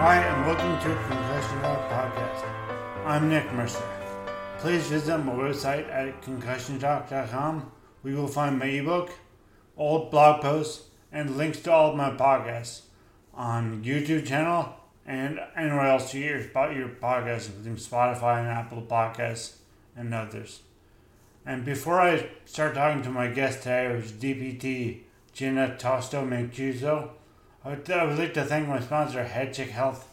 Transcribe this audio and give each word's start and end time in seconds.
Hi, 0.00 0.16
and 0.16 0.46
welcome 0.46 0.78
to 0.78 0.94
Concussion 1.06 1.60
Talk 1.60 1.90
Podcast. 1.90 2.44
I'm 3.04 3.28
Nick 3.28 3.52
Mercer. 3.52 3.84
Please 4.58 4.86
visit 4.86 5.18
my 5.18 5.34
website 5.34 5.90
at 5.90 6.22
concussiontalk.com 6.22 7.70
where 8.00 8.14
you 8.14 8.18
will 8.18 8.26
find 8.26 8.58
my 8.58 8.64
ebook, 8.64 9.10
old 9.76 10.10
blog 10.10 10.40
posts, 10.40 10.86
and 11.12 11.36
links 11.36 11.60
to 11.60 11.70
all 11.70 11.90
of 11.90 11.96
my 11.96 12.10
podcasts 12.12 12.84
on 13.34 13.84
YouTube 13.84 14.26
channel 14.26 14.74
and 15.04 15.38
anywhere 15.54 15.88
else 15.88 16.14
you 16.14 16.22
hear 16.22 16.40
about 16.40 16.74
your 16.74 16.88
podcasts, 16.88 17.48
including 17.48 17.76
Spotify 17.76 18.38
and 18.38 18.48
Apple 18.48 18.80
Podcasts 18.80 19.56
and 19.94 20.14
others. 20.14 20.62
And 21.44 21.66
before 21.66 22.00
I 22.00 22.30
start 22.46 22.74
talking 22.74 23.02
to 23.02 23.10
my 23.10 23.26
guest 23.26 23.58
today, 23.58 23.88
is 23.88 24.12
DPT 24.12 25.00
Gina 25.32 25.76
Tosto 25.76 26.24
Mancuso, 26.24 27.10
I 27.64 27.70
would, 27.70 27.90
I 27.90 28.04
would 28.04 28.18
like 28.18 28.34
to 28.34 28.44
thank 28.44 28.68
my 28.68 28.80
sponsor, 28.80 29.24
HeadCheck 29.24 29.68
Health. 29.68 30.08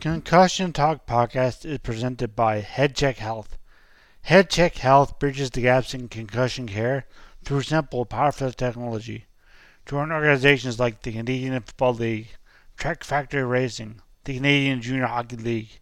Concussion 0.00 0.72
Talk 0.72 1.06
podcast 1.06 1.64
is 1.64 1.78
presented 1.78 2.34
by 2.34 2.60
HeadCheck 2.60 3.16
Health. 3.16 3.56
HeadCheck 4.26 4.78
Health 4.78 5.18
bridges 5.18 5.50
the 5.50 5.62
gaps 5.62 5.94
in 5.94 6.08
concussion 6.08 6.66
care 6.66 7.06
through 7.44 7.62
simple, 7.62 8.04
powerful 8.04 8.52
technology. 8.52 9.26
Join 9.86 10.10
organizations 10.10 10.80
like 10.80 11.02
the 11.02 11.12
Canadian 11.12 11.60
Football 11.60 11.94
League, 11.94 12.28
Trek 12.76 13.04
Factory 13.04 13.44
Racing, 13.44 14.00
the 14.24 14.36
Canadian 14.36 14.80
Junior 14.80 15.06
Hockey 15.06 15.36
League, 15.36 15.80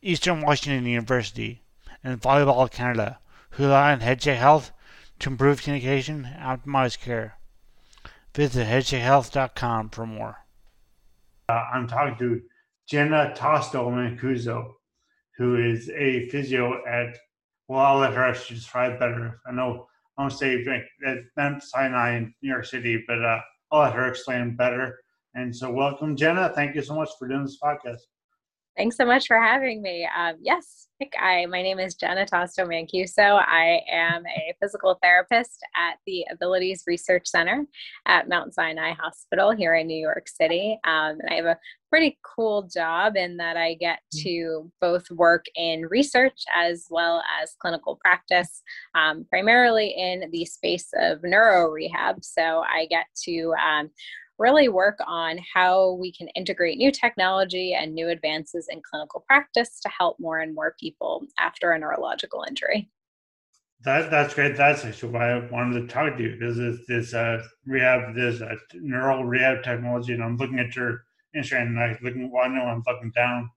Eastern 0.00 0.40
Washington 0.40 0.86
University, 0.86 1.62
and 2.02 2.20
Volleyball 2.20 2.70
Canada, 2.70 3.18
who 3.50 3.64
rely 3.64 3.92
on 3.92 4.00
HeadCheck 4.00 4.36
Health 4.36 4.72
to 5.22 5.30
improve 5.30 5.62
communication 5.62 6.28
optimize 6.40 6.98
care. 6.98 7.38
Visit 8.34 8.66
headcheckhealth.com 8.66 9.90
for 9.90 10.06
more. 10.06 10.38
Uh, 11.48 11.64
I'm 11.72 11.86
talking 11.86 12.18
to 12.18 12.42
Jenna 12.88 13.32
Tosto 13.34 13.88
Mancuso, 13.90 14.72
who 15.38 15.56
is 15.56 15.88
a 15.90 16.28
physio 16.28 16.84
at, 16.86 17.16
well, 17.68 17.80
I'll 17.80 17.98
let 17.98 18.14
her 18.14 18.24
actually 18.24 18.56
describe 18.56 18.98
better. 18.98 19.40
I 19.46 19.52
know 19.52 19.86
I 20.18 20.22
don't 20.22 20.30
say 20.30 20.64
at 21.06 21.18
Mount 21.36 21.62
Sinai 21.62 22.16
in 22.16 22.34
New 22.42 22.50
York 22.50 22.64
City, 22.64 23.04
but 23.06 23.22
uh, 23.22 23.40
I'll 23.70 23.82
let 23.82 23.94
her 23.94 24.08
explain 24.08 24.56
better. 24.56 24.98
And 25.34 25.54
so, 25.54 25.70
welcome, 25.70 26.16
Jenna. 26.16 26.52
Thank 26.54 26.74
you 26.74 26.82
so 26.82 26.94
much 26.94 27.10
for 27.18 27.28
doing 27.28 27.44
this 27.44 27.58
podcast. 27.62 28.00
Thanks 28.76 28.96
so 28.96 29.04
much 29.04 29.26
for 29.26 29.38
having 29.38 29.82
me. 29.82 30.08
Um, 30.16 30.36
yes, 30.40 30.88
I, 31.20 31.44
my 31.46 31.62
name 31.62 31.78
is 31.78 31.94
Jenna 31.94 32.24
Tosto 32.24 32.64
Mancuso. 32.64 33.42
I 33.46 33.80
am 33.90 34.24
a 34.26 34.54
physical 34.60 34.98
therapist 35.02 35.60
at 35.76 35.98
the 36.06 36.24
Abilities 36.30 36.84
Research 36.86 37.26
Center 37.26 37.66
at 38.06 38.28
Mount 38.28 38.54
Sinai 38.54 38.92
Hospital 38.92 39.50
here 39.50 39.74
in 39.74 39.86
New 39.86 40.00
York 40.00 40.26
City. 40.26 40.78
Um, 40.84 41.18
and 41.20 41.28
I 41.30 41.34
have 41.34 41.44
a 41.44 41.58
pretty 41.90 42.18
cool 42.22 42.62
job 42.62 43.16
in 43.16 43.36
that 43.36 43.58
I 43.58 43.74
get 43.74 43.98
mm. 44.14 44.22
to 44.22 44.72
both 44.80 45.10
work 45.10 45.44
in 45.56 45.82
research 45.90 46.42
as 46.56 46.86
well 46.88 47.22
as 47.42 47.54
clinical 47.60 47.96
practice, 47.96 48.62
um, 48.94 49.26
primarily 49.28 49.88
in 49.88 50.30
the 50.30 50.46
space 50.46 50.88
of 50.96 51.22
neuro 51.22 51.68
rehab. 51.68 52.24
So 52.24 52.62
I 52.66 52.86
get 52.88 53.04
to 53.24 53.52
um, 53.62 53.90
really 54.38 54.68
work 54.68 54.98
on 55.06 55.38
how 55.52 55.92
we 55.92 56.12
can 56.12 56.28
integrate 56.28 56.78
new 56.78 56.90
technology 56.90 57.74
and 57.74 57.94
new 57.94 58.08
advances 58.08 58.66
in 58.68 58.82
clinical 58.82 59.24
practice 59.26 59.80
to 59.80 59.88
help 59.88 60.18
more 60.18 60.40
and 60.40 60.54
more 60.54 60.74
people 60.80 61.26
after 61.38 61.72
a 61.72 61.78
neurological 61.78 62.44
injury. 62.48 62.90
That, 63.84 64.10
that's 64.10 64.34
great. 64.34 64.56
That's 64.56 64.84
actually 64.84 65.12
why 65.12 65.32
I 65.32 65.50
wanted 65.50 65.80
to 65.80 65.86
talk 65.88 66.16
to 66.16 66.22
you 66.22 66.36
because 66.38 66.58
it's 66.58 66.86
this 66.86 67.14
uh, 67.14 67.42
rehab, 67.66 68.14
this 68.14 68.40
uh, 68.40 68.54
neural 68.74 69.24
rehab 69.24 69.64
technology, 69.64 70.12
and 70.12 70.22
I'm 70.22 70.36
looking 70.36 70.60
at 70.60 70.76
your 70.76 71.02
Instagram 71.36 71.62
and 71.62 71.80
I'm 71.80 71.98
looking. 72.02 72.30
Well, 72.30 72.44
I 72.44 72.48
know 72.48 72.62
I'm 72.62 72.82
looking 72.86 73.10
down. 73.10 73.50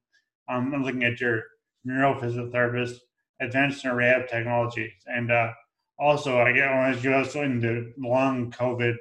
Um, 0.50 0.74
I'm 0.74 0.84
looking 0.84 1.04
at 1.04 1.22
your 1.22 1.44
neurophysiotherapist, 1.88 2.96
advanced 3.40 3.86
rehab 3.86 4.28
technology, 4.28 4.92
and 5.06 5.32
uh, 5.32 5.52
also 6.00 6.42
I 6.42 6.52
get 6.54 6.70
I 6.70 6.92
you 6.94 7.14
also 7.14 7.44
into 7.44 7.92
long 8.00 8.52
COVID 8.52 8.96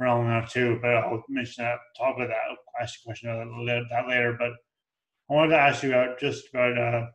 realm 0.00 0.26
enough 0.26 0.52
too. 0.52 0.78
But 0.80 0.96
I'll 0.96 1.22
mention 1.28 1.64
that, 1.64 1.78
talk 1.96 2.16
about 2.16 2.28
that, 2.28 2.82
ask 2.82 2.94
you 2.96 3.02
a 3.04 3.06
question 3.06 3.30
about 3.30 3.84
that 3.90 4.08
later. 4.08 4.36
But 4.38 4.52
I 5.30 5.34
wanted 5.34 5.50
to 5.50 5.60
ask 5.60 5.82
you 5.82 5.90
about 5.90 6.18
just 6.18 6.48
about, 6.48 6.76
uh, 6.76 7.06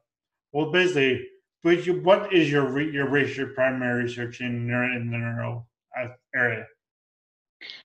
well, 0.54 0.72
basically, 0.72 1.28
what 1.64 2.32
is 2.32 2.50
your 2.50 2.80
your 2.80 3.10
research, 3.10 3.56
primary 3.56 4.04
research 4.04 4.40
in, 4.40 4.68
neuro, 4.68 4.96
in 4.96 5.10
the 5.10 5.18
neuro 5.18 5.68
uh, 6.00 6.10
area? 6.36 6.66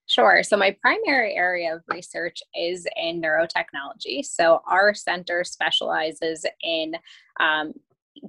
Sure. 0.07 0.43
So, 0.43 0.57
my 0.57 0.77
primary 0.83 1.35
area 1.35 1.75
of 1.75 1.83
research 1.89 2.43
is 2.55 2.87
in 2.97 3.23
neurotechnology. 3.23 4.25
So, 4.25 4.61
our 4.67 4.93
center 4.93 5.45
specializes 5.45 6.45
in 6.63 6.95
um, 7.39 7.73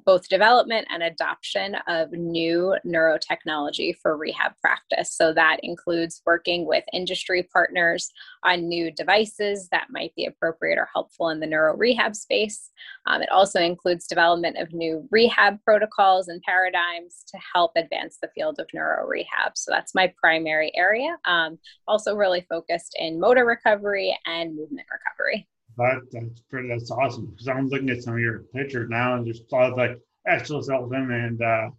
both 0.05 0.29
development 0.29 0.87
and 0.89 1.03
adoption 1.03 1.75
of 1.87 2.11
new 2.11 2.75
neurotechnology 2.85 3.95
for 4.01 4.17
rehab 4.17 4.53
practice. 4.61 5.13
So 5.13 5.33
that 5.33 5.57
includes 5.63 6.21
working 6.25 6.65
with 6.65 6.83
industry 6.93 7.47
partners 7.53 8.11
on 8.43 8.67
new 8.67 8.91
devices 8.91 9.67
that 9.71 9.87
might 9.89 10.15
be 10.15 10.25
appropriate 10.25 10.77
or 10.77 10.89
helpful 10.93 11.29
in 11.29 11.39
the 11.39 11.47
neuro 11.47 11.75
rehab 11.75 12.15
space. 12.15 12.71
Um, 13.07 13.21
it 13.21 13.29
also 13.29 13.59
includes 13.59 14.07
development 14.07 14.57
of 14.57 14.73
new 14.73 15.07
rehab 15.11 15.59
protocols 15.63 16.27
and 16.27 16.41
paradigms 16.41 17.23
to 17.27 17.37
help 17.53 17.71
advance 17.75 18.17
the 18.21 18.29
field 18.33 18.59
of 18.59 18.67
neuro 18.73 19.05
rehab. 19.07 19.53
So 19.55 19.71
that's 19.71 19.95
my 19.95 20.13
primary 20.17 20.71
area. 20.75 21.17
Um, 21.25 21.59
also, 21.87 22.15
really 22.15 22.45
focused 22.49 22.95
in 22.99 23.19
motor 23.19 23.45
recovery 23.45 24.17
and 24.25 24.55
movement 24.55 24.87
recovery. 24.91 25.47
That, 25.77 26.01
that's 26.11 26.41
pretty. 26.49 26.67
That's 26.67 26.91
awesome 26.91 27.27
because 27.27 27.47
I'm 27.47 27.69
looking 27.69 27.89
at 27.89 28.03
some 28.03 28.15
of 28.15 28.19
your 28.19 28.39
pictures 28.53 28.89
now, 28.89 29.15
and 29.15 29.25
there's 29.25 29.41
a 29.41 29.55
lot 29.55 29.71
of 29.71 29.77
like 29.77 29.97
exoskeleton 30.27 31.11
and 31.11 31.41
uh, 31.41 31.69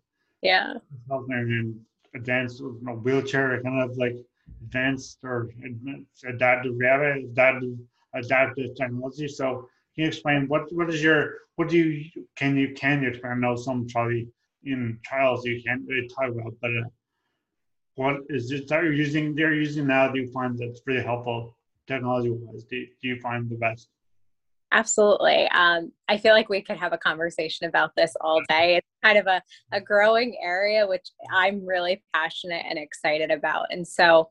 yeah, 0.40 0.74
and 1.10 1.80
advanced 2.14 2.60
you 2.60 2.78
know, 2.82 2.94
wheelchair, 2.94 3.60
kind 3.62 3.82
of 3.82 3.96
like 3.96 4.16
advanced 4.62 5.18
or 5.22 5.50
adaptive 6.26 6.72
reality, 6.76 7.26
adaptive, 7.26 7.78
adaptive 8.14 8.74
technology. 8.76 9.28
So 9.28 9.68
can 9.94 10.04
you 10.04 10.08
explain 10.08 10.48
what 10.48 10.72
what 10.72 10.90
is 10.90 11.02
your 11.02 11.34
what 11.56 11.68
do 11.68 11.78
you 11.78 12.24
can 12.36 12.56
you 12.56 12.74
can 12.74 13.02
you 13.02 13.10
explain? 13.10 13.32
I 13.32 13.36
know 13.36 13.56
some 13.56 13.86
probably 13.88 14.28
in 14.64 14.98
trials 15.04 15.44
you 15.44 15.62
can't 15.64 15.82
really 15.86 16.08
talk 16.08 16.30
about, 16.30 16.54
but 16.60 16.70
uh, 16.70 16.88
what 17.96 18.20
is 18.30 18.50
it 18.50 18.68
that 18.68 18.82
you're 18.82 18.92
using? 18.92 19.34
They're 19.34 19.54
using 19.54 19.86
now. 19.86 20.10
Do 20.10 20.20
you 20.20 20.32
find 20.32 20.58
that's 20.58 20.80
really 20.86 21.02
helpful 21.02 21.54
technology 21.86 22.30
wise 22.30 22.64
do, 22.64 22.84
do 23.02 23.08
you 23.08 23.18
find 23.20 23.50
the 23.50 23.56
best? 23.56 23.88
Absolutely. 24.72 25.48
Um, 25.48 25.92
I 26.08 26.16
feel 26.16 26.32
like 26.32 26.48
we 26.48 26.62
could 26.62 26.78
have 26.78 26.94
a 26.94 26.98
conversation 26.98 27.68
about 27.68 27.90
this 27.94 28.14
all 28.22 28.40
day. 28.48 28.76
It's 28.76 28.86
kind 29.04 29.18
of 29.18 29.26
a, 29.26 29.42
a 29.70 29.80
growing 29.80 30.34
area, 30.42 30.86
which 30.86 31.06
I'm 31.30 31.64
really 31.64 32.02
passionate 32.14 32.64
and 32.68 32.78
excited 32.78 33.30
about. 33.30 33.66
And 33.70 33.86
so, 33.86 34.30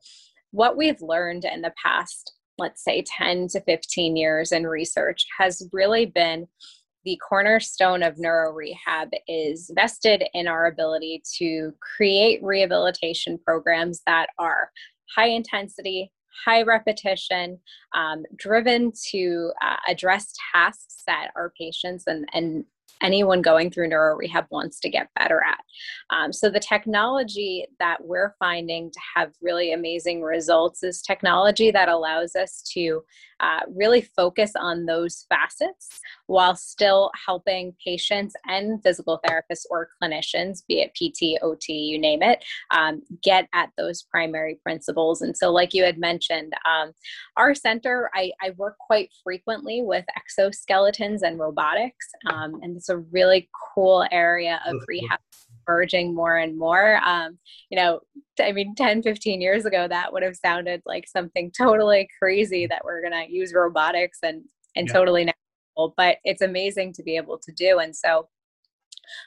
what 0.50 0.76
we've 0.76 1.00
learned 1.00 1.44
in 1.44 1.62
the 1.62 1.72
past, 1.82 2.34
let's 2.58 2.82
say 2.82 3.04
10 3.06 3.48
to 3.48 3.60
15 3.60 4.16
years 4.16 4.52
in 4.52 4.66
research, 4.66 5.24
has 5.38 5.66
really 5.72 6.06
been 6.06 6.48
the 7.04 7.18
cornerstone 7.26 8.02
of 8.02 8.18
neuro 8.18 8.52
rehab 8.52 9.10
is 9.26 9.70
vested 9.74 10.24
in 10.34 10.46
our 10.46 10.66
ability 10.66 11.22
to 11.38 11.72
create 11.96 12.42
rehabilitation 12.42 13.38
programs 13.44 14.02
that 14.06 14.28
are 14.38 14.70
high 15.16 15.28
intensity, 15.28 16.12
high 16.44 16.62
repetition, 16.62 17.58
um, 17.94 18.24
driven 18.36 18.92
to 19.10 19.52
uh, 19.62 19.76
address 19.88 20.32
tasks 20.52 21.02
that 21.06 21.30
our 21.36 21.52
patients 21.58 22.04
and, 22.06 22.28
and 22.32 22.64
anyone 23.02 23.42
going 23.42 23.70
through 23.70 23.88
neuro 23.88 24.16
rehab 24.16 24.46
wants 24.50 24.78
to 24.80 24.88
get 24.88 25.08
better 25.18 25.42
at. 25.42 25.60
Um, 26.10 26.32
so, 26.32 26.48
the 26.48 26.60
technology 26.60 27.66
that 27.78 28.04
we're 28.04 28.34
finding 28.38 28.90
to 28.90 29.00
have 29.16 29.32
really 29.42 29.72
amazing 29.72 30.22
results 30.22 30.82
is 30.82 31.02
technology 31.02 31.70
that 31.70 31.88
allows 31.88 32.36
us 32.36 32.62
to 32.74 33.02
uh, 33.42 33.60
really 33.74 34.00
focus 34.00 34.52
on 34.56 34.86
those 34.86 35.26
facets 35.28 36.00
while 36.26 36.54
still 36.54 37.10
helping 37.26 37.74
patients 37.84 38.34
and 38.46 38.82
physical 38.82 39.20
therapists 39.26 39.66
or 39.70 39.88
clinicians, 40.02 40.62
be 40.66 40.80
it 40.80 40.92
PT, 40.94 41.42
OT, 41.42 41.72
you 41.72 41.98
name 41.98 42.22
it, 42.22 42.44
um, 42.70 43.02
get 43.22 43.48
at 43.52 43.70
those 43.76 44.02
primary 44.02 44.58
principles. 44.62 45.22
And 45.22 45.36
so, 45.36 45.50
like 45.50 45.74
you 45.74 45.84
had 45.84 45.98
mentioned, 45.98 46.52
um, 46.64 46.92
our 47.36 47.54
center, 47.54 48.10
I, 48.14 48.32
I, 48.40 48.50
work 48.56 48.76
quite 48.78 49.10
frequently 49.24 49.82
with 49.82 50.04
exoskeletons 50.16 51.22
and 51.22 51.38
robotics, 51.38 52.06
um, 52.30 52.60
and 52.62 52.76
it's 52.76 52.90
a 52.90 52.98
really 52.98 53.48
cool 53.74 54.06
area 54.12 54.60
of 54.66 54.76
rehab 54.86 55.18
emerging 55.66 56.14
more 56.14 56.36
and 56.36 56.58
more. 56.58 57.00
Um, 57.04 57.38
you 57.70 57.76
know, 57.76 58.00
I 58.40 58.52
mean, 58.52 58.74
10, 58.74 59.02
15 59.02 59.40
years 59.40 59.64
ago, 59.64 59.86
that 59.88 60.12
would 60.12 60.22
have 60.22 60.36
sounded 60.36 60.82
like 60.86 61.06
something 61.08 61.50
totally 61.56 62.08
crazy 62.18 62.66
that 62.66 62.84
we're 62.84 63.00
going 63.00 63.26
to 63.26 63.32
use 63.32 63.54
robotics 63.54 64.18
and, 64.22 64.42
and 64.76 64.88
yeah. 64.88 64.92
totally 64.92 65.24
natural, 65.24 65.94
but 65.96 66.18
it's 66.24 66.42
amazing 66.42 66.92
to 66.94 67.02
be 67.02 67.16
able 67.16 67.38
to 67.38 67.52
do. 67.52 67.78
And 67.78 67.94
so 67.94 68.28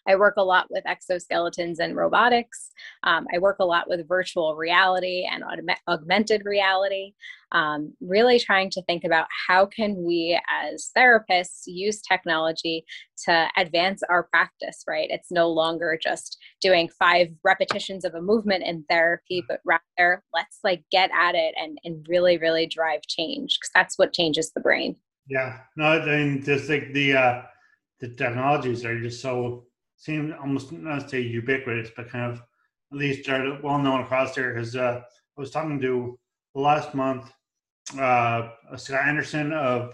I 0.08 0.16
work 0.16 0.36
a 0.38 0.44
lot 0.44 0.68
with 0.70 0.84
exoskeletons 0.86 1.80
and 1.80 1.96
robotics. 1.96 2.72
Um, 3.04 3.28
I 3.34 3.40
work 3.40 3.58
a 3.60 3.66
lot 3.66 3.88
with 3.88 4.08
virtual 4.08 4.56
reality 4.56 5.28
and 5.30 5.44
augmented 5.88 6.44
reality. 6.46 7.14
Um, 7.52 7.94
really 8.02 8.40
trying 8.40 8.70
to 8.72 8.82
think 8.84 9.04
about 9.04 9.28
how 9.48 9.66
can 9.66 10.04
we 10.04 10.40
as 10.52 10.92
therapists 10.98 11.64
use 11.68 12.02
technology 12.02 12.86
to 13.24 13.48
advance 13.58 14.02
our 14.10 14.24
practice 14.24 14.84
right 14.88 15.08
it's 15.10 15.32
no 15.32 15.50
longer 15.50 15.98
just 16.02 16.38
doing 16.62 16.90
five 16.90 17.30
repetitions 17.44 18.04
of 18.04 18.14
a 18.14 18.22
movement 18.22 18.64
in 18.64 18.84
therapy 18.90 19.44
but 19.48 19.62
rather 19.64 20.24
let's 20.34 20.60
like 20.64 20.84
get 20.92 21.10
at 21.18 21.36
it 21.36 21.54
and, 21.58 21.80
and 21.84 22.06
really 22.10 22.38
really 22.38 22.66
drive 22.66 23.02
change 23.08 23.58
because 23.58 23.72
that's 23.74 23.98
what 23.98 24.14
changes 24.14 24.52
the 24.52 24.60
brain 24.60 24.96
yeah 25.28 25.60
no 25.78 25.86
i 25.86 26.06
mean 26.06 26.44
just 26.44 26.70
like 26.70 26.92
the 26.94 27.14
uh 27.14 27.42
the 28.00 28.10
technologies 28.10 28.86
are 28.86 29.00
just 29.00 29.22
so 29.22 29.66
seem 29.98 30.34
almost 30.40 30.72
not 30.72 31.10
say 31.10 31.22
ubiquitous, 31.22 31.92
but 31.96 32.10
kind 32.10 32.32
of 32.32 32.40
at 32.92 32.98
least 32.98 33.28
are 33.30 33.60
well 33.64 33.80
known 33.80 34.02
across 34.02 34.36
there. 34.36 34.54
Because 34.54 34.76
uh, 34.76 35.02
I 35.38 35.42
was 35.42 35.52
talking 35.52 35.80
to 35.82 36.20
last 36.54 36.94
month 36.94 37.32
uh, 38.00 38.50
Scott 38.76 39.08
Anderson 39.08 39.54
of 39.54 39.94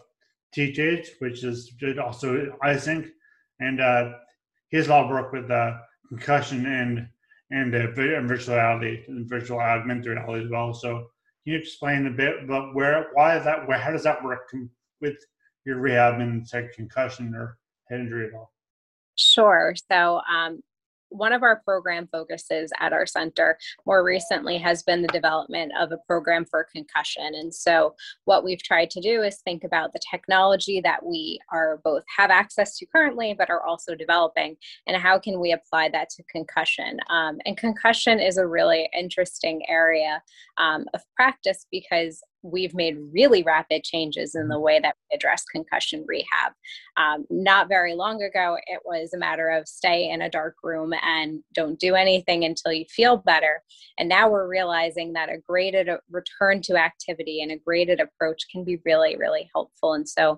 THH, 0.55 1.07
which 1.19 1.43
is 1.43 1.73
also 2.03 2.57
iSync, 2.63 3.09
and 3.59 3.79
uh, 3.79 4.13
he 4.69 4.77
has 4.77 4.87
a 4.87 4.89
lot 4.89 5.05
of 5.05 5.11
work 5.11 5.31
with 5.31 5.49
uh, 5.49 5.77
concussion 6.09 6.65
and 6.65 7.07
and, 7.53 7.75
uh, 7.75 7.91
virtual 7.91 8.55
reality 8.55 9.03
and 9.09 9.27
virtual 9.27 9.59
augmented 9.59 10.05
reality 10.05 10.45
as 10.45 10.49
well. 10.49 10.73
So 10.73 11.09
can 11.43 11.53
you 11.53 11.57
explain 11.59 12.07
a 12.07 12.11
bit 12.11 12.43
about 12.45 12.73
where 12.73 13.07
why 13.13 13.37
is 13.37 13.43
that 13.43 13.67
where 13.67 13.77
how 13.77 13.91
does 13.91 14.03
that 14.03 14.23
work 14.23 14.49
with 15.01 15.17
your 15.65 15.79
rehab 15.79 16.21
and 16.21 16.47
say 16.47 16.69
concussion 16.73 17.35
or 17.35 17.57
at 17.91 18.33
all? 18.33 18.51
Sure. 19.17 19.75
So, 19.91 20.21
um, 20.31 20.61
one 21.11 21.33
of 21.33 21.43
our 21.43 21.59
program 21.65 22.07
focuses 22.09 22.71
at 22.79 22.93
our 22.93 23.05
center 23.05 23.57
more 23.85 24.01
recently 24.03 24.57
has 24.57 24.81
been 24.81 25.01
the 25.01 25.09
development 25.09 25.73
of 25.77 25.91
a 25.91 25.97
program 26.07 26.45
for 26.45 26.67
concussion. 26.73 27.35
And 27.35 27.53
so, 27.53 27.95
what 28.25 28.43
we've 28.43 28.63
tried 28.63 28.89
to 28.91 29.01
do 29.01 29.21
is 29.21 29.41
think 29.41 29.63
about 29.63 29.93
the 29.93 29.99
technology 30.09 30.79
that 30.81 31.05
we 31.05 31.39
are 31.51 31.81
both 31.83 32.03
have 32.17 32.31
access 32.31 32.77
to 32.77 32.85
currently, 32.85 33.35
but 33.37 33.49
are 33.49 33.63
also 33.63 33.93
developing, 33.93 34.55
and 34.87 34.95
how 34.95 35.19
can 35.19 35.39
we 35.39 35.51
apply 35.51 35.89
that 35.89 36.09
to 36.11 36.23
concussion. 36.23 36.99
Um, 37.09 37.39
and 37.45 37.57
concussion 37.57 38.19
is 38.19 38.37
a 38.37 38.47
really 38.47 38.89
interesting 38.97 39.63
area 39.67 40.23
um, 40.57 40.85
of 40.93 41.01
practice 41.15 41.67
because 41.71 42.23
we've 42.43 42.73
made 42.73 42.97
really 43.11 43.43
rapid 43.43 43.83
changes 43.83 44.35
in 44.35 44.47
the 44.47 44.55
mm-hmm. 44.55 44.63
way 44.63 44.79
that 44.79 44.95
we 45.09 45.15
address 45.15 45.43
concussion 45.45 46.03
rehab. 46.07 46.53
Um, 46.97 47.25
not 47.29 47.67
very 47.67 47.93
long 47.93 48.21
ago, 48.21 48.57
it 48.67 48.81
was 48.85 49.13
a 49.13 49.17
matter 49.17 49.49
of 49.49 49.67
stay 49.67 50.09
in 50.09 50.21
a 50.21 50.29
dark 50.29 50.55
room 50.63 50.93
and 51.03 51.41
don't 51.53 51.79
do 51.79 51.95
anything 51.95 52.43
until 52.43 52.73
you 52.73 52.85
feel 52.89 53.17
better. 53.17 53.61
And 53.97 54.09
now 54.09 54.29
we're 54.29 54.47
realizing 54.47 55.13
that 55.13 55.29
a 55.29 55.37
graded 55.47 55.89
return 56.09 56.61
to 56.63 56.77
activity 56.77 57.41
and 57.41 57.51
a 57.51 57.57
graded 57.57 57.99
approach 57.99 58.43
can 58.51 58.63
be 58.63 58.79
really, 58.85 59.15
really 59.17 59.49
helpful. 59.53 59.93
And 59.93 60.07
so, 60.07 60.37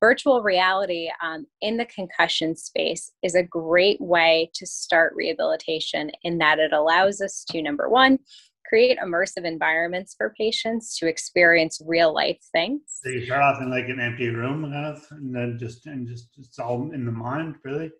virtual 0.00 0.42
reality 0.42 1.08
um, 1.22 1.46
in 1.62 1.78
the 1.78 1.86
concussion 1.86 2.54
space 2.54 3.12
is 3.22 3.34
a 3.34 3.42
great 3.42 3.98
way 4.02 4.50
to 4.52 4.66
start 4.66 5.14
rehabilitation 5.16 6.10
in 6.22 6.36
that 6.36 6.58
it 6.58 6.74
allows 6.74 7.22
us 7.22 7.42
to, 7.48 7.62
number 7.62 7.88
one, 7.88 8.18
create 8.66 8.98
immersive 8.98 9.44
environments 9.44 10.14
for 10.16 10.34
patients 10.36 10.96
to 10.98 11.06
experience 11.06 11.80
real 11.84 12.14
life 12.14 12.38
things. 12.52 12.80
So 12.86 13.10
you 13.10 13.24
start 13.26 13.42
off 13.42 13.62
in 13.62 13.70
like 13.70 13.88
an 13.88 14.00
empty 14.00 14.28
room, 14.28 14.62
kind 14.62 14.86
of, 14.86 15.06
and 15.10 15.34
then 15.34 15.58
just 15.58 15.86
and 15.86 16.08
just 16.08 16.28
it's 16.38 16.58
all 16.58 16.90
in 16.92 17.04
the 17.04 17.12
mind, 17.12 17.56
really. 17.64 17.90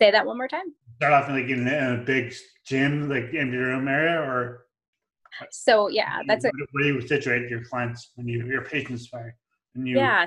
Say 0.00 0.10
that 0.10 0.26
one 0.26 0.36
more 0.36 0.48
time. 0.48 0.74
Start 0.96 1.12
off 1.12 1.28
in 1.28 1.34
like 1.34 1.50
in 1.50 1.66
a 1.66 2.02
big 2.04 2.34
gym, 2.66 3.08
like 3.08 3.34
empty 3.34 3.56
room 3.56 3.88
area, 3.88 4.20
or. 4.20 4.66
So 5.50 5.88
yeah, 5.88 6.20
that's 6.26 6.44
it. 6.44 6.52
Where 6.72 6.86
you 6.86 7.00
situate 7.00 7.48
your 7.48 7.64
clients 7.64 8.12
when 8.16 8.28
you, 8.28 8.46
your 8.46 8.64
patients, 8.64 9.10
and 9.74 9.86
you. 9.86 9.96
Yeah. 9.96 10.26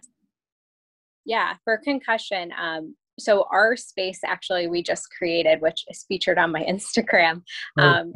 Yeah, 1.23 1.55
for 1.63 1.77
concussion, 1.77 2.51
um, 2.59 2.95
so 3.19 3.45
our 3.51 3.75
space 3.77 4.21
actually 4.25 4.67
we 4.67 4.81
just 4.81 5.07
created, 5.15 5.61
which 5.61 5.85
is 5.87 6.03
featured 6.07 6.37
on 6.37 6.51
my 6.51 6.63
Instagram. 6.69 7.43
Oh, 7.77 7.83
um, 7.83 8.13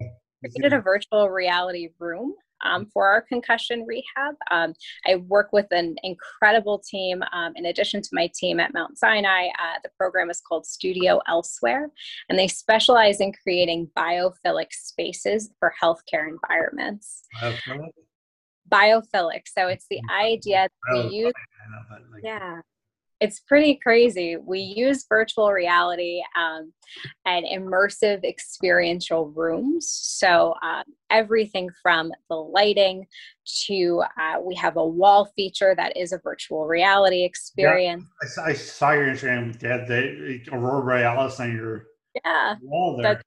created 0.50 0.74
a 0.74 0.82
virtual 0.82 1.30
reality 1.30 1.90
room 2.00 2.34
um, 2.64 2.86
for 2.94 3.08
our 3.08 3.22
concussion 3.22 3.86
rehab. 3.86 4.36
Um, 4.52 4.74
I 5.06 5.18
work 5.18 5.50
with 5.52 5.68
an 5.72 5.96
incredible 6.04 6.80
team. 6.80 7.24
Um, 7.34 7.54
in 7.56 7.66
addition 7.66 8.02
to 8.02 8.10
my 8.14 8.30
team 8.36 8.60
at 8.60 8.74
Mount 8.74 8.98
Sinai, 8.98 9.48
uh, 9.48 9.80
the 9.84 9.90
program 9.98 10.30
is 10.30 10.42
called 10.42 10.66
Studio 10.66 11.22
Elsewhere, 11.28 11.90
and 12.30 12.38
they 12.38 12.48
specialize 12.48 13.22
in 13.22 13.34
creating 13.34 13.90
biophilic 13.98 14.72
spaces 14.72 15.52
for 15.60 15.74
healthcare 15.82 16.28
environments. 16.28 17.24
Biophilic? 17.42 17.90
Biophilic. 18.70 19.42
So 19.48 19.68
it's 19.68 19.86
the 19.90 20.02
idea 20.12 20.68
that 20.88 21.10
we 21.10 21.16
use. 21.16 21.34
Yeah 22.24 22.62
it's 23.26 23.40
pretty 23.40 23.80
crazy. 23.82 24.38
We 24.38 24.60
use 24.60 25.08
virtual 25.10 25.52
reality 25.52 26.22
um, 26.38 26.72
and 27.26 27.44
immersive 27.44 28.24
experiential 28.24 29.32
rooms. 29.32 29.90
So, 29.90 30.54
um, 30.62 30.84
everything 31.10 31.70
from 31.82 32.12
the 32.30 32.36
lighting 32.36 33.08
to 33.66 34.04
uh, 34.20 34.40
we 34.42 34.54
have 34.56 34.78
a 34.78 34.88
wall 34.88 35.32
feature 35.36 35.74
that 35.76 35.98
is 35.98 36.12
a 36.12 36.20
virtual 36.24 36.68
reality 36.68 37.24
experience. 37.24 38.04
Yeah, 38.38 38.44
I, 38.44 38.50
I, 38.50 38.54
saw 38.54 38.92
your 38.92 39.08
Instagram. 39.08 39.60
You 39.62 39.70
had 39.70 39.88
the 39.88 40.42
Aurora 40.52 40.84
Borealis 40.84 41.40
on 41.40 41.52
your 41.52 41.88
yeah, 42.24 42.56
wall 42.62 42.98
there. 43.02 43.22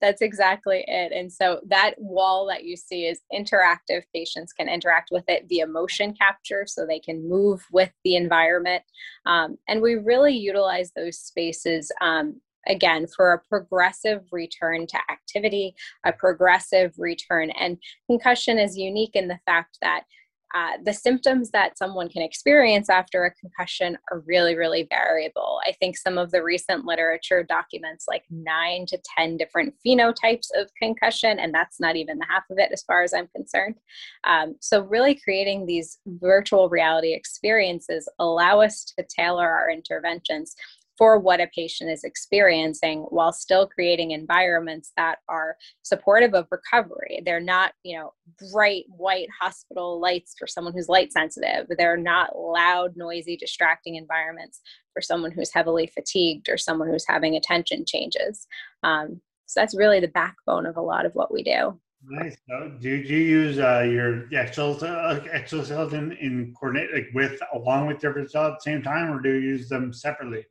That's 0.00 0.22
exactly 0.22 0.84
it. 0.86 1.12
And 1.12 1.32
so 1.32 1.60
that 1.68 1.94
wall 1.98 2.46
that 2.48 2.64
you 2.64 2.76
see 2.76 3.06
is 3.06 3.20
interactive. 3.32 4.02
Patients 4.14 4.52
can 4.52 4.68
interact 4.68 5.10
with 5.10 5.24
it 5.28 5.46
via 5.48 5.66
motion 5.66 6.14
capture 6.14 6.64
so 6.66 6.86
they 6.86 7.00
can 7.00 7.28
move 7.28 7.64
with 7.72 7.90
the 8.04 8.16
environment. 8.16 8.82
Um, 9.26 9.58
and 9.68 9.80
we 9.80 9.94
really 9.94 10.34
utilize 10.34 10.92
those 10.94 11.18
spaces 11.18 11.90
um, 12.00 12.40
again 12.66 13.06
for 13.06 13.32
a 13.32 13.48
progressive 13.48 14.22
return 14.30 14.86
to 14.86 14.98
activity, 15.10 15.74
a 16.04 16.12
progressive 16.12 16.92
return. 16.98 17.50
And 17.50 17.78
concussion 18.08 18.58
is 18.58 18.76
unique 18.76 19.14
in 19.14 19.28
the 19.28 19.40
fact 19.46 19.78
that 19.82 20.04
uh, 20.54 20.72
the 20.84 20.92
symptoms 20.92 21.50
that 21.50 21.78
someone 21.78 22.08
can 22.08 22.22
experience 22.22 22.90
after 22.90 23.24
a 23.24 23.34
concussion 23.34 23.96
are 24.10 24.20
really, 24.26 24.54
really 24.54 24.86
variable. 24.90 25.60
I 25.66 25.72
think 25.72 25.96
some 25.96 26.18
of 26.18 26.30
the 26.30 26.42
recent 26.42 26.84
literature 26.84 27.42
documents 27.42 28.04
like 28.08 28.24
nine 28.30 28.86
to 28.86 28.98
10 29.16 29.36
different 29.36 29.74
phenotypes 29.84 30.48
of 30.54 30.68
concussion, 30.80 31.38
and 31.38 31.54
that's 31.54 31.80
not 31.80 31.96
even 31.96 32.18
the 32.18 32.26
half 32.28 32.44
of 32.50 32.58
it 32.58 32.70
as 32.72 32.82
far 32.82 33.02
as 33.02 33.14
I'm 33.14 33.28
concerned. 33.34 33.76
Um, 34.24 34.56
so, 34.60 34.82
really 34.82 35.14
creating 35.14 35.66
these 35.66 35.98
virtual 36.06 36.68
reality 36.68 37.14
experiences 37.14 38.08
allow 38.18 38.60
us 38.60 38.84
to 38.96 39.06
tailor 39.08 39.48
our 39.48 39.70
interventions 39.70 40.54
for 40.98 41.18
what 41.18 41.40
a 41.40 41.48
patient 41.54 41.90
is 41.90 42.04
experiencing 42.04 43.02
while 43.08 43.32
still 43.32 43.66
creating 43.66 44.10
environments 44.10 44.92
that 44.96 45.18
are 45.28 45.56
supportive 45.82 46.34
of 46.34 46.46
recovery. 46.50 47.22
They're 47.24 47.40
not, 47.40 47.72
you 47.82 47.98
know, 47.98 48.12
bright 48.52 48.84
white 48.88 49.28
hospital 49.40 50.00
lights 50.00 50.34
for 50.38 50.46
someone 50.46 50.74
who's 50.74 50.88
light 50.88 51.12
sensitive. 51.12 51.66
They're 51.76 51.96
not 51.96 52.38
loud, 52.38 52.96
noisy, 52.96 53.36
distracting 53.36 53.96
environments 53.96 54.60
for 54.92 55.00
someone 55.00 55.30
who's 55.30 55.52
heavily 55.52 55.86
fatigued 55.86 56.48
or 56.48 56.58
someone 56.58 56.88
who's 56.88 57.06
having 57.08 57.36
attention 57.36 57.84
changes. 57.86 58.46
Um, 58.82 59.20
so 59.46 59.60
that's 59.60 59.76
really 59.76 60.00
the 60.00 60.08
backbone 60.08 60.66
of 60.66 60.76
a 60.76 60.82
lot 60.82 61.06
of 61.06 61.12
what 61.14 61.32
we 61.32 61.42
do. 61.42 61.78
Nice. 62.04 62.36
So 62.48 62.72
do, 62.80 62.90
you 62.90 63.16
use 63.16 63.58
uh, 63.58 63.86
your 63.88 64.28
exoskeleton 64.34 66.12
in 66.20 66.52
coordinate 66.58 66.92
like 66.92 67.08
with 67.14 67.40
along 67.54 67.86
with 67.86 68.00
different 68.00 68.30
cells 68.30 68.52
at 68.52 68.58
the 68.58 68.62
same 68.62 68.82
time, 68.82 69.12
or 69.12 69.20
do 69.20 69.32
you 69.32 69.50
use 69.50 69.68
them 69.68 69.92
separately? 69.92 70.44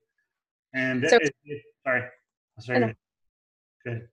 And 0.74 1.06
so, 1.08 1.18
it, 1.18 1.34
it, 1.46 1.62
sorry, 1.84 2.04
sorry. 2.60 2.96
Good. 3.86 4.08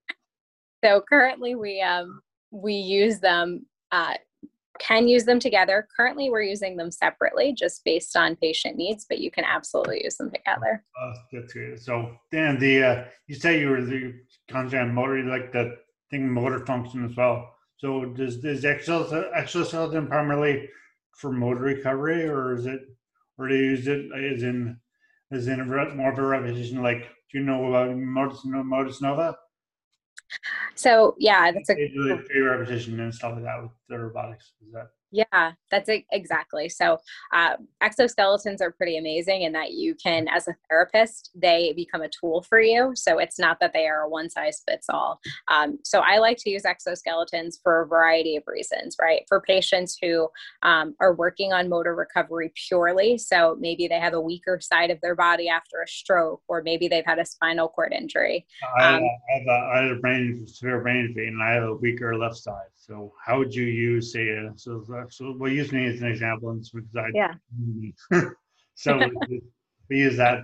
So 0.84 1.02
currently, 1.08 1.54
we 1.54 1.80
um 1.80 2.20
we 2.50 2.74
use 2.74 3.20
them 3.20 3.66
uh, 3.92 4.14
can 4.78 5.08
use 5.08 5.24
them 5.24 5.40
together. 5.40 5.86
Currently, 5.96 6.30
we're 6.30 6.42
using 6.42 6.76
them 6.76 6.90
separately 6.90 7.52
just 7.52 7.84
based 7.84 8.16
on 8.16 8.36
patient 8.36 8.76
needs, 8.76 9.06
but 9.08 9.18
you 9.18 9.30
can 9.30 9.44
absolutely 9.44 10.02
use 10.04 10.16
them 10.16 10.30
together. 10.30 10.84
Oh, 11.00 11.12
that's 11.32 11.52
great. 11.52 11.80
So, 11.80 12.16
Dan, 12.30 12.58
the 12.58 12.82
uh, 12.82 13.04
you 13.26 13.34
say 13.34 13.60
you 13.60 13.68
were 13.68 13.84
the 13.84 14.14
concentrating 14.48 14.94
motor, 14.94 15.22
like 15.24 15.52
the 15.52 15.76
thing 16.10 16.28
motor 16.28 16.64
function 16.64 17.04
as 17.04 17.16
well. 17.16 17.54
So, 17.78 18.06
does 18.06 18.38
does 18.38 18.64
exoskeleton 18.64 20.06
primarily 20.06 20.68
for 21.12 21.32
motor 21.32 21.60
recovery, 21.60 22.26
or 22.26 22.54
is 22.54 22.66
it, 22.66 22.80
or 23.36 23.48
do 23.48 23.54
you 23.54 23.70
use 23.70 23.86
it 23.88 24.06
as 24.12 24.42
in 24.42 24.78
as 25.30 25.48
in 25.48 25.60
a, 25.60 25.64
more 25.64 26.12
of 26.12 26.18
a 26.18 26.22
repetition? 26.22 26.82
Like, 26.82 27.08
do 27.30 27.38
you 27.38 27.44
know 27.44 27.66
about 27.66 27.96
Motus, 27.96 28.40
Motus 28.44 29.02
Nova? 29.02 29.36
So 30.74 31.14
yeah, 31.18 31.50
that's 31.52 31.70
a 31.70 31.74
free 31.74 32.40
repetition 32.40 33.00
and 33.00 33.14
stuff 33.14 33.34
like 33.34 33.44
that 33.44 33.68
robotics. 33.96 34.52
Is 34.66 34.72
that 34.72 34.90
yeah, 35.10 35.52
that's 35.70 35.88
it, 35.88 36.04
exactly. 36.12 36.68
So, 36.68 36.98
uh, 37.32 37.56
exoskeletons 37.82 38.60
are 38.60 38.70
pretty 38.70 38.98
amazing 38.98 39.42
in 39.42 39.52
that 39.52 39.72
you 39.72 39.94
can, 39.94 40.28
as 40.28 40.48
a 40.48 40.56
therapist, 40.68 41.30
they 41.34 41.72
become 41.74 42.02
a 42.02 42.08
tool 42.08 42.42
for 42.42 42.60
you. 42.60 42.92
So, 42.94 43.18
it's 43.18 43.38
not 43.38 43.58
that 43.60 43.72
they 43.72 43.86
are 43.86 44.02
a 44.02 44.08
one 44.08 44.28
size 44.28 44.62
fits 44.68 44.86
all. 44.90 45.20
Um, 45.50 45.78
so, 45.82 46.00
I 46.00 46.18
like 46.18 46.36
to 46.38 46.50
use 46.50 46.64
exoskeletons 46.64 47.54
for 47.62 47.82
a 47.82 47.86
variety 47.86 48.36
of 48.36 48.42
reasons, 48.46 48.96
right? 49.00 49.22
For 49.28 49.40
patients 49.40 49.96
who 50.00 50.28
um, 50.62 50.94
are 51.00 51.14
working 51.14 51.52
on 51.52 51.70
motor 51.70 51.94
recovery 51.94 52.52
purely. 52.68 53.16
So, 53.16 53.56
maybe 53.58 53.88
they 53.88 54.00
have 54.00 54.14
a 54.14 54.20
weaker 54.20 54.60
side 54.60 54.90
of 54.90 55.00
their 55.00 55.16
body 55.16 55.48
after 55.48 55.80
a 55.82 55.88
stroke, 55.88 56.42
or 56.48 56.62
maybe 56.62 56.86
they've 56.86 57.06
had 57.06 57.18
a 57.18 57.24
spinal 57.24 57.68
cord 57.68 57.94
injury. 57.94 58.46
I, 58.78 58.96
um, 58.96 59.02
I, 59.02 59.38
have, 59.38 59.46
a, 59.46 59.50
I 59.50 59.82
have 59.84 59.96
a 59.96 60.00
brain, 60.00 60.46
severe 60.46 60.82
brain 60.82 61.06
injury, 61.06 61.28
and 61.28 61.42
I 61.42 61.52
have 61.52 61.62
a 61.62 61.74
weaker 61.74 62.14
left 62.14 62.36
side. 62.36 62.68
So 62.76 63.12
how 63.22 63.38
would 63.38 63.54
you 63.54 63.66
use 63.78 64.12
say 64.12 64.36
uh, 64.36 64.50
a, 64.50 64.52
so 64.56 64.84
so 65.10 65.34
we'll 65.38 65.52
use 65.52 65.72
me 65.72 65.86
as 65.86 66.00
an 66.00 66.08
example 66.08 66.50
and 66.50 66.66
because 66.72 66.96
I 66.96 67.10
yeah. 67.14 67.34
so 68.74 68.98
we 69.88 69.98
use 69.98 70.16
that 70.16 70.42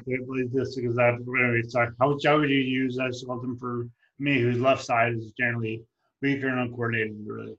just 0.55 0.77
because 0.77 0.99
I 0.99 1.09
anyway, 1.11 1.63
so 1.69 1.87
how 2.01 2.17
how 2.25 2.39
would 2.39 2.51
you 2.51 2.59
use 2.59 2.97
that 2.97 3.15
something 3.15 3.57
for 3.59 3.89
me 4.19 4.41
whose 4.41 4.61
left 4.61 4.85
side 4.85 5.15
is 5.15 5.33
generally 5.39 5.83
weaker 6.23 6.49
and 6.49 6.61
uncoordinated 6.61 7.17
really? 7.27 7.57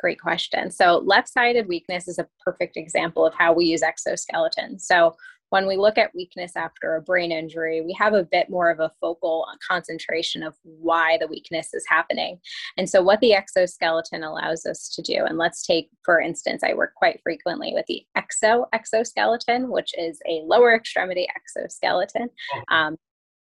Great 0.00 0.20
question. 0.20 0.70
So 0.70 0.98
left-sided 0.98 1.68
weakness 1.68 2.08
is 2.08 2.18
a 2.18 2.28
perfect 2.44 2.76
example 2.76 3.24
of 3.24 3.32
how 3.32 3.52
we 3.52 3.64
use 3.66 3.82
exoskeleton. 3.82 4.78
So 4.78 5.16
when 5.54 5.68
we 5.68 5.76
look 5.76 5.98
at 5.98 6.12
weakness 6.16 6.56
after 6.56 6.96
a 6.96 7.00
brain 7.00 7.30
injury, 7.30 7.80
we 7.80 7.92
have 7.92 8.12
a 8.12 8.24
bit 8.24 8.50
more 8.50 8.70
of 8.70 8.80
a 8.80 8.90
focal 9.00 9.46
concentration 9.70 10.42
of 10.42 10.52
why 10.64 11.16
the 11.20 11.28
weakness 11.28 11.72
is 11.72 11.84
happening. 11.88 12.40
And 12.76 12.90
so, 12.90 13.00
what 13.00 13.20
the 13.20 13.34
exoskeleton 13.34 14.24
allows 14.24 14.66
us 14.66 14.88
to 14.96 15.00
do, 15.00 15.24
and 15.24 15.38
let's 15.38 15.64
take, 15.64 15.90
for 16.02 16.20
instance, 16.20 16.64
I 16.64 16.74
work 16.74 16.94
quite 16.96 17.20
frequently 17.22 17.70
with 17.72 17.86
the 17.86 18.04
Ekso 18.16 18.64
exoskeleton, 18.72 19.70
which 19.70 19.94
is 19.96 20.18
a 20.28 20.42
lower 20.44 20.74
extremity 20.74 21.28
exoskeleton. 21.36 22.30
Um, 22.72 22.96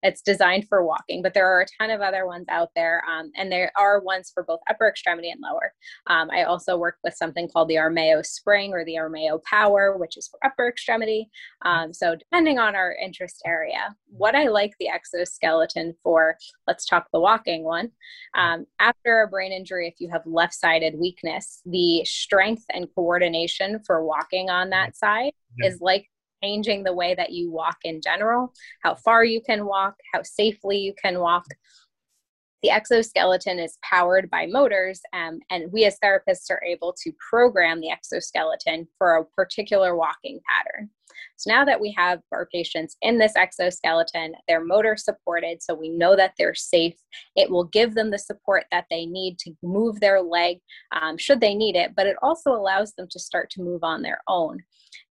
it's 0.03 0.21
designed 0.21 0.67
for 0.67 0.85
walking, 0.85 1.21
but 1.21 1.33
there 1.33 1.47
are 1.47 1.61
a 1.61 1.65
ton 1.79 1.89
of 1.89 2.01
other 2.01 2.25
ones 2.25 2.45
out 2.49 2.69
there, 2.75 3.03
um, 3.09 3.31
and 3.35 3.51
there 3.51 3.71
are 3.77 4.01
ones 4.01 4.31
for 4.33 4.43
both 4.43 4.59
upper 4.69 4.87
extremity 4.87 5.29
and 5.29 5.41
lower. 5.41 5.73
Um, 6.07 6.29
I 6.31 6.43
also 6.43 6.77
work 6.77 6.97
with 7.03 7.13
something 7.15 7.49
called 7.49 7.67
the 7.67 7.75
Armeo 7.75 8.25
Spring 8.25 8.71
or 8.71 8.85
the 8.85 8.95
Armeo 8.95 9.41
Power, 9.43 9.97
which 9.97 10.17
is 10.17 10.27
for 10.27 10.39
upper 10.45 10.67
extremity. 10.67 11.29
Um, 11.63 11.93
so 11.93 12.15
depending 12.15 12.59
on 12.59 12.75
our 12.75 12.93
interest 12.93 13.41
area, 13.45 13.95
what 14.07 14.35
I 14.35 14.47
like 14.47 14.71
the 14.79 14.89
exoskeleton 14.89 15.95
for, 16.03 16.37
let's 16.67 16.85
talk 16.85 17.07
the 17.11 17.19
walking 17.19 17.63
one. 17.63 17.91
Um, 18.35 18.65
after 18.79 19.21
a 19.21 19.27
brain 19.27 19.51
injury, 19.51 19.87
if 19.87 19.95
you 19.99 20.09
have 20.11 20.21
left-sided 20.25 20.95
weakness, 20.97 21.61
the 21.65 22.03
strength 22.05 22.63
and 22.73 22.87
coordination 22.95 23.79
for 23.85 24.05
walking 24.05 24.49
on 24.49 24.69
that 24.69 24.95
side 24.95 25.33
yeah. 25.57 25.67
is 25.67 25.81
like 25.81 26.07
changing 26.43 26.83
the 26.83 26.93
way 26.93 27.15
that 27.15 27.31
you 27.31 27.51
walk 27.51 27.77
in 27.83 28.01
general, 28.01 28.53
how 28.81 28.95
far 28.95 29.23
you 29.23 29.41
can 29.41 29.65
walk, 29.65 29.95
how 30.13 30.23
safely 30.23 30.77
you 30.77 30.93
can 30.93 31.19
walk. 31.19 31.45
The 32.61 32.71
exoskeleton 32.71 33.57
is 33.59 33.77
powered 33.83 34.29
by 34.29 34.45
motors, 34.45 35.01
um, 35.13 35.39
and 35.49 35.71
we 35.71 35.85
as 35.85 35.97
therapists 36.03 36.49
are 36.49 36.63
able 36.63 36.93
to 37.03 37.13
program 37.29 37.79
the 37.79 37.89
exoskeleton 37.89 38.87
for 38.97 39.15
a 39.15 39.25
particular 39.25 39.95
walking 39.95 40.39
pattern. 40.47 40.89
So 41.37 41.51
now 41.51 41.63
that 41.65 41.79
we 41.79 41.93
have 41.97 42.19
our 42.31 42.47
patients 42.53 42.97
in 43.01 43.17
this 43.17 43.35
exoskeleton, 43.35 44.35
they're 44.47 44.63
motor 44.63 44.97
supported, 44.97 45.63
so 45.63 45.73
we 45.73 45.89
know 45.89 46.15
that 46.15 46.33
they're 46.37 46.55
safe. 46.55 46.95
It 47.35 47.49
will 47.49 47.65
give 47.65 47.95
them 47.95 48.11
the 48.11 48.19
support 48.19 48.65
that 48.71 48.85
they 48.89 49.05
need 49.05 49.39
to 49.39 49.53
move 49.63 49.99
their 49.99 50.21
leg 50.21 50.57
um, 50.91 51.17
should 51.17 51.39
they 51.39 51.55
need 51.55 51.75
it, 51.75 51.93
but 51.95 52.07
it 52.07 52.17
also 52.21 52.51
allows 52.51 52.93
them 52.93 53.07
to 53.11 53.19
start 53.19 53.49
to 53.51 53.61
move 53.61 53.83
on 53.83 54.01
their 54.01 54.19
own. 54.27 54.59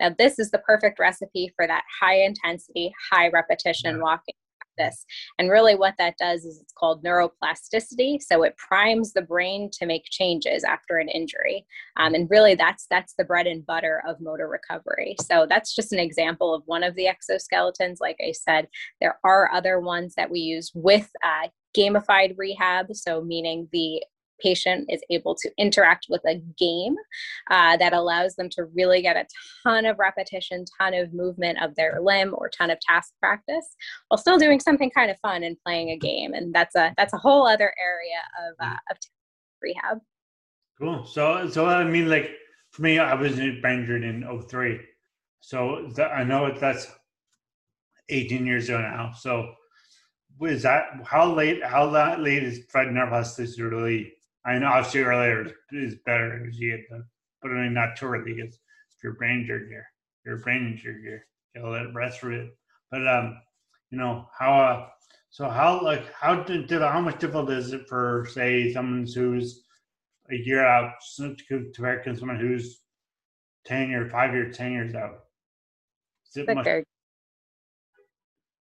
Now, 0.00 0.14
this 0.16 0.38
is 0.38 0.50
the 0.50 0.58
perfect 0.58 0.98
recipe 0.98 1.52
for 1.56 1.66
that 1.66 1.84
high 2.00 2.22
intensity, 2.22 2.92
high 3.10 3.28
repetition 3.28 4.00
walking 4.00 4.34
practice. 4.78 5.04
And 5.38 5.50
really, 5.50 5.74
what 5.74 5.94
that 5.98 6.16
does 6.18 6.44
is 6.44 6.60
it's 6.60 6.72
called 6.72 7.04
neuroplasticity. 7.04 8.20
So 8.22 8.42
it 8.42 8.56
primes 8.56 9.12
the 9.12 9.22
brain 9.22 9.70
to 9.74 9.86
make 9.86 10.04
changes 10.10 10.64
after 10.64 10.98
an 10.98 11.08
injury. 11.08 11.66
Um, 11.96 12.14
and 12.14 12.28
really, 12.30 12.54
that's 12.54 12.86
that's 12.90 13.14
the 13.18 13.24
bread 13.24 13.46
and 13.46 13.64
butter 13.66 14.02
of 14.06 14.20
motor 14.20 14.48
recovery. 14.48 15.16
So 15.22 15.46
that's 15.48 15.74
just 15.74 15.92
an 15.92 15.98
example 15.98 16.54
of 16.54 16.62
one 16.66 16.82
of 16.82 16.94
the 16.94 17.06
exoskeletons. 17.06 17.96
Like 18.00 18.18
I 18.20 18.32
said, 18.32 18.68
there 19.00 19.18
are 19.24 19.52
other 19.52 19.80
ones 19.80 20.14
that 20.16 20.30
we 20.30 20.40
use 20.40 20.70
with 20.74 21.10
uh, 21.24 21.48
gamified 21.76 22.34
rehab. 22.36 22.94
So 22.94 23.22
meaning 23.22 23.68
the 23.72 24.02
patient 24.40 24.86
is 24.88 25.02
able 25.10 25.34
to 25.34 25.50
interact 25.58 26.06
with 26.08 26.20
a 26.26 26.42
game 26.58 26.96
uh, 27.50 27.76
that 27.76 27.92
allows 27.92 28.36
them 28.36 28.48
to 28.50 28.64
really 28.74 29.02
get 29.02 29.16
a 29.16 29.26
ton 29.62 29.86
of 29.86 29.98
repetition, 29.98 30.64
ton 30.80 30.94
of 30.94 31.12
movement 31.12 31.58
of 31.62 31.74
their 31.76 32.00
limb 32.00 32.34
or 32.36 32.48
ton 32.48 32.70
of 32.70 32.78
task 32.80 33.12
practice 33.20 33.76
while 34.08 34.18
still 34.18 34.38
doing 34.38 34.60
something 34.60 34.90
kind 34.90 35.10
of 35.10 35.18
fun 35.20 35.42
and 35.42 35.56
playing 35.64 35.90
a 35.90 35.96
game. 35.96 36.34
And 36.34 36.54
that's 36.54 36.74
a 36.76 36.94
that's 36.96 37.12
a 37.12 37.18
whole 37.18 37.46
other 37.46 37.72
area 37.80 38.48
of 38.48 38.54
uh, 38.60 38.76
of 38.90 38.96
rehab. 39.62 39.98
Cool. 40.78 41.04
So 41.04 41.48
so 41.48 41.66
I 41.66 41.84
mean 41.84 42.08
like 42.08 42.30
for 42.70 42.82
me, 42.82 42.98
I 42.98 43.14
was 43.14 43.38
injured 43.38 44.04
in 44.04 44.24
03. 44.48 44.80
So 45.40 45.90
I 45.98 46.24
know 46.24 46.52
that's 46.52 46.86
18 48.08 48.46
years 48.46 48.68
ago 48.68 48.80
now. 48.80 49.12
So 49.16 49.54
is 50.42 50.62
that 50.62 50.84
how 51.04 51.32
late? 51.32 51.64
How 51.64 51.86
late 51.86 52.42
is 52.42 52.64
Fred 52.68 52.88
neuroplasticity 52.88 53.70
really 53.70 54.12
I 54.44 54.58
know 54.58 54.68
obviously 54.68 55.02
earlier 55.02 55.52
is 55.72 55.96
better 56.06 56.40
because 56.40 56.58
you 56.58 56.84
the, 56.90 57.04
but 57.42 57.50
I 57.50 57.54
mean 57.54 57.74
not 57.74 57.96
too 57.96 58.06
early 58.06 58.34
because 58.34 58.54
if 58.54 59.02
your 59.02 59.14
brain 59.14 59.40
injured, 59.40 59.70
your 59.70 59.84
your 60.24 60.38
brain 60.38 60.66
injured, 60.66 61.02
you're 61.02 61.24
you'll 61.54 61.72
let 61.72 61.94
rest 61.94 62.20
for 62.20 62.32
it. 62.32 62.50
But 62.90 63.06
um, 63.06 63.40
you 63.90 63.98
know 63.98 64.28
how 64.38 64.60
uh, 64.60 64.88
so 65.30 65.48
how 65.48 65.82
like 65.82 66.12
how 66.12 66.42
did, 66.42 66.70
how 66.70 67.00
much 67.00 67.18
difficult 67.18 67.50
is 67.50 67.72
it 67.72 67.88
for 67.88 68.26
say 68.30 68.72
someone 68.72 69.06
who's 69.12 69.64
a 70.30 70.36
year 70.36 70.64
out 70.66 70.92
compared 71.48 72.04
to 72.04 72.16
someone 72.16 72.38
who's 72.38 72.80
ten 73.64 73.90
year, 73.90 74.08
five 74.10 74.32
years, 74.32 74.56
ten 74.56 74.72
years 74.72 74.94
out? 74.94 75.24
Is 76.30 76.36
it 76.36 76.54
much, 76.54 76.84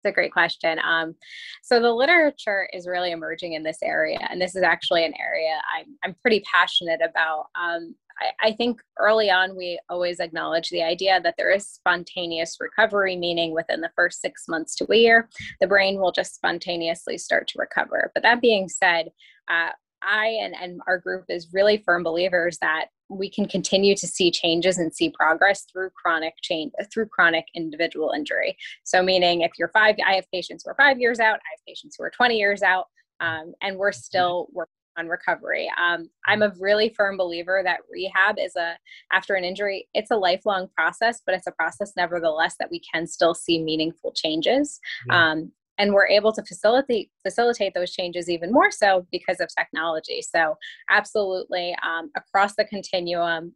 a 0.08 0.12
great 0.12 0.32
question. 0.32 0.80
Um, 0.80 1.16
so 1.64 1.80
the 1.80 1.92
literature 1.92 2.68
is 2.74 2.88
really 2.88 3.12
emerging 3.12 3.54
in 3.54 3.64
this 3.64 3.80
area, 3.84 4.20
and 4.30 4.42
this 4.42 4.56
is 4.56 4.64
actually 4.64 5.06
an 5.06 5.14
area 5.20 5.60
I'm, 5.78 5.98
I'm 6.04 6.16
pretty 6.22 6.42
passionate 6.52 7.02
about. 7.08 7.46
Um, 7.60 7.96
I, 8.42 8.54
think 8.54 8.82
early 8.98 9.30
on 9.30 9.56
we 9.56 9.80
always 9.90 10.20
acknowledge 10.20 10.70
the 10.70 10.82
idea 10.82 11.22
that 11.22 11.36
there 11.38 11.52
is 11.52 11.68
spontaneous 11.68 12.58
recovery, 12.60 13.16
meaning 13.16 13.54
within 13.54 13.82
the 13.82 13.92
first 13.96 14.22
six 14.22 14.46
months 14.48 14.76
to 14.78 14.92
a 14.92 14.96
year, 14.96 15.30
the 15.62 15.68
brain 15.68 16.00
will 16.00 16.12
just 16.12 16.34
spontaneously 16.34 17.20
start 17.20 17.48
to 17.50 17.60
recover. 17.60 18.12
But 18.16 18.24
that 18.24 18.42
being 18.42 18.70
said, 18.70 19.10
uh, 19.50 19.70
I 20.02 20.38
and, 20.42 20.56
and 20.60 20.82
our 20.88 20.98
group 20.98 21.26
is 21.30 21.54
really 21.54 21.78
firm 21.86 22.04
believers 22.04 22.58
that 22.62 22.88
we 23.10 23.30
can 23.30 23.48
continue 23.48 23.96
to 23.96 24.08
see 24.08 24.32
changes 24.32 24.78
and 24.78 24.94
see 24.94 25.10
progress 25.10 25.66
through 25.72 25.90
chronic 25.92 26.34
change 26.42 26.72
through 26.94 27.08
chronic 27.08 27.46
individual 27.56 28.12
injury. 28.16 28.58
So 28.84 29.02
meaning 29.02 29.42
if 29.42 29.52
you're 29.58 29.70
five, 29.70 29.96
I 30.06 30.16
have 30.16 30.30
patients 30.32 30.64
who 30.64 30.72
are 30.72 30.76
five 30.76 31.00
years 31.00 31.20
out, 31.20 31.36
I 31.36 31.52
have 31.56 31.66
patients 31.68 31.96
who 31.98 32.04
are 32.04 32.10
20 32.10 32.38
years 32.38 32.62
out, 32.62 32.86
um, 33.20 33.54
and 33.62 33.78
we're 33.78 33.92
still 33.92 34.48
working 34.52 34.72
on 34.98 35.08
recovery. 35.08 35.72
Um, 35.80 36.10
I'm 36.26 36.42
a 36.42 36.54
really 36.60 36.90
firm 36.90 37.18
believer 37.18 37.62
that 37.64 37.82
rehab 37.90 38.38
is 38.40 38.56
a 38.56 38.78
after 39.12 39.36
an 39.36 39.44
injury, 39.44 39.88
it's 39.94 40.12
a 40.12 40.18
lifelong 40.18 40.68
process, 40.76 41.22
but 41.26 41.36
it's 41.36 41.48
a 41.48 41.52
process 41.52 41.94
nevertheless 41.96 42.56
that 42.60 42.72
we 42.72 42.82
can 42.94 43.08
still 43.08 43.34
see 43.34 43.62
meaningful 43.62 44.12
changes. 44.12 44.80
Yeah. 45.08 45.32
Um, 45.32 45.52
and 45.78 45.94
we're 45.94 46.08
able 46.08 46.32
to 46.34 46.44
facilitate 46.44 47.12
facilitate 47.24 47.74
those 47.74 47.92
changes 47.92 48.30
even 48.30 48.52
more 48.52 48.72
so 48.72 49.06
because 49.12 49.40
of 49.40 49.50
technology. 49.56 50.22
So 50.22 50.56
absolutely 50.90 51.76
um, 51.86 52.12
across 52.16 52.56
the 52.56 52.66
continuum 52.66 53.54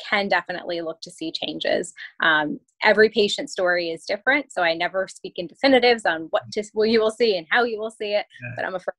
can 0.00 0.28
definitely 0.28 0.80
look 0.80 1.00
to 1.02 1.10
see 1.10 1.30
changes. 1.30 1.92
Um, 2.22 2.58
every 2.82 3.08
patient 3.08 3.48
story 3.48 3.90
is 3.90 4.04
different 4.04 4.50
so 4.50 4.60
i 4.62 4.74
never 4.74 5.06
speak 5.06 5.34
in 5.36 5.46
definitives 5.46 6.04
on 6.04 6.26
what 6.30 6.42
to, 6.52 6.64
well, 6.74 6.84
you 6.84 7.00
will 7.00 7.12
see 7.12 7.36
and 7.36 7.46
how 7.48 7.62
you 7.62 7.78
will 7.78 7.92
see 7.92 8.14
it 8.14 8.26
yeah. 8.42 8.50
but 8.56 8.64
i'm 8.64 8.74
afraid 8.74 8.94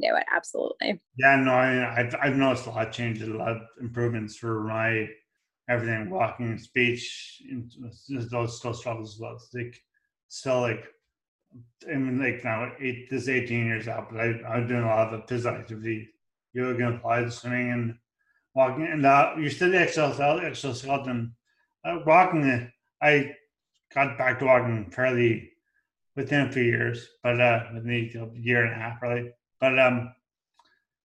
do 0.00 0.16
it 0.16 0.24
absolutely. 0.34 1.00
Yeah 1.16 1.36
no 1.36 1.52
I 1.52 1.74
mean, 1.74 1.84
I've, 1.84 2.14
I've 2.22 2.36
noticed 2.36 2.66
a 2.66 2.70
lot 2.70 2.88
of 2.88 2.92
changes 2.92 3.28
a 3.28 3.32
lot 3.32 3.48
of 3.48 3.62
improvements 3.80 4.36
for 4.36 4.64
my 4.64 5.08
everything 5.68 6.10
walking 6.10 6.58
speech 6.58 7.42
those 8.30 8.60
those 8.60 8.78
struggles 8.78 9.14
as 9.14 9.20
well. 9.20 9.34
It's 9.34 9.50
like 9.54 9.80
still 10.28 10.60
like 10.60 10.84
Mean, 11.86 12.20
like 12.20 12.44
now, 12.44 12.72
eight, 12.80 13.08
this 13.08 13.28
18 13.28 13.66
years 13.66 13.88
out, 13.88 14.10
but 14.10 14.20
I, 14.20 14.26
I'm 14.46 14.66
doing 14.66 14.82
a 14.82 14.86
lot 14.86 15.14
of 15.14 15.28
physical 15.28 15.58
activity, 15.58 16.08
yoga, 16.52 16.86
and 16.86 16.96
applied 16.96 17.32
swimming, 17.32 17.72
and 17.72 17.98
walking. 18.54 18.86
And 18.86 19.06
uh, 19.06 19.34
you 19.38 19.48
said 19.48 19.72
the 19.72 19.80
exoskeleton. 19.80 21.34
Uh, 21.84 21.98
walking, 22.04 22.70
I 23.00 23.34
got 23.94 24.18
back 24.18 24.40
to 24.40 24.46
walking 24.46 24.90
fairly 24.90 25.52
within 26.16 26.48
a 26.48 26.52
few 26.52 26.64
years, 26.64 27.08
but 27.22 27.40
uh, 27.40 27.64
within 27.72 27.90
a 27.92 28.38
year 28.38 28.64
and 28.64 28.74
a 28.74 28.76
half, 28.76 29.00
really. 29.00 29.30
But 29.60 29.78
um, 29.78 30.12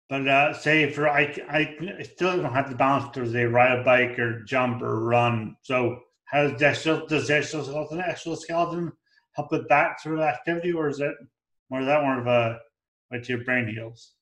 but 0.08 0.28
uh, 0.28 0.54
say 0.54 0.90
for 0.90 1.08
I, 1.08 1.34
I 1.50 2.02
still 2.02 2.36
don't 2.36 2.52
have 2.52 2.70
the 2.70 2.76
balance 2.76 3.12
to 3.14 3.30
say 3.30 3.44
ride 3.44 3.78
a 3.78 3.82
bike 3.82 4.18
or 4.18 4.42
jump 4.44 4.82
or 4.82 5.04
run. 5.04 5.56
So 5.62 6.00
how 6.26 6.48
does 6.48 6.84
the 6.84 7.34
exoskeleton 7.34 8.00
exoskeleton 8.00 8.92
help 9.34 9.50
with 9.50 9.68
that 9.68 10.00
sort 10.00 10.16
of 10.16 10.20
activity, 10.22 10.72
or 10.72 10.88
is 10.88 11.00
it 11.00 11.14
more 11.70 11.80
is 11.80 11.86
that 11.86 12.02
more 12.02 12.20
of 12.20 12.26
a 12.26 12.58
what 13.08 13.28
your 13.28 13.44
brain 13.44 13.68
heals? 13.68 14.12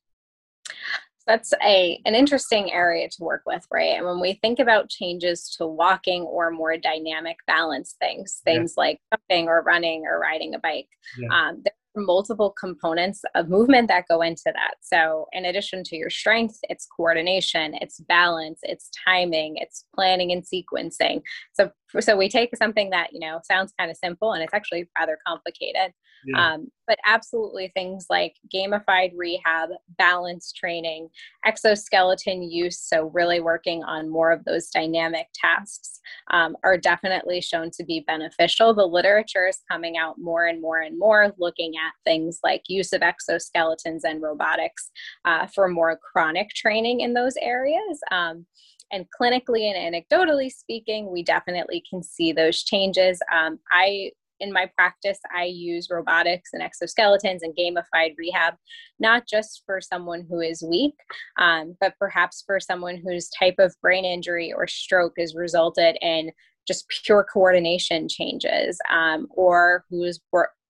That's 1.26 1.52
a 1.62 2.00
an 2.04 2.14
interesting 2.14 2.72
area 2.72 3.08
to 3.08 3.24
work 3.24 3.42
with, 3.46 3.64
right? 3.70 3.96
And 3.96 4.06
when 4.06 4.20
we 4.20 4.34
think 4.34 4.58
about 4.58 4.88
changes 4.88 5.54
to 5.58 5.66
walking 5.66 6.22
or 6.22 6.50
more 6.50 6.76
dynamic 6.76 7.36
balance 7.46 7.94
things, 8.00 8.40
things 8.44 8.74
yeah. 8.76 8.82
like 8.82 9.00
jumping 9.12 9.48
or 9.48 9.62
running 9.62 10.04
or 10.06 10.18
riding 10.18 10.54
a 10.54 10.58
bike, 10.58 10.88
yeah. 11.18 11.28
um, 11.50 11.62
multiple 11.96 12.50
components 12.50 13.22
of 13.34 13.48
movement 13.48 13.88
that 13.88 14.06
go 14.08 14.22
into 14.22 14.44
that. 14.46 14.74
So, 14.80 15.26
in 15.32 15.44
addition 15.44 15.84
to 15.84 15.96
your 15.96 16.10
strength, 16.10 16.58
it's 16.64 16.86
coordination, 16.86 17.74
it's 17.80 18.00
balance, 18.00 18.60
it's 18.62 18.90
timing, 19.06 19.56
it's 19.56 19.84
planning 19.94 20.32
and 20.32 20.44
sequencing. 20.44 21.22
So, 21.52 21.70
so 21.99 22.16
we 22.16 22.28
take 22.28 22.54
something 22.56 22.90
that 22.90 23.12
you 23.12 23.20
know 23.20 23.40
sounds 23.44 23.73
kind 23.78 23.90
of 23.90 23.97
simple 23.97 24.32
and 24.32 24.42
it's 24.42 24.54
actually 24.54 24.88
rather 24.99 25.18
complicated. 25.26 25.92
Yeah. 26.26 26.52
um, 26.52 26.68
but 26.87 26.99
absolutely 27.06 27.73
things 27.73 28.04
like 28.11 28.35
gamified 28.54 29.12
rehab 29.16 29.70
balance 29.97 30.52
training 30.52 31.09
exoskeleton 31.47 32.42
use 32.42 32.78
so 32.78 33.04
really 33.14 33.40
working 33.40 33.82
on 33.85 34.11
more 34.11 34.30
of 34.30 34.44
those 34.44 34.68
dynamic 34.68 35.28
tasks 35.32 36.00
um, 36.30 36.56
are 36.62 36.76
definitely 36.76 37.40
shown 37.40 37.70
to 37.73 37.85
be 37.85 38.04
beneficial. 38.06 38.75
The 38.75 38.87
literature 38.87 39.47
is 39.47 39.62
coming 39.70 39.97
out 39.97 40.16
more 40.18 40.47
and 40.47 40.61
more 40.61 40.80
and 40.80 40.99
more 40.99 41.32
looking 41.38 41.75
at 41.76 41.92
things 42.04 42.40
like 42.42 42.62
use 42.68 42.92
of 42.92 43.02
exoskeletons 43.02 44.00
and 44.04 44.23
robotics 44.23 44.90
uh, 45.25 45.47
for 45.47 45.68
more 45.68 45.99
chronic 45.99 46.50
training 46.50 47.00
in 47.00 47.14
those 47.14 47.35
areas. 47.40 48.00
Um, 48.11 48.47
and 48.92 49.06
clinically 49.20 49.73
and 49.73 49.95
anecdotally 49.95 50.50
speaking, 50.50 51.10
we 51.10 51.23
definitely 51.23 51.82
can 51.88 52.02
see 52.02 52.32
those 52.32 52.62
changes. 52.62 53.21
Um, 53.32 53.58
I 53.73 54.10
in 54.41 54.52
my 54.52 54.71
practice, 54.75 55.19
I 55.34 55.45
use 55.45 55.88
robotics 55.91 56.50
and 56.52 56.62
exoskeletons 56.62 57.41
and 57.43 57.54
gamified 57.54 58.14
rehab, 58.17 58.54
not 58.99 59.28
just 59.28 59.62
for 59.67 59.80
someone 59.80 60.26
who 60.28 60.41
is 60.41 60.62
weak, 60.62 60.95
um, 61.38 61.76
but 61.80 61.95
perhaps 61.99 62.43
for 62.47 62.58
someone 62.58 62.97
whose 62.97 63.28
type 63.28 63.56
of 63.58 63.75
brain 63.82 64.04
injury 64.04 64.52
or 64.52 64.67
stroke 64.67 65.14
has 65.19 65.34
resulted 65.34 65.97
in 66.00 66.30
just 66.67 66.86
pure 67.04 67.26
coordination 67.30 68.08
changes 68.08 68.78
um, 68.91 69.26
or 69.30 69.84
whose 69.91 70.21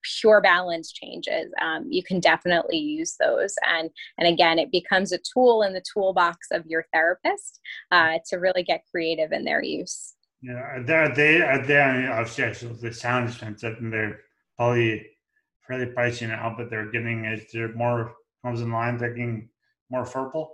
pure 0.03 0.41
balance 0.41 0.93
changes 0.93 1.53
um, 1.61 1.87
you 1.89 2.03
can 2.03 2.21
definitely 2.21 2.79
use 2.79 3.17
those. 3.19 3.55
And 3.67 3.91
and 4.19 4.27
again 4.27 4.59
it 4.59 4.71
becomes 4.71 5.13
a 5.13 5.19
tool 5.19 5.63
in 5.63 5.73
the 5.73 5.83
toolbox 5.93 6.49
of 6.53 6.67
your 6.67 6.87
therapist 6.93 7.61
uh, 7.91 8.19
to 8.29 8.37
really 8.37 8.63
get 8.63 8.85
creative 8.91 9.33
in 9.33 9.45
their 9.45 9.63
use. 9.63 10.15
Yeah 10.43 10.55
are 10.55 11.15
they 11.15 11.43
are 11.43 11.61
I 11.81 11.97
mean, 11.97 12.11
obviously 12.11 12.73
they 12.81 12.93
sound 12.93 13.37
and 13.43 13.93
they're 13.93 14.21
probably 14.57 15.07
fairly 15.67 15.87
pricey 15.87 16.29
now 16.29 16.55
but 16.57 16.71
they're 16.71 16.91
getting 16.91 17.25
is 17.27 17.53
there 17.53 17.73
more 17.75 18.15
comes 18.43 18.61
in 18.61 18.73
line 18.73 18.99
thinking 18.99 19.49
more 19.91 20.05
affordable 20.05 20.49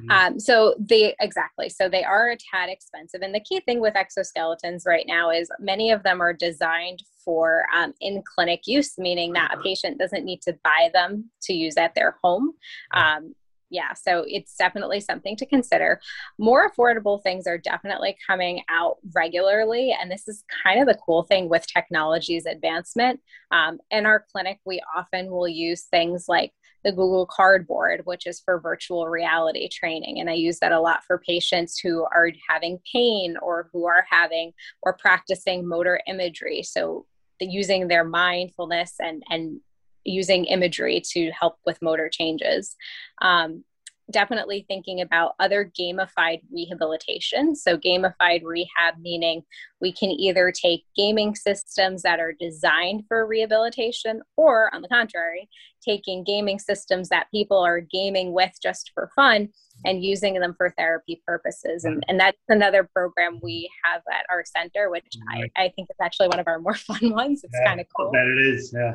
Mm-hmm. 0.00 0.10
Um, 0.10 0.40
so 0.40 0.74
they 0.78 1.14
exactly 1.20 1.68
so 1.68 1.88
they 1.88 2.04
are 2.04 2.30
a 2.30 2.36
tad 2.36 2.68
expensive, 2.68 3.22
and 3.22 3.34
the 3.34 3.40
key 3.40 3.60
thing 3.60 3.80
with 3.80 3.94
exoskeletons 3.94 4.86
right 4.86 5.06
now 5.06 5.30
is 5.30 5.48
many 5.58 5.90
of 5.90 6.02
them 6.02 6.20
are 6.20 6.32
designed 6.32 7.02
for 7.24 7.64
um, 7.74 7.94
in 8.00 8.22
clinic 8.34 8.62
use, 8.66 8.98
meaning 8.98 9.32
that 9.32 9.54
a 9.54 9.62
patient 9.62 9.98
doesn't 9.98 10.24
need 10.24 10.42
to 10.42 10.56
buy 10.62 10.90
them 10.92 11.30
to 11.42 11.54
use 11.54 11.76
at 11.76 11.94
their 11.94 12.16
home. 12.22 12.52
Um, 12.92 13.34
yeah, 13.70 13.92
so 13.94 14.24
it's 14.28 14.56
definitely 14.56 15.00
something 15.00 15.36
to 15.36 15.46
consider. 15.46 16.00
More 16.38 16.70
affordable 16.70 17.22
things 17.22 17.46
are 17.46 17.58
definitely 17.58 18.16
coming 18.24 18.62
out 18.70 18.98
regularly. 19.14 19.96
And 19.98 20.10
this 20.10 20.28
is 20.28 20.44
kind 20.62 20.80
of 20.80 20.86
the 20.86 20.98
cool 21.04 21.24
thing 21.24 21.48
with 21.48 21.66
technology's 21.66 22.46
advancement. 22.46 23.20
Um, 23.50 23.78
in 23.90 24.06
our 24.06 24.24
clinic, 24.30 24.60
we 24.64 24.80
often 24.96 25.30
will 25.30 25.48
use 25.48 25.82
things 25.84 26.26
like 26.28 26.52
the 26.84 26.92
Google 26.92 27.26
Cardboard, 27.26 28.02
which 28.04 28.26
is 28.26 28.40
for 28.40 28.60
virtual 28.60 29.08
reality 29.08 29.68
training. 29.68 30.20
And 30.20 30.28
I 30.28 30.34
use 30.34 30.58
that 30.60 30.72
a 30.72 30.80
lot 30.80 31.02
for 31.04 31.18
patients 31.18 31.78
who 31.78 32.04
are 32.04 32.30
having 32.48 32.78
pain 32.92 33.36
or 33.42 33.68
who 33.72 33.86
are 33.86 34.04
having 34.08 34.52
or 34.82 34.92
practicing 34.92 35.66
motor 35.66 36.00
imagery. 36.06 36.62
So 36.62 37.06
using 37.40 37.88
their 37.88 38.04
mindfulness 38.04 38.94
and, 39.00 39.22
and 39.30 39.60
using 40.04 40.44
imagery 40.44 41.02
to 41.12 41.30
help 41.30 41.56
with 41.64 41.82
motor 41.82 42.08
changes. 42.08 42.76
Um, 43.22 43.64
definitely 44.10 44.64
thinking 44.68 45.00
about 45.00 45.34
other 45.40 45.70
gamified 45.78 46.40
rehabilitation. 46.52 47.56
So, 47.56 47.76
gamified 47.76 48.42
rehab 48.44 48.98
meaning 49.00 49.42
we 49.80 49.92
can 49.92 50.10
either 50.10 50.52
take 50.52 50.84
gaming 50.96 51.34
systems 51.34 52.02
that 52.02 52.20
are 52.20 52.32
designed 52.32 53.04
for 53.08 53.26
rehabilitation, 53.26 54.22
or 54.36 54.74
on 54.74 54.82
the 54.82 54.88
contrary, 54.88 55.48
taking 55.82 56.24
gaming 56.24 56.58
systems 56.58 57.08
that 57.08 57.26
people 57.30 57.58
are 57.58 57.80
gaming 57.80 58.32
with 58.32 58.52
just 58.62 58.90
for 58.94 59.10
fun 59.14 59.48
and 59.84 60.04
using 60.04 60.34
them 60.34 60.54
for 60.56 60.70
therapy 60.78 61.22
purposes. 61.26 61.84
And, 61.84 62.04
and 62.08 62.18
that's 62.18 62.38
another 62.48 62.88
program 62.94 63.40
we 63.42 63.68
have 63.84 64.02
at 64.10 64.24
our 64.30 64.44
center, 64.44 64.88
which 64.90 65.16
I, 65.28 65.50
I 65.56 65.72
think 65.74 65.88
is 65.90 65.96
actually 66.00 66.28
one 66.28 66.38
of 66.38 66.46
our 66.46 66.60
more 66.60 66.74
fun 66.74 67.10
ones. 67.10 67.42
It's 67.44 67.52
yeah, 67.60 67.68
kind 67.68 67.80
of 67.80 67.86
cool. 67.96 68.10
That 68.12 68.26
it 68.26 68.54
is, 68.54 68.74
yeah. 68.74 68.94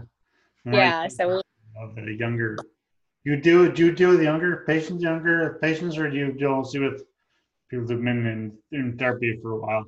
Yeah. 0.65 1.07
So, 1.07 1.41
Of 1.79 1.95
the 1.95 2.15
younger 2.17 2.57
you 3.23 3.39
do 3.41 3.71
do 3.71 3.85
you 3.85 3.91
deal 3.91 4.09
with 4.11 4.21
younger 4.21 4.63
patients, 4.67 5.03
younger 5.03 5.59
patients, 5.61 5.97
or 5.97 6.09
do 6.09 6.17
you 6.17 6.31
deal 6.33 6.59
with 6.59 7.03
people 7.69 7.87
who've 7.87 8.03
been 8.03 8.25
in, 8.25 8.57
in 8.71 8.97
therapy 8.97 9.37
for 9.41 9.51
a 9.51 9.59
while? 9.59 9.85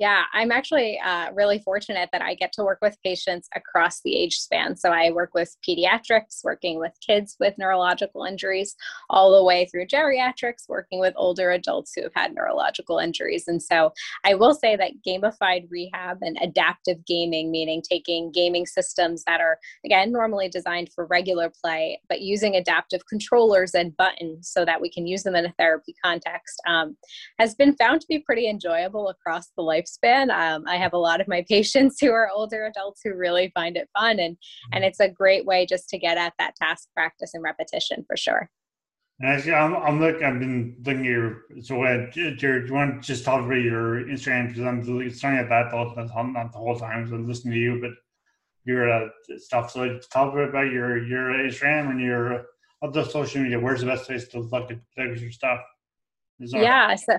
Yeah, 0.00 0.22
I'm 0.32 0.50
actually 0.50 0.98
uh, 0.98 1.30
really 1.34 1.58
fortunate 1.58 2.08
that 2.12 2.22
I 2.22 2.34
get 2.34 2.54
to 2.54 2.64
work 2.64 2.78
with 2.80 2.96
patients 3.04 3.50
across 3.54 4.00
the 4.00 4.16
age 4.16 4.38
span. 4.38 4.74
So 4.74 4.88
I 4.88 5.10
work 5.10 5.34
with 5.34 5.54
pediatrics, 5.68 6.42
working 6.42 6.78
with 6.78 6.92
kids 7.06 7.36
with 7.38 7.58
neurological 7.58 8.24
injuries, 8.24 8.76
all 9.10 9.36
the 9.36 9.44
way 9.44 9.66
through 9.66 9.88
geriatrics, 9.88 10.70
working 10.70 11.00
with 11.00 11.12
older 11.16 11.50
adults 11.50 11.92
who 11.94 12.02
have 12.02 12.14
had 12.14 12.32
neurological 12.34 12.96
injuries. 12.98 13.46
And 13.46 13.62
so 13.62 13.92
I 14.24 14.32
will 14.32 14.54
say 14.54 14.74
that 14.74 14.92
gamified 15.06 15.70
rehab 15.70 16.20
and 16.22 16.38
adaptive 16.40 17.04
gaming, 17.04 17.50
meaning 17.50 17.82
taking 17.82 18.32
gaming 18.32 18.64
systems 18.64 19.22
that 19.26 19.42
are, 19.42 19.58
again, 19.84 20.10
normally 20.10 20.48
designed 20.48 20.88
for 20.94 21.04
regular 21.08 21.52
play, 21.62 22.00
but 22.08 22.22
using 22.22 22.56
adaptive 22.56 23.02
controllers 23.06 23.74
and 23.74 23.94
buttons 23.98 24.48
so 24.48 24.64
that 24.64 24.80
we 24.80 24.90
can 24.90 25.06
use 25.06 25.24
them 25.24 25.36
in 25.36 25.44
a 25.44 25.52
therapy 25.58 25.94
context, 26.02 26.58
um, 26.66 26.96
has 27.38 27.54
been 27.54 27.76
found 27.76 28.00
to 28.00 28.06
be 28.08 28.18
pretty 28.18 28.48
enjoyable 28.48 29.10
across 29.10 29.48
the 29.58 29.62
life 29.62 29.88
lifespan. 29.90 30.30
Um, 30.30 30.64
I 30.66 30.76
have 30.76 30.92
a 30.92 30.98
lot 30.98 31.20
of 31.20 31.28
my 31.28 31.44
patients 31.48 31.98
who 32.00 32.10
are 32.12 32.28
older 32.32 32.66
adults 32.66 33.00
who 33.04 33.14
really 33.14 33.50
find 33.54 33.76
it 33.76 33.88
fun, 33.98 34.18
and 34.18 34.36
and 34.72 34.84
it's 34.84 35.00
a 35.00 35.08
great 35.08 35.46
way 35.46 35.66
just 35.66 35.88
to 35.90 35.98
get 35.98 36.18
at 36.18 36.34
that 36.38 36.56
task 36.56 36.88
practice 36.94 37.32
and 37.34 37.42
repetition 37.42 38.04
for 38.06 38.16
sure. 38.16 38.50
Actually, 39.22 39.52
I'm, 39.52 39.76
I'm 39.76 40.00
looking. 40.00 40.24
I've 40.24 40.38
been 40.38 40.76
looking 40.82 41.00
at 41.00 41.04
your. 41.06 41.42
So, 41.60 41.82
uh, 41.82 42.10
do 42.10 42.34
you 42.40 42.66
want 42.70 43.02
to 43.02 43.06
just 43.06 43.24
talk 43.24 43.44
about 43.44 43.54
your 43.54 44.02
Instagram? 44.04 44.48
Because 44.48 44.64
I'm 44.64 45.10
staring 45.10 45.38
at 45.38 45.48
that 45.50 45.74
all, 45.74 45.94
not 45.94 46.52
the 46.52 46.58
whole 46.58 46.78
time. 46.78 47.06
So 47.06 47.16
I'm 47.16 47.28
listening 47.28 47.54
to 47.54 47.60
you, 47.60 47.80
but 47.82 47.90
your 48.64 48.90
uh, 48.90 49.08
stuff. 49.36 49.72
So, 49.72 49.98
talk 50.10 50.32
about 50.32 50.72
your 50.72 51.04
your 51.04 51.32
Instagram 51.32 51.90
and 51.90 52.00
your 52.00 52.46
other 52.82 53.04
social 53.04 53.42
media. 53.42 53.60
Where's 53.60 53.80
the 53.80 53.86
best 53.86 54.06
place 54.06 54.26
to 54.28 54.40
look 54.40 54.70
at, 54.70 54.78
look 54.96 55.10
at 55.10 55.20
your 55.20 55.32
stuff? 55.32 55.60
Yeah. 56.38 56.94
So- 56.94 57.18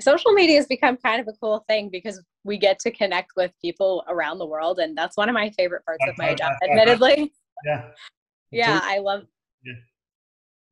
social 0.00 0.32
media 0.32 0.56
has 0.56 0.66
become 0.66 0.96
kind 0.96 1.20
of 1.20 1.28
a 1.28 1.36
cool 1.40 1.64
thing 1.68 1.88
because 1.90 2.22
we 2.44 2.56
get 2.56 2.78
to 2.78 2.90
connect 2.90 3.32
with 3.36 3.52
people 3.60 4.04
around 4.08 4.38
the 4.38 4.46
world 4.46 4.78
and 4.78 4.96
that's 4.96 5.16
one 5.16 5.28
of 5.28 5.34
my 5.34 5.50
favorite 5.50 5.84
parts 5.84 6.04
of 6.08 6.16
my 6.18 6.34
job 6.34 6.52
admittedly 6.62 7.32
yeah 7.64 7.84
yeah 8.50 8.80
i 8.82 8.98
love 8.98 9.22
yeah. 9.64 9.74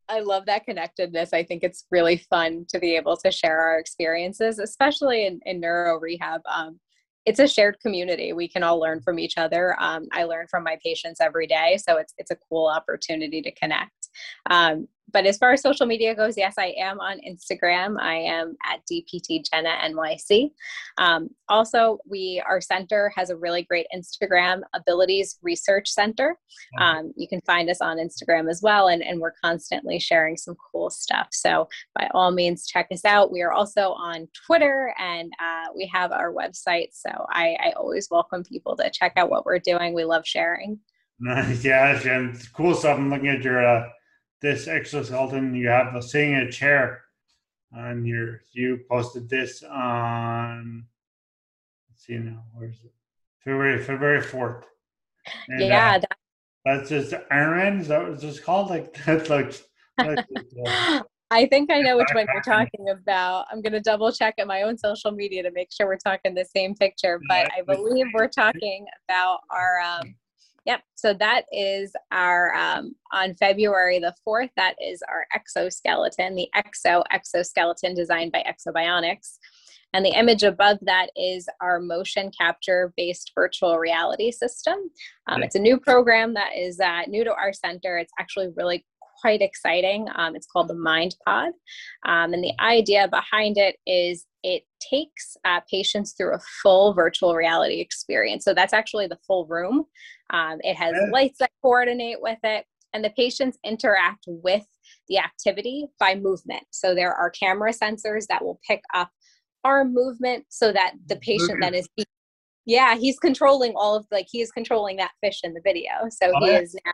i 0.09 0.21
love 0.21 0.47
that 0.47 0.65
connectedness 0.65 1.33
i 1.33 1.43
think 1.43 1.63
it's 1.63 1.87
really 1.91 2.17
fun 2.17 2.65
to 2.69 2.79
be 2.79 2.97
able 2.97 3.17
to 3.17 3.31
share 3.31 3.61
our 3.61 3.79
experiences 3.79 4.59
especially 4.59 5.27
in, 5.27 5.41
in 5.45 5.61
neuro 5.61 5.99
rehab 5.99 6.41
um, 6.51 6.79
it's 7.25 7.39
a 7.39 7.47
shared 7.47 7.79
community. 7.81 8.33
We 8.33 8.49
can 8.49 8.63
all 8.63 8.81
learn 8.81 9.01
from 9.01 9.19
each 9.19 9.39
other. 9.39 9.77
Um, 9.81 10.09
I 10.13 10.25
learn 10.25 10.47
from 10.49 10.65
my 10.65 10.77
patients 10.85 11.21
every 11.21 11.47
day, 11.47 11.79
so 11.87 11.97
it's 11.97 12.15
it's 12.19 12.31
a 12.31 12.37
cool 12.49 12.67
opportunity 12.67 13.41
to 13.43 13.53
connect. 13.53 14.02
Um, 14.51 14.89
but 15.13 15.27
as 15.27 15.39
far 15.39 15.53
as 15.53 15.63
social 15.63 15.87
media 15.87 16.15
goes, 16.15 16.37
yes, 16.37 16.55
I 16.59 16.75
am 16.79 16.99
on 17.01 17.21
Instagram. 17.29 18.01
I 18.01 18.15
am 18.15 18.57
at 18.65 18.81
DPT 18.91 19.45
Jenna 19.49 19.77
NYC. 19.85 20.51
Um, 20.99 21.29
also, 21.49 21.99
we 22.09 22.43
our 22.47 22.61
center 22.61 23.13
has 23.15 23.31
a 23.31 23.37
really 23.37 23.63
great 23.63 23.87
Instagram 23.95 24.63
Abilities 24.75 25.39
Research 25.43 25.89
Center. 25.91 26.39
Um, 26.79 27.13
you 27.17 27.29
can 27.29 27.41
find 27.43 27.69
us 27.69 27.81
on 27.81 27.99
Instagram 27.99 28.51
as 28.51 28.63
well, 28.63 28.89
and, 28.89 29.03
and 29.03 29.21
we're 29.21 29.35
constantly 29.45 29.99
sharing 29.99 30.37
some 30.37 30.57
cool 30.73 30.89
stuff. 30.91 31.29
So 31.33 31.69
by 31.95 32.09
all 32.15 32.31
means, 32.31 32.67
check 32.67 32.89
us 32.91 33.05
out. 33.05 33.33
We 33.33 33.43
are 33.43 33.53
also 33.53 33.93
on 33.93 34.29
Twitter, 34.47 34.95
and 34.99 35.33
uh, 35.41 35.73
we 35.77 35.87
have 35.93 36.13
our 36.13 36.33
website. 36.33 36.89
So 36.93 37.11
I, 37.31 37.57
I 37.63 37.73
always 37.77 38.09
welcome 38.11 38.45
people 38.45 38.77
to 38.77 38.91
check 38.91 39.13
out 39.17 39.31
what 39.31 39.45
we're 39.45 39.59
doing. 39.59 39.95
We 39.95 40.05
love 40.05 40.27
sharing. 40.27 40.79
Nice, 41.21 41.65
yeah, 41.65 42.01
and 42.09 42.41
cool 42.55 42.75
stuff. 42.75 42.99
I'm 42.99 43.11
looking 43.11 43.29
at 43.29 43.43
your. 43.43 43.65
Uh 43.67 43.89
this 44.43 44.67
exoskeleton, 44.67 45.55
you 45.55 45.69
have 45.69 45.95
a 45.95 46.03
sitting 46.03 46.33
in 46.33 46.41
a 46.41 46.53
chair, 46.53 47.03
and 47.73 48.07
you 48.07 48.39
you 48.53 48.81
posted 48.91 49.29
this 49.29 49.63
on. 49.63 50.85
Let's 51.89 52.05
see 52.05 52.19
now, 52.19 52.45
where's 52.53 52.81
it? 52.85 52.93
February 53.45 53.83
February 53.83 54.21
fourth. 54.21 54.67
Yeah, 55.49 55.95
uh, 55.95 55.99
that, 55.99 56.19
that's 56.65 56.89
just 56.89 57.15
Iron 57.31 57.81
Is 57.81 57.89
that 57.89 58.03
what 58.03 58.23
it's 58.23 58.41
called? 58.41 58.71
Like 58.71 58.95
that's 59.07 59.31
like. 59.31 59.55
That's 59.97 60.23
uh, 60.67 61.03
I 61.33 61.47
think 61.47 61.71
I 61.73 61.81
know 61.81 61.97
which 61.97 62.11
one 62.13 62.27
you're 62.31 62.43
talking 62.55 62.91
about. 62.91 63.47
I'm 63.51 63.63
going 63.63 63.73
to 63.73 63.81
double 63.81 64.13
check 64.13 64.35
at 64.39 64.47
my 64.47 64.63
own 64.63 64.77
social 64.77 65.13
media 65.13 65.43
to 65.43 65.51
make 65.51 65.73
sure 65.73 65.87
we're 65.87 65.97
talking 65.97 66.35
the 66.35 66.45
same 66.45 66.75
picture, 66.75 67.19
but 67.27 67.51
I 67.57 67.63
believe 67.63 68.05
we're 68.13 68.29
talking 68.29 68.85
about 69.09 69.41
our 69.51 69.81
um, 69.81 70.15
Yep. 70.65 70.81
So 70.95 71.13
that 71.15 71.45
is 71.53 71.93
our 72.13 72.55
um, 72.55 72.95
on 73.13 73.35
February 73.35 73.99
the 73.99 74.15
fourth. 74.25 74.51
That 74.57 74.75
is 74.81 75.03
our 75.09 75.27
exoskeleton, 75.35 76.37
the 76.37 76.49
Ekso 76.55 77.03
exoskeleton 77.11 77.95
designed 77.95 78.33
by 78.33 78.45
Ekso 78.47 78.73
Bionics. 78.73 79.39
And 79.95 80.07
the 80.07 80.17
image 80.19 80.43
above 80.43 80.79
that 80.83 81.09
is 81.17 81.49
our 81.61 81.79
motion 81.79 82.31
capture 82.39 82.95
based 82.97 83.33
virtual 83.35 83.79
reality 83.79 84.31
system. 84.31 84.91
Um, 85.27 85.43
it's 85.43 85.57
a 85.57 85.61
new 85.61 85.79
program 85.79 86.33
that 86.35 86.51
is 86.57 86.81
uh, 86.81 87.03
new 87.09 87.25
to 87.25 87.35
our 87.35 87.53
center. 87.53 87.99
It's 87.99 88.13
actually 88.19 88.49
really 88.57 88.87
quite 89.23 89.41
exciting. 89.41 90.09
Um, 90.17 90.37
it's 90.37 90.47
called 90.47 90.69
the 90.69 90.75
Mind 90.75 91.15
Pod. 91.25 91.53
Um, 92.05 92.35
and 92.35 92.45
the 92.45 92.53
idea 92.61 93.09
behind 93.09 93.57
it 93.57 93.77
is 93.87 94.27
it 94.43 94.65
takes 94.81 95.37
uh, 95.45 95.61
patients 95.71 96.13
through 96.13 96.35
a 96.35 96.41
full 96.63 96.93
virtual 96.93 97.35
reality 97.35 97.81
experience. 97.81 98.45
So 98.45 98.53
that's 98.53 98.73
actually 98.73 99.07
the 99.07 99.19
full 99.27 99.47
room. 99.47 99.85
Um, 100.31 100.59
it 100.61 100.75
has 100.75 100.95
lights 101.13 101.39
that 101.39 101.53
coordinate 101.63 102.21
with 102.21 102.39
it, 102.43 102.67
and 102.93 103.05
the 103.05 103.11
patients 103.11 103.59
interact 103.65 104.25
with 104.27 104.67
the 105.09 105.19
activity 105.19 105.87
by 106.01 106.17
movement. 106.17 106.65
So 106.71 106.95
there 106.95 107.15
are 107.15 107.31
camera 107.31 107.73
sensors 107.73 108.27
that 108.29 108.45
will 108.45 108.61
pick 108.67 108.83
up 108.95 109.11
arm 109.65 109.95
movement 109.95 110.45
so 110.49 110.73
that 110.73 110.95
the 111.07 111.17
patient 111.17 111.59
then 111.61 111.73
is 111.73 111.89
yeah 112.67 112.97
he's 112.97 113.19
controlling 113.19 113.73
all 113.77 113.95
of 113.95 114.05
like 114.11 114.27
he 114.29 114.41
is 114.41 114.51
controlling 114.51 114.97
that 114.97 115.13
fish 115.23 115.41
in 115.45 115.55
the 115.55 115.61
video 115.63 115.93
so 116.11 116.33
oh, 116.35 116.45
he 116.45 116.51
is 116.51 116.75
now 116.85 116.93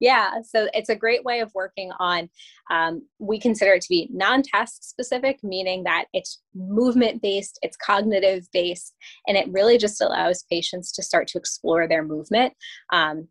Yeah, 0.00 0.40
so 0.42 0.68
it's 0.72 0.88
a 0.88 0.96
great 0.96 1.24
way 1.24 1.40
of 1.40 1.52
working 1.54 1.92
on. 1.98 2.30
Um, 2.70 3.06
we 3.18 3.38
consider 3.38 3.74
it 3.74 3.82
to 3.82 3.88
be 3.88 4.08
non 4.10 4.42
task 4.42 4.82
specific, 4.82 5.38
meaning 5.42 5.84
that 5.84 6.06
it's 6.14 6.40
movement 6.54 7.20
based, 7.20 7.58
it's 7.62 7.76
cognitive 7.76 8.48
based, 8.52 8.94
and 9.26 9.36
it 9.36 9.52
really 9.52 9.76
just 9.76 10.00
allows 10.00 10.44
patients 10.50 10.90
to 10.92 11.02
start 11.02 11.28
to 11.28 11.38
explore 11.38 11.86
their 11.86 12.02
movement. 12.02 12.54
Um, 12.90 13.28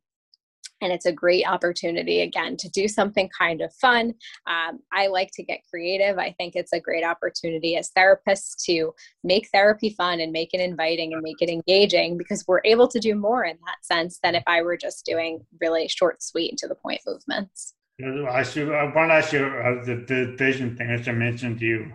and 0.81 0.91
it's 0.91 1.05
a 1.05 1.11
great 1.11 1.45
opportunity 1.45 2.21
again 2.21 2.57
to 2.57 2.69
do 2.69 2.87
something 2.87 3.29
kind 3.37 3.61
of 3.61 3.73
fun 3.75 4.13
um, 4.47 4.79
i 4.91 5.07
like 5.07 5.31
to 5.31 5.43
get 5.43 5.59
creative 5.69 6.17
i 6.17 6.31
think 6.37 6.55
it's 6.55 6.73
a 6.73 6.79
great 6.79 7.03
opportunity 7.03 7.75
as 7.75 7.91
therapists 7.97 8.55
to 8.63 8.93
make 9.23 9.47
therapy 9.49 9.89
fun 9.89 10.19
and 10.19 10.31
make 10.31 10.53
it 10.53 10.61
inviting 10.61 11.13
and 11.13 11.21
make 11.21 11.41
it 11.41 11.49
engaging 11.49 12.17
because 12.17 12.45
we're 12.47 12.61
able 12.65 12.87
to 12.87 12.99
do 12.99 13.15
more 13.15 13.43
in 13.43 13.57
that 13.65 13.83
sense 13.83 14.19
than 14.23 14.35
if 14.35 14.43
i 14.47 14.61
were 14.61 14.77
just 14.77 15.05
doing 15.05 15.45
really 15.61 15.87
short 15.87 16.21
sweet 16.21 16.51
and 16.51 16.57
to 16.57 16.67
the 16.67 16.75
point 16.75 17.01
movements 17.05 17.73
I 18.01 18.43
should. 18.43 18.71
I 18.71 18.83
want 18.83 19.09
to 19.09 19.15
ask 19.15 19.33
you 19.33 19.45
uh, 19.45 19.83
the, 19.83 19.95
the 20.07 20.35
vision 20.37 20.77
thing, 20.77 20.89
which 20.89 21.07
I 21.07 21.11
mentioned 21.11 21.59
to 21.59 21.65
you, 21.65 21.91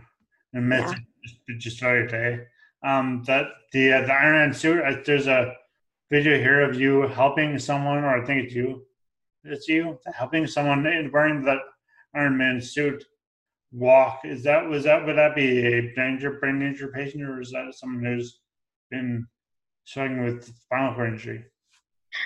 and 0.53 0.69
mentioned 0.69 1.07
yeah. 1.49 1.55
just, 1.55 1.61
just 1.61 1.79
today. 1.79 2.41
Um, 2.85 3.23
that 3.27 3.47
the 3.73 3.93
uh, 3.95 4.01
the 4.03 4.13
Iron 4.13 4.35
Man 4.35 4.53
suit. 4.53 4.85
Uh, 4.85 4.97
there's 5.05 5.27
a 5.27 5.55
video 6.11 6.39
here 6.39 6.61
of 6.63 6.79
you 6.81 7.03
helping 7.03 7.59
someone, 7.59 8.05
or 8.05 8.23
I 8.23 8.25
think 8.25 8.45
it's 8.45 8.55
you. 8.55 8.87
It's 9.45 9.69
you 9.69 9.99
helping 10.15 10.47
someone 10.47 10.87
in 10.87 11.11
wearing 11.13 11.43
that 11.45 11.59
Iron 12.15 12.37
Man 12.37 12.61
suit 12.61 13.05
walk. 13.73 14.21
Is 14.25 14.43
that 14.45 14.69
was 14.69 14.85
that 14.85 15.05
would 15.05 15.17
that 15.17 15.35
be 15.35 15.67
a 15.67 15.95
danger 15.95 16.39
brain 16.39 16.63
injury 16.63 16.91
patient, 16.95 17.25
or 17.25 17.41
is 17.41 17.53
that 17.53 17.75
someone 17.75 18.05
who's 18.05 18.41
been 18.91 19.27
struggling 19.85 20.25
with 20.25 20.45
spinal 20.45 20.95
cord 20.95 21.13
injury? 21.15 21.45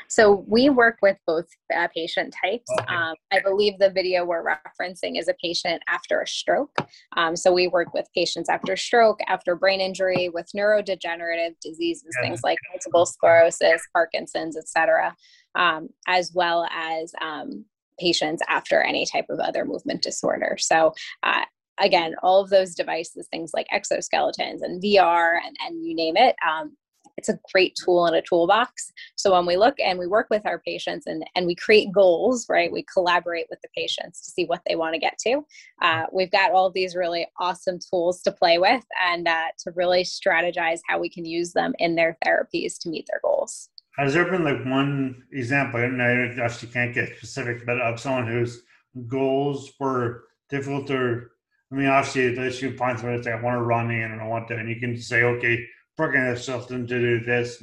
So 0.08 0.44
we 0.46 0.70
work 0.70 0.98
with 1.02 1.16
both 1.26 1.46
uh, 1.74 1.88
patient 1.94 2.34
types. 2.42 2.70
Okay. 2.80 2.94
Um, 2.94 3.14
I 3.32 3.40
believe 3.40 3.78
the 3.78 3.90
video 3.90 4.24
we're 4.24 4.44
referencing 4.44 5.18
is 5.18 5.28
a 5.28 5.34
patient 5.42 5.82
after 5.88 6.20
a 6.20 6.26
stroke. 6.26 6.74
Um, 7.16 7.36
so 7.36 7.52
we 7.52 7.68
work 7.68 7.94
with 7.94 8.06
patients 8.14 8.48
after 8.48 8.76
stroke, 8.76 9.20
after 9.26 9.54
brain 9.54 9.80
injury, 9.80 10.28
with 10.28 10.48
neurodegenerative 10.56 11.54
diseases, 11.60 12.08
yeah. 12.20 12.28
things 12.28 12.40
like 12.42 12.58
multiple 12.72 13.06
sclerosis, 13.06 13.82
Parkinson's, 13.92 14.56
etc., 14.56 15.14
um, 15.54 15.88
as 16.06 16.32
well 16.34 16.66
as 16.72 17.12
um, 17.20 17.64
patients 17.98 18.42
after 18.48 18.82
any 18.82 19.06
type 19.06 19.26
of 19.28 19.40
other 19.40 19.64
movement 19.64 20.02
disorder. 20.02 20.56
So 20.58 20.94
uh, 21.22 21.44
again, 21.78 22.14
all 22.22 22.40
of 22.40 22.50
those 22.50 22.74
devices, 22.74 23.26
things 23.30 23.52
like 23.54 23.66
exoskeletons 23.72 24.62
and 24.62 24.82
VR 24.82 25.38
and, 25.44 25.56
and 25.66 25.84
you 25.84 25.94
name 25.94 26.16
it, 26.16 26.36
um, 26.46 26.76
it's 27.18 27.28
a 27.28 27.38
great 27.52 27.76
tool 27.76 28.06
in 28.06 28.14
a 28.14 28.22
toolbox. 28.22 28.92
So 29.16 29.32
when 29.32 29.44
we 29.44 29.56
look 29.56 29.74
and 29.80 29.98
we 29.98 30.06
work 30.06 30.28
with 30.30 30.46
our 30.46 30.60
patients 30.60 31.06
and, 31.06 31.24
and 31.34 31.46
we 31.46 31.54
create 31.56 31.92
goals, 31.92 32.46
right, 32.48 32.72
we 32.72 32.84
collaborate 32.84 33.46
with 33.50 33.60
the 33.60 33.68
patients 33.76 34.22
to 34.22 34.30
see 34.30 34.44
what 34.44 34.62
they 34.66 34.76
want 34.76 34.94
to 34.94 35.00
get 35.00 35.18
to. 35.26 35.44
Uh, 35.82 36.04
we've 36.12 36.30
got 36.30 36.52
all 36.52 36.70
these 36.70 36.94
really 36.94 37.26
awesome 37.38 37.78
tools 37.90 38.22
to 38.22 38.32
play 38.32 38.58
with 38.58 38.84
and 39.04 39.26
uh, 39.26 39.48
to 39.58 39.72
really 39.72 40.04
strategize 40.04 40.78
how 40.86 40.98
we 40.98 41.10
can 41.10 41.24
use 41.24 41.52
them 41.52 41.74
in 41.80 41.96
their 41.96 42.16
therapies 42.24 42.78
to 42.80 42.88
meet 42.88 43.06
their 43.10 43.20
goals. 43.22 43.68
Has 43.96 44.14
there 44.14 44.30
been 44.30 44.44
like 44.44 44.64
one 44.64 45.24
example, 45.32 45.80
and 45.80 46.00
I 46.00 46.40
actually 46.40 46.68
can't 46.68 46.94
get 46.94 47.16
specific, 47.16 47.66
but 47.66 47.80
of 47.80 47.98
someone 47.98 48.28
whose 48.28 48.62
goals 49.08 49.72
were 49.80 50.24
difficult 50.48 50.88
or 50.92 51.32
I 51.70 51.74
mean, 51.74 51.86
obviously, 51.86 52.28
unless 52.28 52.62
you 52.62 52.74
find 52.76 52.98
somebody 52.98 53.18
that's 53.18 53.26
like, 53.26 53.40
I 53.40 53.42
want 53.42 53.58
to 53.58 53.62
run 53.62 53.90
in 53.90 54.10
and 54.12 54.22
I 54.22 54.26
want 54.26 54.48
to, 54.48 54.56
and 54.56 54.70
you 54.70 54.80
can 54.80 54.96
say, 54.96 55.22
okay, 55.22 55.66
programming 55.98 56.36
something 56.36 56.86
to 56.86 56.98
do 56.98 57.20
this. 57.24 57.62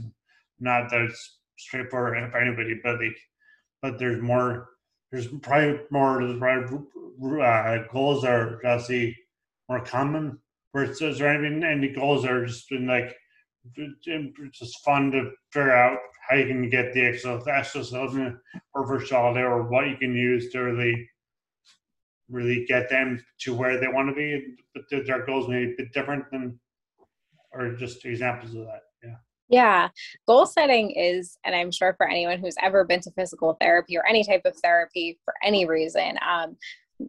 Not 0.60 0.92
that 0.92 1.02
it's 1.02 1.38
straightforward 1.58 2.32
for 2.32 2.38
anybody, 2.38 2.80
but 2.84 3.00
but 3.82 3.98
there's 3.98 4.22
more. 4.22 4.70
There's 5.12 5.28
probably 5.28 5.80
more. 5.90 6.22
There's 6.22 6.40
probably 6.40 7.42
uh, 7.42 7.78
goals 7.92 8.26
are 8.26 8.58
obviously 8.66 9.18
more 9.70 9.84
common. 9.84 10.40
Versus 10.74 11.20
there 11.20 11.30
any 11.30 11.66
any 11.66 11.88
goals 11.88 12.24
that 12.24 12.32
are 12.32 12.46
just 12.46 12.70
been 12.70 12.86
like 12.86 13.16
just 14.52 14.84
fun 14.84 15.10
to 15.12 15.32
figure 15.52 15.72
out 15.72 15.98
how 16.28 16.36
you 16.36 16.48
can 16.48 16.70
get 16.70 16.94
the 16.94 17.06
extra 17.06 17.42
exoskeleton 17.48 18.40
or 18.74 18.86
virtuality 18.86 19.40
or 19.40 19.64
what 19.70 19.88
you 19.88 19.96
can 19.96 20.14
use 20.14 20.52
to 20.52 20.60
really 20.60 21.10
really 22.30 22.66
get 22.66 22.90
them 22.90 23.24
to 23.40 23.56
where 23.56 23.80
they 23.80 23.88
want 23.88 24.10
to 24.10 24.16
be. 24.16 24.58
But 24.74 24.84
their 24.90 25.26
goals 25.26 25.48
may 25.48 25.66
be 25.66 25.74
a 25.74 25.76
bit 25.78 25.94
different 25.94 26.30
than 26.32 26.60
or 27.56 27.76
just 27.76 28.06
examples 28.06 28.54
of 28.56 28.66
that 28.66 28.84
yeah. 29.04 29.16
Yeah 29.50 29.90
goal 30.28 30.46
setting 30.46 30.92
is 30.92 31.38
and 31.46 31.56
i'm 31.56 31.72
sure 31.72 31.94
for 31.98 32.08
anyone 32.08 32.40
who's 32.40 32.56
ever 32.62 32.84
been 32.84 33.02
to 33.02 33.12
physical 33.12 33.58
therapy 33.60 33.98
or 33.98 34.06
any 34.08 34.24
type 34.24 34.42
of 34.46 34.56
therapy 34.58 35.20
for 35.24 35.34
any 35.44 35.66
reason 35.66 36.18
um, 36.28 36.56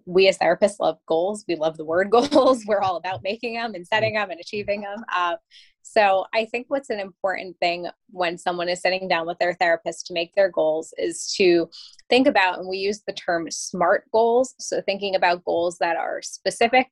we 0.05 0.29
as 0.29 0.39
therapists 0.39 0.81
love 0.81 0.99
goals 1.07 1.45
we 1.49 1.57
love 1.57 1.77
the 1.77 1.85
word 1.85 2.11
goals 2.31 2.65
we're 2.67 2.81
all 2.81 2.97
about 2.97 3.23
making 3.23 3.55
them 3.55 3.75
and 3.75 3.87
setting 3.87 4.15
them 4.15 4.31
and 4.31 4.41
achieving 4.41 4.81
them 4.81 5.05
uh, 5.15 5.37
so 5.83 6.25
i 6.35 6.45
think 6.45 6.67
what's 6.69 6.91
an 6.91 7.01
important 7.01 7.57
thing 7.59 7.87
when 8.11 8.37
someone 8.37 8.69
is 8.69 8.81
sitting 8.81 9.09
down 9.09 9.27
with 9.27 9.39
their 9.39 9.55
therapist 9.55 10.07
to 10.07 10.15
make 10.15 10.35
their 10.35 10.51
goals 10.51 10.93
is 10.99 11.33
to 11.37 11.69
think 12.09 12.27
about 12.27 12.59
and 12.59 12.69
we 12.69 12.79
use 12.79 13.03
the 13.07 13.13
term 13.13 13.51
smart 13.51 14.05
goals 14.13 14.55
so 14.59 14.81
thinking 14.83 15.15
about 15.15 15.45
goals 15.45 15.79
that 15.79 15.97
are 15.97 16.21
specific 16.23 16.89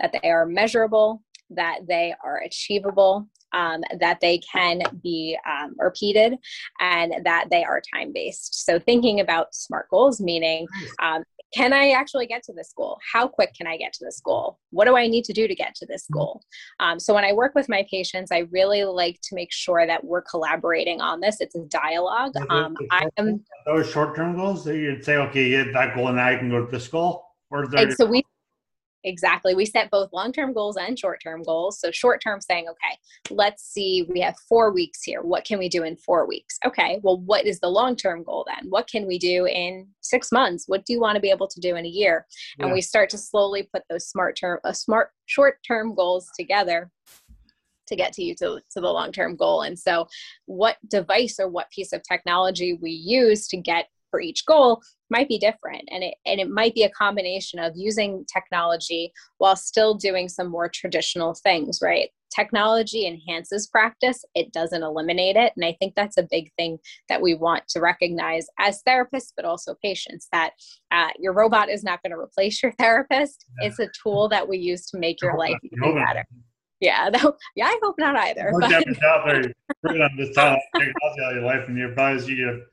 that 0.00 0.12
they 0.12 0.30
are 0.30 0.46
measurable 0.46 1.22
that 1.50 1.80
they 1.86 2.14
are 2.24 2.38
achievable, 2.38 3.28
um, 3.52 3.82
that 4.00 4.20
they 4.20 4.38
can 4.38 4.82
be 5.02 5.38
um, 5.48 5.74
repeated, 5.78 6.36
and 6.80 7.14
that 7.24 7.46
they 7.50 7.64
are 7.64 7.80
time 7.94 8.12
based. 8.12 8.64
So, 8.64 8.78
thinking 8.78 9.20
about 9.20 9.54
SMART 9.54 9.88
goals, 9.90 10.20
meaning 10.20 10.66
um, 11.02 11.22
can 11.54 11.72
I 11.72 11.90
actually 11.90 12.26
get 12.26 12.42
to 12.44 12.52
this 12.52 12.72
goal? 12.76 12.98
How 13.12 13.28
quick 13.28 13.54
can 13.54 13.66
I 13.66 13.76
get 13.76 13.92
to 13.94 14.04
this 14.04 14.20
goal? 14.20 14.58
What 14.70 14.86
do 14.86 14.96
I 14.96 15.06
need 15.06 15.24
to 15.26 15.32
do 15.32 15.46
to 15.46 15.54
get 15.54 15.74
to 15.76 15.86
this 15.86 16.04
mm-hmm. 16.04 16.18
goal? 16.18 16.42
Um, 16.80 16.98
so, 16.98 17.14
when 17.14 17.24
I 17.24 17.32
work 17.32 17.54
with 17.54 17.68
my 17.68 17.86
patients, 17.90 18.32
I 18.32 18.46
really 18.50 18.84
like 18.84 19.20
to 19.22 19.34
make 19.34 19.52
sure 19.52 19.86
that 19.86 20.04
we're 20.04 20.22
collaborating 20.22 21.00
on 21.00 21.20
this. 21.20 21.40
It's 21.40 21.54
a 21.54 21.64
dialogue. 21.66 22.32
Um, 22.50 22.76
I 22.90 23.08
am 23.16 23.44
those 23.66 23.90
short 23.90 24.16
term 24.16 24.36
goals 24.36 24.64
that 24.64 24.76
you'd 24.76 25.04
say, 25.04 25.16
okay, 25.16 25.48
you 25.48 25.58
hit 25.58 25.72
that 25.74 25.94
goal, 25.94 26.08
and 26.08 26.16
now 26.16 26.28
I 26.28 26.36
can 26.36 26.50
go 26.50 26.64
to 26.64 26.70
this 26.70 26.88
goal. 26.88 27.24
Or 27.50 27.66
so 27.96 28.06
we 28.06 28.24
Exactly. 29.04 29.54
We 29.54 29.66
set 29.66 29.90
both 29.90 30.12
long 30.12 30.32
term 30.32 30.54
goals 30.54 30.76
and 30.76 30.98
short 30.98 31.20
term 31.22 31.42
goals. 31.42 31.78
So, 31.78 31.90
short 31.90 32.22
term 32.22 32.40
saying, 32.40 32.66
okay, 32.68 32.98
let's 33.30 33.62
see, 33.62 34.06
we 34.08 34.20
have 34.20 34.36
four 34.48 34.72
weeks 34.72 35.02
here. 35.02 35.22
What 35.22 35.44
can 35.44 35.58
we 35.58 35.68
do 35.68 35.84
in 35.84 35.96
four 35.96 36.26
weeks? 36.26 36.58
Okay, 36.64 37.00
well, 37.02 37.18
what 37.18 37.46
is 37.46 37.60
the 37.60 37.68
long 37.68 37.96
term 37.96 38.24
goal 38.24 38.46
then? 38.46 38.70
What 38.70 38.88
can 38.88 39.06
we 39.06 39.18
do 39.18 39.46
in 39.46 39.88
six 40.00 40.32
months? 40.32 40.64
What 40.66 40.86
do 40.86 40.94
you 40.94 41.00
want 41.00 41.16
to 41.16 41.20
be 41.20 41.30
able 41.30 41.48
to 41.48 41.60
do 41.60 41.76
in 41.76 41.84
a 41.84 41.88
year? 41.88 42.26
Yeah. 42.58 42.66
And 42.66 42.74
we 42.74 42.80
start 42.80 43.10
to 43.10 43.18
slowly 43.18 43.68
put 43.72 43.82
those 43.90 44.08
smart 44.08 44.36
term, 44.36 44.58
a 44.64 44.68
uh, 44.68 44.72
smart 44.72 45.10
short 45.26 45.58
term 45.66 45.94
goals 45.94 46.30
together 46.38 46.90
to 47.86 47.96
get 47.96 48.14
to 48.14 48.22
you 48.22 48.34
to, 48.36 48.60
to 48.70 48.80
the 48.80 48.90
long 48.90 49.12
term 49.12 49.36
goal. 49.36 49.62
And 49.62 49.78
so, 49.78 50.08
what 50.46 50.76
device 50.88 51.36
or 51.38 51.48
what 51.48 51.70
piece 51.70 51.92
of 51.92 52.02
technology 52.02 52.78
we 52.80 52.90
use 52.90 53.46
to 53.48 53.58
get 53.58 53.88
for 54.14 54.20
each 54.20 54.46
goal 54.46 54.80
might 55.10 55.28
be 55.28 55.38
different. 55.38 55.88
And 55.90 56.04
it 56.04 56.14
and 56.24 56.38
it 56.38 56.48
might 56.48 56.72
be 56.72 56.84
a 56.84 56.90
combination 56.90 57.58
of 57.58 57.72
using 57.74 58.24
technology 58.32 59.12
while 59.38 59.56
still 59.56 59.94
doing 59.94 60.28
some 60.28 60.48
more 60.48 60.68
traditional 60.68 61.34
things 61.34 61.80
right? 61.82 62.10
Technology 62.32 63.06
enhances 63.06 63.66
practice. 63.66 64.24
It 64.36 64.52
doesn't 64.52 64.84
eliminate 64.84 65.34
it. 65.34 65.52
And 65.56 65.64
i 65.64 65.76
think 65.80 65.94
that's 65.96 66.16
a 66.16 66.28
big 66.30 66.52
thing 66.56 66.78
that 67.08 67.20
we 67.20 67.34
want 67.34 67.66
to 67.70 67.80
recognize 67.80 68.46
as 68.60 68.82
therapists 68.88 69.32
but 69.36 69.44
also 69.44 69.74
patients 69.82 70.28
that 70.30 70.52
uh, 70.92 71.10
your 71.18 71.32
robot 71.32 71.68
is 71.68 71.82
not 71.82 72.00
going 72.02 72.12
to 72.12 72.18
replace 72.18 72.62
your 72.62 72.72
therapist. 72.78 73.44
Yeah. 73.60 73.68
it's 73.68 73.80
a 73.80 73.88
tool 74.00 74.28
that 74.28 74.48
we 74.48 74.58
use 74.58 74.86
to 74.90 74.98
make 74.98 75.20
your 75.20 75.36
life 75.36 75.58
even 75.64 75.96
better. 75.96 76.24
yeah, 76.80 77.10
that, 77.12 77.34
yeah, 77.56 77.66
I 77.66 77.78
hope 77.82 77.96
not 77.98 78.14
either. 78.16 78.52
But... 78.60 78.72
out 78.72 78.84
there, 79.26 80.02
on 80.02 80.16
this 80.16 80.34
technology 80.34 81.40
life, 81.40 81.68
and 81.68 81.76
you 81.76 81.92
probably 81.96 82.34
you 82.34 82.64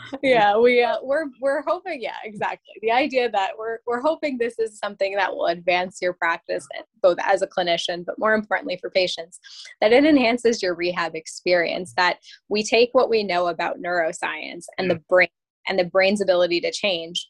yeah 0.22 0.56
we 0.58 0.82
uh, 0.82 0.96
we're 1.02 1.26
we're 1.40 1.62
hoping 1.66 2.00
yeah 2.00 2.16
exactly. 2.24 2.74
The 2.82 2.92
idea 2.92 3.30
that 3.30 3.52
we're 3.58 3.78
we're 3.86 4.00
hoping 4.00 4.38
this 4.38 4.58
is 4.58 4.78
something 4.78 5.14
that 5.16 5.32
will 5.32 5.46
advance 5.46 5.98
your 6.00 6.12
practice 6.12 6.66
both 7.02 7.18
as 7.22 7.42
a 7.42 7.46
clinician 7.46 8.04
but 8.04 8.18
more 8.18 8.34
importantly 8.34 8.78
for 8.80 8.90
patients 8.90 9.38
that 9.80 9.92
it 9.92 10.04
enhances 10.04 10.62
your 10.62 10.74
rehab 10.74 11.14
experience 11.14 11.94
that 11.96 12.18
we 12.48 12.62
take 12.62 12.90
what 12.92 13.10
we 13.10 13.22
know 13.22 13.48
about 13.48 13.78
neuroscience 13.78 14.64
and 14.78 14.90
the 14.90 15.00
brain 15.08 15.28
and 15.68 15.78
the 15.78 15.84
brain's 15.84 16.20
ability 16.20 16.60
to 16.60 16.72
change 16.72 17.28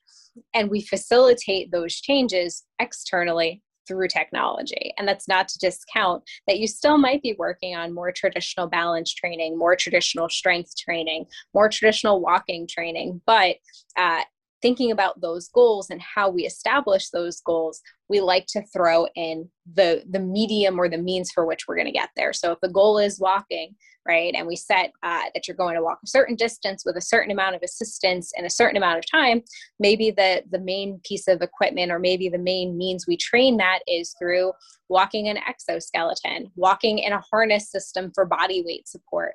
and 0.54 0.70
we 0.70 0.80
facilitate 0.80 1.70
those 1.70 1.94
changes 1.94 2.64
externally 2.78 3.62
through 3.88 4.08
technology. 4.08 4.92
And 4.98 5.08
that's 5.08 5.26
not 5.26 5.48
to 5.48 5.58
discount 5.58 6.22
that 6.46 6.58
you 6.58 6.66
still 6.66 6.98
might 6.98 7.22
be 7.22 7.34
working 7.38 7.74
on 7.74 7.94
more 7.94 8.12
traditional 8.12 8.66
balance 8.68 9.12
training, 9.12 9.58
more 9.58 9.74
traditional 9.74 10.28
strength 10.28 10.76
training, 10.76 11.24
more 11.54 11.68
traditional 11.68 12.20
walking 12.20 12.68
training, 12.68 13.22
but 13.26 13.56
uh, 13.96 14.20
thinking 14.60 14.90
about 14.90 15.20
those 15.20 15.48
goals 15.48 15.90
and 15.90 16.00
how 16.02 16.28
we 16.28 16.44
establish 16.44 17.10
those 17.10 17.40
goals 17.40 17.80
we 18.08 18.20
like 18.20 18.46
to 18.46 18.62
throw 18.62 19.06
in 19.14 19.48
the 19.74 20.02
the 20.10 20.18
medium 20.18 20.78
or 20.78 20.88
the 20.88 20.98
means 20.98 21.30
for 21.30 21.44
which 21.44 21.68
we're 21.68 21.76
going 21.76 21.86
to 21.86 21.92
get 21.92 22.10
there. 22.16 22.32
So 22.32 22.52
if 22.52 22.60
the 22.60 22.70
goal 22.70 22.98
is 22.98 23.20
walking 23.20 23.74
right 24.08 24.34
and 24.34 24.46
we 24.46 24.56
set 24.56 24.90
uh, 25.02 25.24
that 25.34 25.46
you're 25.46 25.56
going 25.56 25.76
to 25.76 25.82
walk 25.82 25.98
a 26.02 26.08
certain 26.08 26.34
distance 26.34 26.82
with 26.84 26.96
a 26.96 27.00
certain 27.00 27.30
amount 27.30 27.54
of 27.54 27.62
assistance 27.62 28.32
in 28.36 28.44
a 28.44 28.50
certain 28.50 28.76
amount 28.76 28.98
of 28.98 29.04
time 29.08 29.42
maybe 29.78 30.10
the 30.10 30.42
the 30.50 30.58
main 30.58 31.00
piece 31.04 31.28
of 31.28 31.42
equipment 31.42 31.92
or 31.92 31.98
maybe 31.98 32.28
the 32.28 32.38
main 32.38 32.76
means 32.76 33.06
we 33.06 33.16
train 33.16 33.56
that 33.58 33.80
is 33.86 34.14
through 34.18 34.52
walking 34.88 35.28
an 35.28 35.38
exoskeleton 35.48 36.50
walking 36.56 36.98
in 36.98 37.12
a 37.12 37.22
harness 37.30 37.70
system 37.70 38.10
for 38.14 38.24
body 38.24 38.62
weight 38.64 38.88
support 38.88 39.34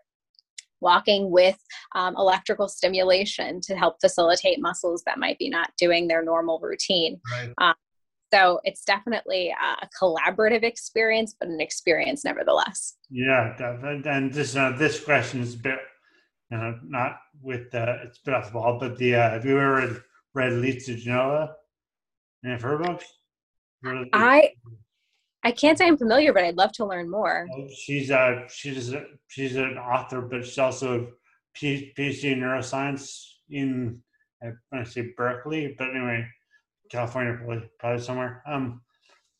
walking 0.83 1.31
with 1.31 1.57
um, 1.95 2.15
electrical 2.17 2.67
stimulation 2.67 3.61
to 3.61 3.75
help 3.75 3.95
facilitate 4.01 4.61
muscles 4.61 5.03
that 5.05 5.17
might 5.17 5.39
be 5.39 5.49
not 5.49 5.71
doing 5.77 6.07
their 6.07 6.23
normal 6.23 6.59
routine. 6.59 7.19
Right. 7.31 7.53
Um, 7.57 7.73
so 8.33 8.59
it's 8.63 8.83
definitely 8.83 9.53
a 9.81 9.87
collaborative 10.01 10.63
experience, 10.63 11.35
but 11.39 11.49
an 11.49 11.61
experience 11.61 12.25
nevertheless. 12.25 12.95
Yeah, 13.11 13.55
and 14.05 14.33
this 14.33 14.55
uh, 14.55 14.71
this 14.71 14.99
question 15.03 15.41
is 15.41 15.53
a 15.53 15.57
bit, 15.57 15.77
you 16.49 16.57
know, 16.57 16.79
not 16.83 17.19
with 17.43 17.73
uh, 17.75 17.97
it's 18.03 18.17
a 18.17 18.21
bit 18.25 18.33
off 18.33 18.47
the 18.47 18.53
ball, 18.53 18.79
but 18.79 18.97
the 18.97 19.15
uh, 19.15 19.29
have 19.29 19.45
you 19.45 19.59
ever 19.59 19.75
read, 19.75 20.01
read 20.33 20.53
Lisa 20.53 20.95
Genova? 20.95 21.55
Any 22.43 22.55
of 22.55 22.61
her 22.63 22.79
books? 22.79 23.05
I 24.13 24.53
I 25.43 25.51
can't 25.51 25.77
say 25.77 25.87
I'm 25.87 25.97
familiar, 25.97 26.31
but 26.33 26.43
I'd 26.43 26.57
love 26.57 26.71
to 26.73 26.85
learn 26.85 27.09
more. 27.09 27.47
She's 27.75 28.09
a 28.09 28.45
she's 28.49 28.93
a, 28.93 29.05
she's 29.27 29.55
an 29.55 29.77
author, 29.77 30.21
but 30.21 30.45
she's 30.45 30.57
also 30.57 31.01
a 31.01 31.57
PhD 31.57 32.23
in 32.23 32.39
neuroscience 32.39 33.25
in 33.49 34.01
I 34.41 34.51
want 34.71 34.85
to 34.85 34.91
say 34.91 35.13
Berkeley, 35.17 35.75
but 35.77 35.89
anyway, 35.89 36.25
California 36.89 37.35
probably 37.37 37.69
probably 37.79 38.01
somewhere. 38.01 38.43
Um, 38.47 38.81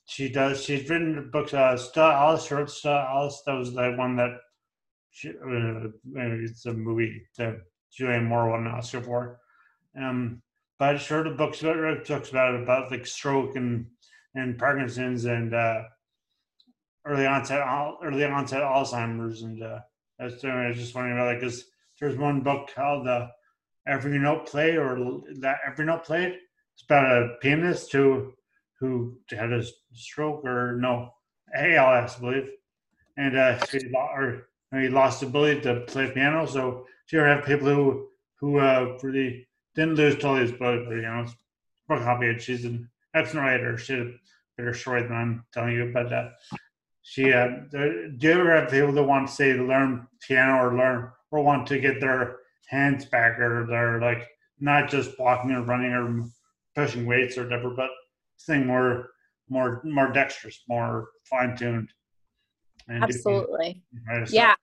she 0.06 0.30
does. 0.30 0.64
She's 0.64 0.90
written 0.90 1.30
books. 1.32 1.54
Uh, 1.54 1.78
Alice 1.96 2.52
wrote 2.52 2.86
Alice. 2.86 3.42
That 3.46 3.54
was 3.54 3.74
the 3.74 3.94
one 3.98 4.16
that 4.18 4.32
she, 5.12 5.30
uh, 5.30 5.88
it's 6.16 6.66
a 6.66 6.74
movie 6.74 7.22
that 7.38 7.58
Julianne 7.98 8.26
Moore 8.26 8.50
won 8.50 8.68
an 8.68 8.74
Oscar 8.74 9.02
for. 9.02 9.40
Um, 9.98 10.42
but 10.80 10.98
she 10.98 11.14
wrote 11.14 11.38
books 11.38 11.62
about 11.62 12.06
talks 12.06 12.30
about 12.30 12.62
about 12.62 12.92
like 12.92 13.06
stroke 13.06 13.56
and 13.56 13.86
and 14.36 14.58
Parkinson's 14.58 15.26
and 15.26 15.54
uh, 15.54 15.84
early 17.06 17.26
onset 17.26 17.62
early 18.04 18.24
onset 18.26 18.62
Alzheimer's, 18.62 19.44
and 19.44 19.62
uh, 19.62 19.80
that's 20.20 20.44
I 20.44 20.68
was 20.68 20.78
just 20.78 20.96
wondering 20.96 21.18
about 21.18 21.36
it 21.36 21.40
because 21.40 21.66
there's 22.00 22.18
one 22.18 22.42
book 22.42 22.70
called 22.74 23.08
uh, 23.08 23.28
Every 23.88 24.18
Note 24.20 24.48
Played 24.48 24.78
or 24.78 25.22
that 25.40 25.58
Every 25.66 25.86
Note 25.86 26.04
Played. 26.04 26.38
It's 26.74 26.84
about 26.84 27.06
a 27.06 27.36
pianist 27.42 27.92
who 27.92 28.34
who 28.80 29.18
had 29.30 29.54
a 29.54 29.64
stroke 29.94 30.44
or 30.44 30.76
no 30.76 31.14
ALS, 31.56 32.18
I 32.18 32.20
believe, 32.20 32.50
and 33.18 33.38
uh, 33.38 33.66
he, 33.72 33.80
or, 33.94 34.48
he 34.72 34.90
lost 34.90 35.20
the 35.20 35.28
ability 35.28 35.62
to 35.62 35.82
play 35.82 36.12
piano. 36.12 36.46
So 36.48 36.88
here 37.08 37.26
have 37.28 37.46
people 37.46 37.68
who 37.68 38.08
who 38.40 38.60
uh, 38.60 38.98
really 39.02 39.48
didn't 39.76 39.96
lose 39.96 40.16
totally 40.16 40.42
his 40.42 40.52
ability, 40.52 40.86
but 40.86 40.96
you 40.96 41.02
know, 41.02 41.26
Brooke 41.88 42.04
Hopkins, 42.04 42.44
she's 42.44 42.66
an 42.66 42.90
writer. 43.14 43.78
She 43.78 43.94
had 43.94 44.02
a 44.02 44.12
better 44.58 44.74
story 44.74 45.04
than 45.04 45.14
I'm 45.14 45.46
telling 45.54 45.74
you, 45.74 45.92
but 45.94 46.12
uh, 46.12 46.30
she 47.02 47.34
uh, 47.34 47.48
do 47.72 48.18
you 48.20 48.32
ever 48.32 48.56
have 48.56 48.72
people 48.72 48.94
that 48.94 49.04
want 49.04 49.28
to 49.28 49.34
say 49.34 49.54
learn 49.54 50.08
piano 50.26 50.64
or 50.64 50.78
learn 50.78 51.12
or 51.32 51.44
want 51.44 51.68
to 51.68 51.80
get 51.80 52.00
their 52.00 52.38
hands 52.68 53.06
back 53.06 53.40
or 53.40 53.66
they're 53.70 54.00
like 54.00 54.28
not 54.60 54.90
just 54.90 55.20
walking 55.20 55.52
or 55.52 55.64
running 55.64 55.92
or 55.92 56.24
pushing 56.76 57.06
weights 57.06 57.38
or 57.38 57.44
whatever, 57.44 57.72
but 57.72 57.90
thing 58.46 58.66
more 58.66 59.10
more 59.50 59.82
more 59.84 60.12
dexterous, 60.12 60.62
more 60.68 61.10
fine 61.26 61.56
tuned. 61.56 61.90
Absolutely. 62.90 63.82
Yeah. 64.30 64.56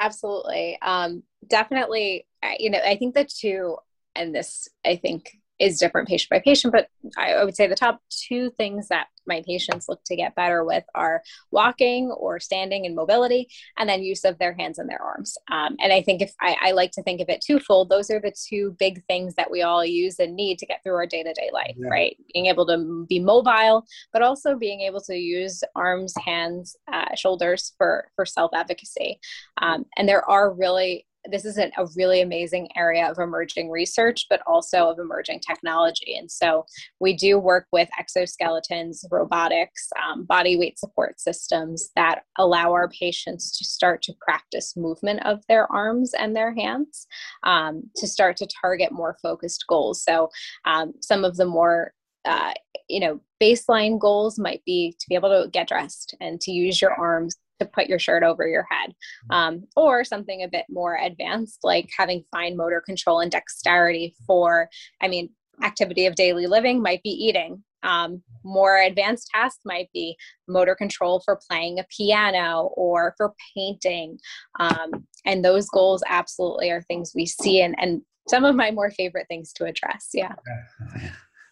Absolutely. 0.00 0.78
Um, 0.82 1.22
definitely. 1.48 2.26
You 2.58 2.70
know, 2.70 2.78
I 2.84 2.96
think 2.96 3.14
the 3.14 3.24
two, 3.24 3.76
and 4.14 4.34
this 4.34 4.68
I 4.84 4.96
think 4.96 5.36
is 5.58 5.78
different 5.78 6.08
patient 6.08 6.30
by 6.30 6.40
patient, 6.40 6.72
but 6.72 6.88
I 7.16 7.44
would 7.44 7.56
say 7.56 7.66
the 7.66 7.74
top 7.74 8.00
two 8.10 8.50
things 8.50 8.88
that 8.88 9.08
my 9.26 9.42
patients 9.46 9.88
look 9.88 10.02
to 10.04 10.16
get 10.16 10.34
better 10.34 10.64
with 10.64 10.84
are 10.94 11.22
walking 11.50 12.10
or 12.10 12.40
standing 12.40 12.86
and 12.86 12.96
mobility, 12.96 13.48
and 13.76 13.88
then 13.88 14.02
use 14.02 14.24
of 14.24 14.38
their 14.38 14.54
hands 14.54 14.78
and 14.78 14.88
their 14.88 15.02
arms. 15.02 15.36
Um, 15.50 15.76
and 15.82 15.92
I 15.92 16.02
think 16.02 16.22
if 16.22 16.32
I, 16.40 16.56
I, 16.62 16.72
like 16.72 16.92
to 16.92 17.02
think 17.02 17.20
of 17.20 17.28
it 17.28 17.42
twofold, 17.44 17.90
those 17.90 18.10
are 18.10 18.20
the 18.20 18.32
two 18.32 18.74
big 18.78 19.04
things 19.06 19.34
that 19.34 19.50
we 19.50 19.62
all 19.62 19.84
use 19.84 20.18
and 20.18 20.34
need 20.34 20.58
to 20.60 20.66
get 20.66 20.82
through 20.82 20.94
our 20.94 21.06
day 21.06 21.22
to 21.22 21.32
day 21.34 21.50
life, 21.52 21.74
yeah. 21.76 21.88
right? 21.88 22.16
Being 22.32 22.46
able 22.46 22.66
to 22.66 23.06
be 23.08 23.18
mobile, 23.18 23.84
but 24.12 24.22
also 24.22 24.56
being 24.56 24.80
able 24.80 25.00
to 25.02 25.14
use 25.14 25.62
arms, 25.76 26.14
hands, 26.24 26.76
uh, 26.92 27.14
shoulders 27.14 27.74
for 27.76 28.08
for 28.16 28.24
self 28.24 28.50
advocacy. 28.54 29.20
Um, 29.60 29.84
and 29.96 30.08
there 30.08 30.28
are 30.28 30.52
really 30.52 31.04
this 31.30 31.44
is 31.44 31.58
a 31.58 31.70
really 31.96 32.20
amazing 32.20 32.68
area 32.76 33.10
of 33.10 33.18
emerging 33.18 33.70
research, 33.70 34.26
but 34.30 34.40
also 34.46 34.88
of 34.88 34.98
emerging 34.98 35.40
technology. 35.40 36.16
And 36.16 36.30
so 36.30 36.64
we 37.00 37.14
do 37.14 37.38
work 37.38 37.66
with 37.72 37.88
exoskeletons, 38.00 39.04
robotics, 39.10 39.88
um, 40.02 40.24
body 40.24 40.56
weight 40.56 40.78
support 40.78 41.20
systems 41.20 41.90
that 41.96 42.22
allow 42.38 42.72
our 42.72 42.88
patients 42.88 43.56
to 43.58 43.64
start 43.64 44.02
to 44.02 44.14
practice 44.20 44.76
movement 44.76 45.24
of 45.24 45.40
their 45.48 45.70
arms 45.72 46.14
and 46.14 46.34
their 46.34 46.54
hands 46.54 47.06
um, 47.44 47.82
to 47.96 48.06
start 48.06 48.36
to 48.38 48.48
target 48.60 48.92
more 48.92 49.16
focused 49.22 49.64
goals. 49.68 50.02
So 50.02 50.30
um, 50.64 50.94
some 51.00 51.24
of 51.24 51.36
the 51.36 51.46
more 51.46 51.92
uh, 52.24 52.52
you 52.88 53.00
know 53.00 53.20
baseline 53.40 53.98
goals 53.98 54.38
might 54.38 54.62
be 54.64 54.94
to 54.98 55.06
be 55.08 55.14
able 55.14 55.30
to 55.30 55.48
get 55.50 55.68
dressed 55.68 56.14
and 56.20 56.40
to 56.40 56.50
use 56.50 56.80
your 56.82 56.92
arms 56.92 57.36
to 57.58 57.66
put 57.66 57.88
your 57.88 57.98
shirt 57.98 58.22
over 58.22 58.46
your 58.46 58.66
head. 58.70 58.90
Mm-hmm. 58.90 59.34
Um, 59.34 59.64
or 59.76 60.04
something 60.04 60.42
a 60.42 60.48
bit 60.48 60.66
more 60.68 60.96
advanced, 60.96 61.60
like 61.62 61.88
having 61.96 62.24
fine 62.30 62.56
motor 62.56 62.80
control 62.80 63.20
and 63.20 63.30
dexterity 63.30 64.14
for, 64.26 64.68
I 65.00 65.08
mean, 65.08 65.30
activity 65.62 66.06
of 66.06 66.14
daily 66.14 66.46
living 66.46 66.80
might 66.80 67.02
be 67.02 67.10
eating. 67.10 67.62
Um, 67.82 68.22
more 68.44 68.76
advanced 68.76 69.30
tasks 69.32 69.60
might 69.64 69.88
be 69.92 70.16
motor 70.48 70.74
control 70.74 71.20
for 71.24 71.40
playing 71.48 71.78
a 71.78 71.86
piano 71.96 72.70
or 72.76 73.14
for 73.16 73.34
painting. 73.54 74.18
Um, 74.58 75.06
and 75.24 75.44
those 75.44 75.68
goals 75.68 76.02
absolutely 76.08 76.70
are 76.70 76.82
things 76.82 77.12
we 77.14 77.26
see 77.26 77.60
and, 77.60 77.74
and 77.78 78.02
some 78.28 78.44
of 78.44 78.56
my 78.56 78.70
more 78.70 78.90
favorite 78.90 79.26
things 79.28 79.52
to 79.54 79.64
address. 79.64 80.10
Yeah. 80.12 80.34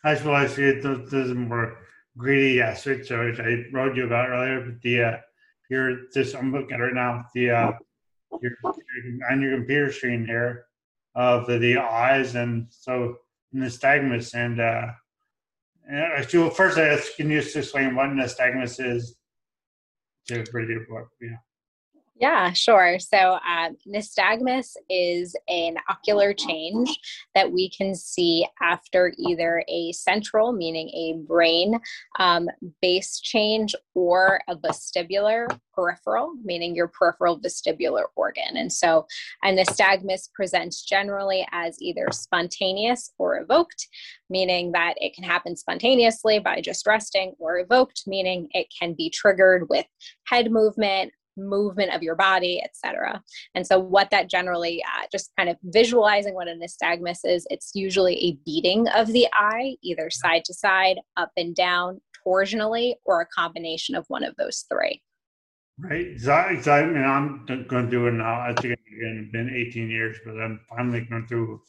I 0.05 0.15
suppose 0.15 0.55
see 0.55 0.65
it, 0.65 0.83
those, 0.83 1.35
more 1.35 1.79
greedy 2.17 2.61
aspects, 2.61 3.11
which 3.11 3.41
I 3.41 3.65
wrote 3.73 3.97
you 3.97 4.07
about 4.07 4.29
earlier, 4.29 4.61
but 4.61 4.81
the, 4.83 5.03
uh, 5.03 5.17
you're 5.71 6.09
this 6.13 6.35
I'm 6.35 6.53
looking 6.53 6.73
at 6.73 6.81
right 6.81 6.95
now 6.95 7.25
the 7.35 7.51
uh 7.51 7.73
your, 8.41 8.53
on 9.31 9.41
your 9.41 9.57
computer 9.57 9.93
screen 9.93 10.27
here 10.27 10.67
of 11.15 11.47
the, 11.47 11.59
the 11.59 11.79
eyes 11.79 12.35
and 12.35 12.67
so 12.71 13.17
nystagmus 13.55 14.35
and 14.35 14.61
uh 14.61 14.89
and 15.89 16.53
first 16.55 16.79
I 16.79 16.99
can 17.17 17.31
you 17.31 17.39
explain 17.39 17.95
what 17.95 18.11
nystagmus 18.11 18.85
is 18.85 19.17
to 20.29 20.41
everybody 20.41 20.85
yeah 21.21 21.37
yeah, 22.19 22.53
sure. 22.53 22.99
So, 22.99 23.39
um, 23.47 23.77
nystagmus 23.87 24.75
is 24.89 25.37
an 25.49 25.77
ocular 25.91 26.33
change 26.33 26.99
that 27.35 27.53
we 27.53 27.69
can 27.69 27.95
see 27.95 28.47
after 28.63 29.13
either 29.19 29.63
a 29.69 29.93
central, 29.93 30.53
meaning 30.53 30.89
a 30.89 31.23
brain 31.27 31.79
um, 32.19 32.49
base 32.81 33.21
change, 33.21 33.75
or 33.95 34.41
a 34.49 34.57
vestibular 34.57 35.47
peripheral, 35.75 36.33
meaning 36.43 36.75
your 36.75 36.89
peripheral 36.89 37.39
vestibular 37.39 38.05
organ. 38.17 38.57
And 38.57 38.73
so, 38.73 39.07
a 39.45 39.49
nystagmus 39.49 40.33
presents 40.33 40.83
generally 40.85 41.47
as 41.53 41.77
either 41.83 42.07
spontaneous 42.13 43.11
or 43.19 43.41
evoked, 43.41 43.89
meaning 44.31 44.73
that 44.73 44.95
it 44.97 45.15
can 45.15 45.25
happen 45.25 45.55
spontaneously 45.55 46.39
by 46.39 46.63
just 46.63 46.87
resting, 46.87 47.35
or 47.39 47.59
evoked, 47.59 48.05
meaning 48.07 48.49
it 48.53 48.69
can 48.79 48.95
be 48.95 49.11
triggered 49.11 49.69
with 49.69 49.85
head 50.25 50.51
movement, 50.51 51.13
movement 51.37 51.95
of 51.95 52.03
your 52.03 52.15
body, 52.15 52.63
etc. 52.65 53.23
And 53.55 53.67
so, 53.67 53.79
what 53.79 54.11
that 54.11 54.29
generally, 54.29 54.83
uh, 54.83 55.07
just 55.11 55.33
kind 55.37 55.49
of 55.49 55.57
visualizing 55.65 56.35
what 56.35 56.49
a 56.49 56.53
nystagmus 56.53 57.19
is, 57.25 57.47
it's 57.51 57.73
usually 57.75 58.17
a 58.19 58.39
beating 58.45 58.89
of 58.89 59.09
the 59.09 59.27
eye, 59.33 59.77
either 59.83 60.11
side 60.11 60.45
to 60.47 60.55
side, 60.55 60.99
up 61.17 61.31
and 61.37 61.55
down, 61.55 62.01
torsionally, 62.27 62.95
or 63.05 63.21
a 63.21 63.27
combination 63.27 63.95
of 63.95 64.05
one 64.09 64.25
of 64.25 64.35
those 64.37 64.65
three. 64.71 65.03
Right. 65.79 66.17
I 66.27 66.87
mean, 66.87 67.05
I'm 67.05 67.45
going 67.47 67.85
to 67.85 67.91
do 67.91 68.07
it 68.07 68.13
now. 68.13 68.41
I 68.41 68.55
think 68.55 68.79
it's 68.89 69.33
been 69.33 69.53
18 69.55 69.91
years, 69.91 70.17
but 70.25 70.41
I'm 70.41 70.61
finally 70.71 71.03
going 71.03 71.27
through. 71.27 71.61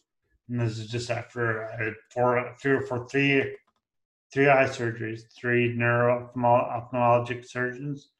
And 0.49 0.61
this 0.61 0.77
is 0.77 0.87
just 0.87 1.11
after 1.11 1.95
four, 2.13 2.55
three 2.61 2.71
or 2.71 2.81
four, 2.81 3.05
three, 3.09 3.57
three 4.33 4.47
eye 4.47 4.63
surgeries, 4.63 5.23
three 5.37 5.73
neuro 5.73 6.31
ophthalmologic 6.37 7.45
surgeons 7.45 8.11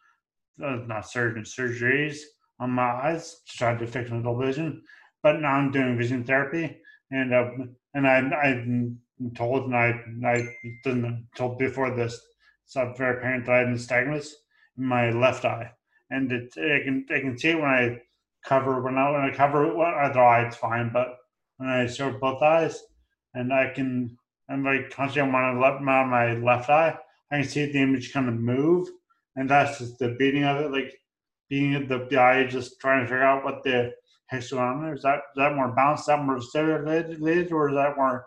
uh, 0.64 0.78
not 0.88 1.10
surgery, 1.10 1.42
surgeries 1.44 2.20
on 2.60 2.72
my 2.72 2.84
eyes 2.84 3.42
to 3.48 3.58
try 3.58 3.76
to 3.76 3.88
fix 3.88 4.10
my 4.10 4.46
vision. 4.46 4.84
But 5.24 5.42
now 5.42 5.54
I'm 5.54 5.72
doing 5.72 5.98
vision 5.98 6.24
therapy. 6.24 6.78
and 7.12 7.34
uh, 7.34 7.50
and 7.94 8.08
I 8.08 8.18
I'm 8.18 9.00
told 9.36 9.66
and 9.66 9.76
I 9.76 10.00
I 10.26 10.48
been 10.84 11.28
told 11.36 11.58
before 11.58 11.92
this 11.96 12.20
so 12.66 12.94
very 12.98 13.18
apparent 13.18 13.46
that 13.46 13.56
I 13.56 13.58
had 13.60 13.68
nystagmus 13.68 14.32
in 14.78 14.86
my 14.86 15.10
left 15.12 15.46
eye, 15.46 15.72
and 16.10 16.32
it 16.32 16.54
I 16.58 16.84
can 16.84 17.06
I 17.10 17.20
can 17.20 17.38
see 17.38 17.56
when 17.56 17.66
I 17.66 18.02
cover 18.46 18.82
when 18.82 18.98
I 18.98 19.12
when 19.12 19.22
I 19.22 19.34
cover 19.34 19.74
one 19.74 19.94
other 19.94 20.22
eye 20.22 20.48
it's 20.48 20.58
fine, 20.58 20.92
but 20.94 21.18
when 21.58 21.70
I 21.70 21.88
show 21.88 22.12
both 22.12 22.42
eyes, 22.42 22.84
and 23.34 23.54
I 23.54 23.72
can 23.74 24.18
I'm 24.50 24.64
like 24.64 24.90
constantly 24.90 25.22
on 25.22 25.32
my 25.32 25.60
left 25.60 25.82
on 25.82 26.10
my 26.10 26.34
left 26.34 26.70
eye, 26.70 26.98
I 27.32 27.42
can 27.42 27.48
see 27.48 27.72
the 27.72 27.80
image 27.82 28.14
kind 28.14 28.28
of 28.30 28.36
move, 28.36 28.88
and 29.38 29.50
that's 29.50 29.78
just 29.78 30.00
the 30.00 30.16
beating 30.20 30.44
of 30.44 30.58
it, 30.58 30.72
like 30.72 31.00
being 31.50 31.88
the, 31.88 32.06
eye 32.20 32.46
just 32.46 32.82
trying 32.82 33.02
to 33.02 33.06
figure 33.06 33.24
out 33.24 33.46
what 33.46 33.64
the 33.64 33.94
heck's 34.26 34.52
going 34.52 34.64
on 34.64 34.84
there. 34.84 34.96
Is 34.96 35.04
that 35.04 35.20
is 35.20 35.38
that 35.38 35.56
more 35.56 35.72
balanced, 35.72 36.08
that 36.08 36.24
more 36.24 36.42
related, 37.16 37.52
or 37.54 37.70
is 37.70 37.76
that 37.76 37.96
more 37.96 38.26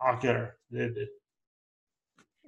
ocular 0.00 0.56
related? 0.70 1.08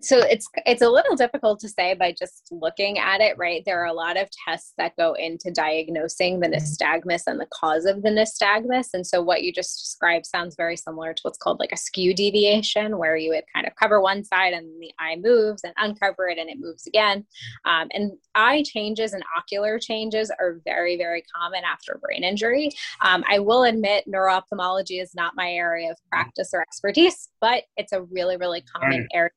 So 0.02 0.18
it's 0.18 0.46
it's 0.66 0.82
a 0.82 0.88
little 0.88 1.16
difficult 1.16 1.60
to 1.60 1.68
say 1.68 1.94
by 1.94 2.14
just 2.18 2.48
looking 2.50 2.98
at 2.98 3.20
it 3.20 3.36
right? 3.38 3.62
There 3.64 3.82
are 3.82 3.86
a 3.86 3.92
lot 3.92 4.16
of 4.16 4.28
tests 4.46 4.72
that 4.78 4.96
go 4.96 5.14
into 5.14 5.50
diagnosing 5.50 6.40
the 6.40 6.48
mm-hmm. 6.48 6.56
nystagmus 6.56 7.22
and 7.26 7.40
the 7.40 7.48
cause 7.52 7.84
of 7.84 8.02
the 8.02 8.10
nystagmus. 8.10 8.88
And 8.94 9.06
so 9.06 9.22
what 9.22 9.42
you 9.42 9.52
just 9.52 9.80
described 9.80 10.26
sounds 10.26 10.56
very 10.56 10.76
similar 10.76 11.14
to 11.14 11.20
what's 11.22 11.38
called 11.38 11.58
like 11.58 11.72
a 11.72 11.76
skew 11.76 12.14
deviation 12.14 12.98
where 12.98 13.16
you 13.16 13.30
would 13.30 13.44
kind 13.54 13.66
of 13.66 13.74
cover 13.76 14.00
one 14.00 14.24
side 14.24 14.52
and 14.52 14.66
the 14.80 14.92
eye 14.98 15.16
moves 15.16 15.62
and 15.64 15.74
uncover 15.76 16.28
it 16.28 16.38
and 16.38 16.48
it 16.48 16.58
moves 16.58 16.86
again. 16.86 17.26
Um, 17.64 17.88
and 17.92 18.12
eye 18.34 18.62
changes 18.64 19.12
and 19.12 19.22
ocular 19.36 19.78
changes 19.78 20.30
are 20.38 20.60
very 20.64 20.96
very 20.96 21.22
common 21.34 21.62
after 21.64 21.98
brain 22.02 22.24
injury. 22.24 22.70
Um, 23.00 23.24
i 23.28 23.38
will 23.38 23.64
admit 23.64 24.04
neuro-ophthalmology 24.06 24.98
is 24.98 25.14
not 25.14 25.34
my 25.36 25.50
area 25.50 25.90
of 25.90 25.96
practice 26.08 26.50
or 26.52 26.60
expertise 26.60 27.28
but 27.40 27.64
it's 27.76 27.92
a 27.92 28.02
really 28.02 28.36
really 28.36 28.62
common 28.62 29.08
area 29.12 29.30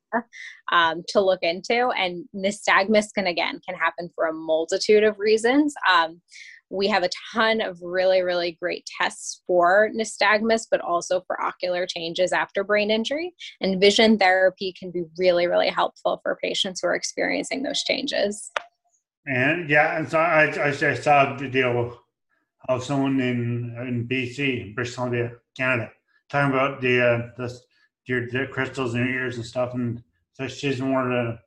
um, 0.72 1.02
to 1.08 1.20
look 1.20 1.40
into. 1.42 1.88
And 1.90 2.24
nystagmus 2.34 3.06
can 3.14 3.26
again 3.26 3.60
can 3.66 3.78
happen 3.78 4.10
for 4.14 4.26
a 4.26 4.32
multitude 4.32 5.04
of 5.04 5.18
reasons. 5.18 5.74
Um, 5.90 6.20
we 6.68 6.88
have 6.88 7.04
a 7.04 7.10
ton 7.32 7.60
of 7.60 7.78
really, 7.80 8.22
really 8.22 8.58
great 8.60 8.88
tests 9.00 9.42
for 9.46 9.90
nystagmus, 9.94 10.66
but 10.70 10.80
also 10.80 11.22
for 11.26 11.40
ocular 11.40 11.86
changes 11.86 12.32
after 12.32 12.64
brain 12.64 12.90
injury. 12.90 13.32
And 13.60 13.80
vision 13.80 14.18
therapy 14.18 14.74
can 14.78 14.90
be 14.90 15.04
really, 15.16 15.46
really 15.46 15.68
helpful 15.68 16.20
for 16.22 16.38
patients 16.42 16.80
who 16.80 16.88
are 16.88 16.94
experiencing 16.94 17.62
those 17.62 17.84
changes. 17.84 18.50
And 19.26 19.68
yeah, 19.70 19.96
and 19.96 20.08
so 20.08 20.18
I, 20.18 20.46
I, 20.56 20.68
I 20.68 20.94
saw 20.94 21.34
a 21.34 21.38
video 21.38 21.98
of 22.68 22.84
someone 22.84 23.20
in 23.20 23.74
in 23.86 24.08
BC, 24.08 24.74
British 24.74 24.94
Columbia, 24.94 25.32
Canada, 25.56 25.90
talking 26.28 26.52
about 26.52 26.80
the 26.80 27.00
uh, 27.00 27.18
the, 27.36 27.60
the 28.06 28.48
crystals 28.50 28.94
in 28.94 29.00
your 29.00 29.08
ears 29.08 29.36
and 29.36 29.44
stuff, 29.44 29.74
and 29.74 30.02
so 30.36 30.46
she's 30.46 30.80
more 30.80 31.10
a, 31.10 31.40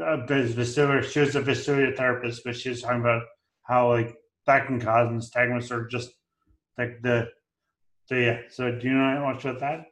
a 0.00 0.18
vestibular. 0.26 1.04
She 1.04 1.20
was 1.20 1.36
a 1.36 1.42
vestibular 1.42 1.96
therapist, 1.96 2.42
but 2.44 2.56
she's 2.56 2.82
talking 2.82 3.00
about 3.00 3.22
how 3.62 3.90
like 3.90 4.14
that 4.46 4.66
can 4.66 4.80
cause 4.80 5.08
nystagmus 5.08 5.70
or 5.70 5.86
just 5.86 6.10
like 6.76 7.00
the, 7.02 7.28
so 8.06 8.16
yeah. 8.16 8.40
So 8.50 8.72
do 8.72 8.88
you 8.88 8.94
know 8.94 9.32
much 9.32 9.44
about 9.44 9.60
that? 9.60 9.84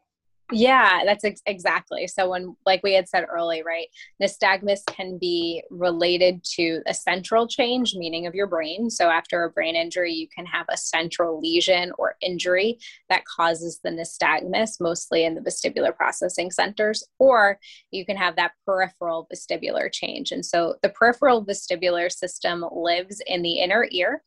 Yeah, 0.53 1.03
that's 1.05 1.25
ex- 1.25 1.43
exactly. 1.47 2.07
So 2.07 2.31
when, 2.31 2.57
like 2.67 2.83
we 2.83 2.95
had 2.95 3.09
said 3.09 3.27
early, 3.29 3.63
right, 3.63 3.87
nystagmus 4.23 4.85
can 4.87 5.19
be 5.19 5.63
related 5.71 6.43
to 6.57 6.81
a 6.87 6.95
central 6.95 7.47
change, 7.47 7.95
meaning 7.95 8.27
of 8.27 8.35
your 8.35 8.47
brain. 8.47 8.91
So 8.91 9.09
after 9.09 9.45
a 9.45 9.51
brain 9.51 9.77
injury, 9.77 10.13
you 10.13 10.29
can 10.35 10.47
have 10.47 10.67
a 10.69 10.77
central 10.77 11.41
lesion 11.41 11.93
or 11.99 12.17
injury 12.21 12.79
that 13.09 13.25
causes 13.25 13.81
the 13.83 13.91
nystagmus, 13.91 14.81
mostly 14.81 15.25
in 15.25 15.35
the 15.35 15.41
vestibular 15.41 15.95
processing 15.95 16.51
centers, 16.51 17.05
or 17.19 17.59
you 17.91 18.05
can 18.05 18.17
have 18.17 18.37
that 18.37 18.53
peripheral 18.67 19.29
vestibular 19.33 19.91
change. 19.93 20.33
And 20.33 20.45
so 20.45 20.77
the 20.83 20.89
peripheral 20.89 21.45
vestibular 21.45 22.11
system 22.11 22.65
lives 22.73 23.23
in 23.27 23.43
the 23.43 23.61
inner 23.61 23.87
ear. 23.91 24.23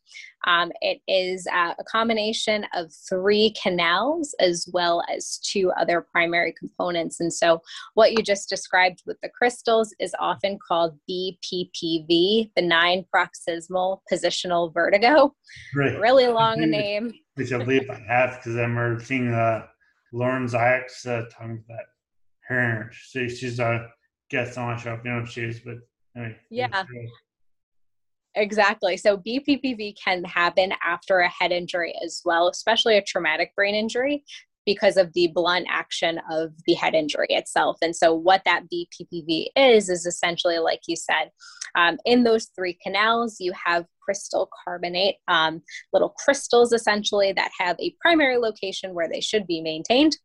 Um, 0.45 0.71
it 0.81 1.01
is 1.07 1.47
uh, 1.53 1.73
a 1.77 1.83
combination 1.83 2.65
of 2.73 2.91
three 3.09 3.53
canals 3.61 4.35
as 4.39 4.67
well 4.73 5.03
as 5.13 5.37
two 5.39 5.71
other 5.71 6.01
primary 6.01 6.53
components. 6.57 7.19
And 7.19 7.33
so, 7.33 7.61
what 7.93 8.13
you 8.13 8.23
just 8.23 8.49
described 8.49 9.03
with 9.05 9.17
the 9.21 9.29
crystals 9.29 9.93
is 9.99 10.15
often 10.19 10.59
called 10.65 10.97
BPPV, 11.09 12.51
benign 12.55 13.05
paroxysmal 13.11 14.03
positional 14.11 14.73
vertigo. 14.73 15.33
Right. 15.75 15.99
Really 15.99 16.27
long 16.27 16.59
name. 16.59 17.13
Which 17.35 17.51
I 17.51 17.57
believe 17.57 17.89
I 17.89 17.99
have 18.07 18.37
because 18.37 18.55
I 18.55 18.61
remember 18.61 19.03
seeing 19.03 19.33
uh, 19.33 19.65
Lauren 20.11 20.45
Zayek's 20.45 21.05
uh, 21.05 21.23
talking 21.31 21.63
about 21.65 21.85
her. 22.47 22.89
She, 22.91 23.29
she's 23.29 23.59
a 23.59 23.89
guest 24.29 24.57
on 24.57 24.67
my 24.67 24.77
show. 24.77 24.99
You 25.03 25.11
know 25.11 25.19
if 25.19 25.29
she 25.29 25.41
is, 25.41 25.59
but 25.59 25.77
anyway. 26.15 26.37
Yeah. 26.49 26.83
Exactly. 28.35 28.97
So 28.97 29.17
BPPV 29.17 29.95
can 30.03 30.23
happen 30.23 30.73
after 30.83 31.19
a 31.19 31.29
head 31.29 31.51
injury 31.51 31.93
as 32.03 32.21
well, 32.25 32.49
especially 32.49 32.97
a 32.97 33.03
traumatic 33.03 33.55
brain 33.55 33.75
injury 33.75 34.23
because 34.65 34.97
of 34.97 35.11
the 35.13 35.27
blunt 35.27 35.67
action 35.69 36.19
of 36.31 36.53
the 36.65 36.73
head 36.73 36.93
injury 36.93 37.27
itself. 37.29 37.77
And 37.81 37.95
so, 37.95 38.13
what 38.13 38.43
that 38.45 38.63
BPPV 38.71 39.47
is, 39.55 39.89
is 39.89 40.05
essentially, 40.05 40.59
like 40.59 40.81
you 40.87 40.95
said, 40.95 41.31
um, 41.75 41.97
in 42.05 42.23
those 42.23 42.49
three 42.55 42.77
canals, 42.81 43.37
you 43.39 43.53
have 43.65 43.85
calcium 44.05 44.47
carbonate, 44.65 45.15
um, 45.27 45.61
little 45.91 46.09
crystals 46.09 46.73
essentially 46.73 47.33
that 47.33 47.51
have 47.59 47.75
a 47.79 47.95
primary 48.01 48.37
location 48.37 48.93
where 48.93 49.09
they 49.09 49.21
should 49.21 49.47
be 49.47 49.61
maintained. 49.61 50.17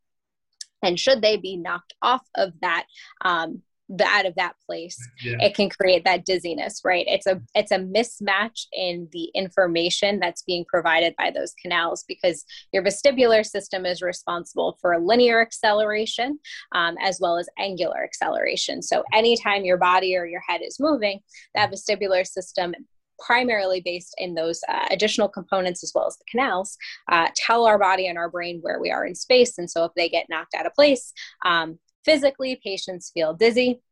And 0.83 0.99
should 0.99 1.23
they 1.23 1.37
be 1.37 1.57
knocked 1.57 1.95
off 2.03 2.23
of 2.37 2.53
that 2.61 2.87
um, 3.25 3.63
the 3.89 4.05
out 4.05 4.27
of 4.27 4.35
that 4.35 4.55
place 4.67 4.99
yeah. 5.23 5.37
it 5.41 5.55
can 5.55 5.69
create 5.69 6.05
that 6.05 6.25
dizziness 6.27 6.83
right 6.85 7.07
it's 7.09 7.27
a 7.27 7.41
it's 7.55 7.71
a 7.71 7.79
mismatch 7.79 8.67
in 8.73 9.09
the 9.13 9.31
information 9.35 10.21
that's 10.21 10.43
being 10.43 10.65
provided 10.69 11.15
by 11.17 11.31
those 11.31 11.55
canals 11.63 12.05
because 12.07 12.45
your 12.73 12.83
vestibular 12.83 13.45
system 13.45 13.87
is 13.87 14.03
responsible 14.03 14.77
for 14.81 14.99
linear 14.99 15.41
acceleration 15.41 16.39
um, 16.75 16.97
as 17.01 17.19
well 17.21 17.39
as 17.39 17.49
angular 17.59 18.05
acceleration 18.05 18.83
so 18.83 19.03
anytime 19.15 19.65
your 19.65 19.79
body 19.79 20.17
or 20.17 20.27
your 20.27 20.43
head 20.47 20.61
is 20.63 20.79
moving 20.79 21.21
that 21.55 21.71
vestibular 21.71 22.27
system 22.27 22.75
primarily 23.19 23.81
based 23.85 24.15
in 24.19 24.35
those 24.35 24.61
uh, 24.69 24.87
additional 24.91 25.29
components 25.29 25.83
as 25.83 25.93
well 25.95 26.07
as 26.07 26.17
the 26.19 26.25
canals, 26.31 26.77
uh, 27.11 27.29
tell 27.35 27.67
our 27.67 27.79
body 27.79 28.07
and 28.07 28.17
our 28.17 28.31
brain 28.31 28.61
where 28.63 28.81
we 28.81 28.91
are 28.91 29.05
in 29.05 29.15
space. 29.15 29.59
And 29.59 29.71
so 29.71 29.85
if 29.85 29.93
they 29.97 30.09
get 30.09 30.27
knocked 30.31 30.55
out 30.55 30.67
of 30.67 30.75
place, 30.75 31.13
um, 31.45 31.79
Physically, 32.09 32.61
patients 32.65 33.11
feel 33.13 33.35
dizzy 33.35 33.83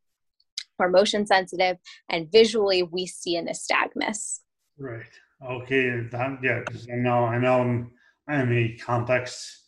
or 0.78 0.88
motion 0.88 1.26
sensitive, 1.26 1.76
and 2.08 2.30
visually, 2.32 2.82
we 2.82 3.06
see 3.06 3.36
a 3.36 3.42
nystagmus. 3.42 4.40
Right. 4.78 5.14
Okay. 5.44 5.84
That, 6.10 6.38
yeah, 6.42 6.62
I 6.92 6.96
know 6.96 7.24
I 7.24 7.38
know 7.38 7.60
I'm, 7.60 7.90
I'm 8.28 8.52
a 8.52 8.76
complex 8.78 9.66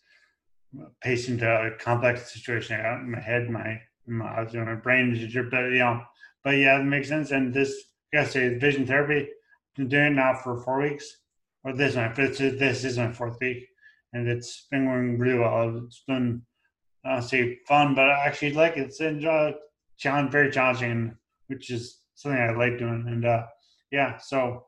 patient, 1.02 1.42
a 1.42 1.72
complex 1.78 2.32
situation 2.32 2.80
in 2.80 3.10
my 3.10 3.20
head, 3.20 3.50
my 3.50 3.80
my, 4.06 4.44
my 4.52 4.74
brain 4.74 5.14
is 5.14 5.34
but 5.50 5.64
you 5.64 5.78
know, 5.78 6.02
but 6.42 6.56
yeah, 6.56 6.80
it 6.80 6.84
makes 6.84 7.08
sense. 7.08 7.30
And 7.30 7.52
this, 7.52 7.70
I 8.12 8.18
gotta 8.18 8.30
say, 8.30 8.58
vision 8.58 8.86
therapy, 8.86 9.28
been 9.76 9.88
doing 9.88 10.12
it 10.12 10.16
now 10.16 10.34
for 10.34 10.62
four 10.62 10.80
weeks, 10.80 11.06
or 11.64 11.74
this 11.74 11.96
one, 11.96 12.12
this 12.14 12.40
is 12.40 12.58
this 12.58 12.84
is 12.84 12.98
my 12.98 13.12
fourth 13.12 13.38
week, 13.40 13.66
and 14.12 14.28
it's 14.28 14.66
been 14.70 14.86
going 14.86 15.18
really 15.18 15.38
well. 15.38 15.82
It's 15.84 16.02
been 16.06 16.42
I 17.04 17.20
say 17.20 17.58
fun, 17.66 17.94
but 17.94 18.10
I 18.10 18.26
actually 18.26 18.52
like 18.52 18.76
it. 18.76 18.86
It's 18.86 19.00
enjoy, 19.00 19.54
challenge, 19.96 20.32
very 20.32 20.50
challenging, 20.50 21.16
which 21.46 21.70
is 21.70 22.00
something 22.14 22.40
I 22.40 22.50
like 22.50 22.78
doing. 22.78 23.04
And 23.06 23.24
uh, 23.24 23.46
yeah, 23.90 24.18
so 24.18 24.66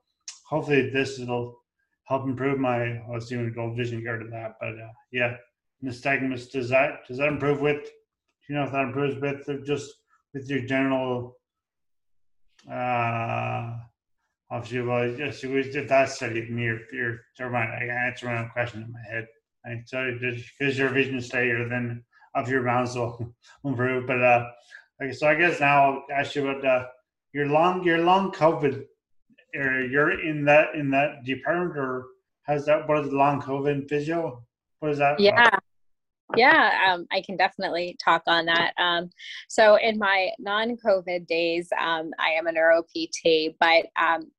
hopefully 0.49 0.91
this 0.91 1.19
will 1.19 1.59
help 2.05 2.25
improve 2.25 2.59
my. 2.59 3.03
Was 3.09 3.29
doing 3.29 3.53
gold 3.53 3.77
vision 3.77 4.05
guard 4.05 4.23
to 4.23 4.29
that, 4.31 4.57
but 4.61 4.71
uh, 4.71 4.93
yeah, 5.13 5.37
nystagmus. 5.85 6.51
Does 6.51 6.69
that 6.71 7.07
does 7.07 7.19
that 7.19 7.29
improve 7.29 7.61
with? 7.61 7.83
Do 7.85 7.91
you 8.49 8.55
know 8.55 8.65
if 8.65 8.73
that 8.73 8.85
improves 8.85 9.21
with 9.21 9.67
just 9.67 9.93
with 10.33 10.49
your 10.49 10.61
general? 10.61 11.37
Uh, 12.71 13.77
obviously, 14.51 14.83
well, 14.83 15.09
yes, 15.09 15.43
if 15.43 15.89
that's 15.89 16.17
studied 16.17 16.51
near 16.51 16.81
your, 16.93 17.21
never 17.39 17.51
mind. 17.51 17.71
I 17.71 17.85
answer 18.07 18.27
my 18.27 18.39
own 18.39 18.51
question 18.51 18.83
in 18.83 18.93
my 18.93 19.01
head. 19.11 19.27
I 19.65 19.83
so 19.87 20.17
because 20.21 20.79
your 20.79 20.89
vision 20.89 21.21
steadier, 21.21 21.69
then 21.69 22.03
of 22.35 22.49
your 22.49 22.63
rounds 22.63 22.95
will 22.95 23.35
improve. 23.65 24.07
But 24.07 24.23
uh, 24.23 24.51
okay, 25.03 25.13
so 25.13 25.29
I 25.29 25.35
guess 25.35 25.61
now 25.61 25.85
I'll 25.85 26.05
ask 26.13 26.35
you 26.35 26.49
about 26.49 26.65
uh, 26.65 26.87
your 27.33 27.47
long 27.47 27.85
your 27.85 27.99
long 27.99 28.33
COVID. 28.33 28.85
Or 29.53 29.81
you're 29.81 30.21
in 30.21 30.45
that 30.45 30.77
in 30.77 30.91
that 30.91 31.25
department, 31.25 31.77
or 31.77 32.07
has 32.45 32.67
that 32.67 32.89
what 32.89 33.05
is 33.05 33.13
long 33.13 33.43
COVID 33.43 33.89
physio? 33.89 34.45
What 34.79 34.93
is 34.93 34.99
that? 34.99 35.19
Yeah. 35.19 35.49
About? 35.49 35.63
Yeah, 36.37 36.71
um, 36.89 37.07
I 37.11 37.23
can 37.23 37.37
definitely 37.37 37.97
talk 38.03 38.23
on 38.29 38.47
that. 38.47 38.73
Um, 38.79 39.11
so, 39.49 39.77
in 39.77 39.99
my 39.99 40.31
non 40.39 40.77
COVID 40.77 41.27
days, 41.27 41.69
um, 41.81 42.13
I 42.19 42.31
am 42.31 42.47
a 42.47 42.53
neuro 42.53 42.83
PT, 42.83 43.57
but 43.59 43.87
um, 44.01 44.31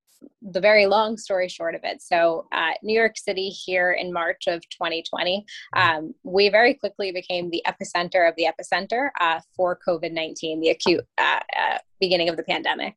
the 0.41 0.59
very 0.59 0.85
long 0.85 1.17
story 1.17 1.47
short 1.47 1.75
of 1.75 1.81
it. 1.83 2.01
So, 2.01 2.47
uh, 2.51 2.71
New 2.83 2.97
York 2.97 3.17
City 3.17 3.49
here 3.49 3.91
in 3.91 4.11
March 4.11 4.47
of 4.47 4.61
2020, 4.69 5.45
um, 5.75 6.13
we 6.23 6.49
very 6.49 6.73
quickly 6.73 7.11
became 7.11 7.49
the 7.49 7.63
epicenter 7.67 8.27
of 8.27 8.35
the 8.35 8.45
epicenter 8.45 9.09
uh, 9.19 9.39
for 9.55 9.79
COVID 9.87 10.11
19, 10.11 10.59
the 10.59 10.69
acute 10.69 11.05
uh, 11.17 11.39
uh, 11.59 11.77
beginning 11.99 12.29
of 12.29 12.37
the 12.37 12.43
pandemic. 12.43 12.95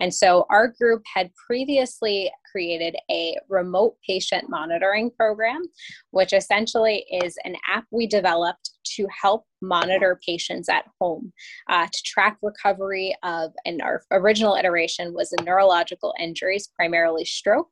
And 0.00 0.12
so, 0.12 0.46
our 0.50 0.68
group 0.68 1.02
had 1.12 1.30
previously 1.34 2.30
created 2.50 2.96
a 3.10 3.36
remote 3.48 3.96
patient 4.06 4.48
monitoring 4.48 5.10
program, 5.10 5.62
which 6.10 6.32
essentially 6.32 7.04
is 7.10 7.36
an 7.44 7.56
app 7.68 7.84
we 7.90 8.06
developed 8.06 8.70
to 8.96 9.06
help 9.22 9.44
monitor 9.62 10.18
patients 10.24 10.68
at 10.68 10.84
home 11.00 11.32
uh, 11.68 11.86
to 11.86 12.02
track 12.02 12.38
recovery 12.42 13.14
of, 13.22 13.52
and 13.64 13.82
our 13.82 14.02
original 14.10 14.54
iteration 14.54 15.12
was 15.12 15.32
in 15.38 15.44
neurological 15.44 16.14
injuries, 16.18 16.68
primarily 16.74 17.24
stroke, 17.24 17.68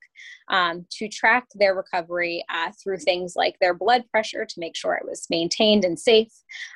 um, 0.51 0.87
to 0.91 1.09
track 1.09 1.47
their 1.55 1.75
recovery 1.75 2.45
uh, 2.53 2.71
through 2.83 2.99
things 2.99 3.35
like 3.37 3.57
their 3.61 3.75
blood 3.75 4.05
pressure 4.11 4.45
to 4.45 4.61
make 4.61 4.77
sure 4.77 4.95
it 4.95 5.07
was 5.07 5.27
maintained 5.31 5.85
and 5.85 5.99
safe, 5.99 6.33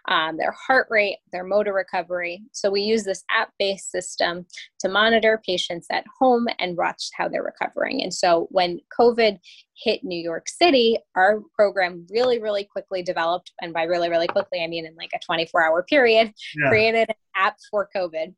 um, 0.09 0.37
their 0.37 0.55
heart 0.67 0.87
rate, 0.91 1.19
their 1.33 1.45
motor 1.45 1.73
recovery. 1.73 2.43
So 2.53 2.71
we 2.71 2.83
use 2.83 3.05
this 3.05 3.25
app 3.31 3.51
based 3.59 3.91
system 3.91 4.47
to 4.81 4.89
monitor 4.89 5.41
patients 5.45 5.87
at 5.91 6.05
home 6.19 6.47
and 6.59 6.77
watch 6.77 7.11
how 7.15 7.29
they're 7.29 7.43
recovering. 7.43 7.92
And 8.01 8.13
so 8.13 8.47
when 8.51 8.81
COVID 8.99 9.39
hit 9.75 10.05
New 10.05 10.19
York 10.19 10.49
City, 10.49 10.99
our 11.17 11.41
program 11.55 12.07
really, 12.11 12.41
really 12.41 12.65
quickly 12.65 13.03
developed. 13.03 13.53
And 13.61 13.73
by 13.73 13.85
really, 13.85 14.09
really 14.09 14.29
quickly, 14.29 14.63
I 14.63 14.67
mean 14.67 14.87
in 14.87 14.95
like 14.97 15.11
a 15.15 15.21
24 15.25 15.65
hour 15.65 15.83
period, 15.83 16.33
yeah. 16.57 16.69
created 16.69 17.09
an 17.09 17.17
app 17.37 17.57
for 17.71 17.89
COVID 17.95 18.35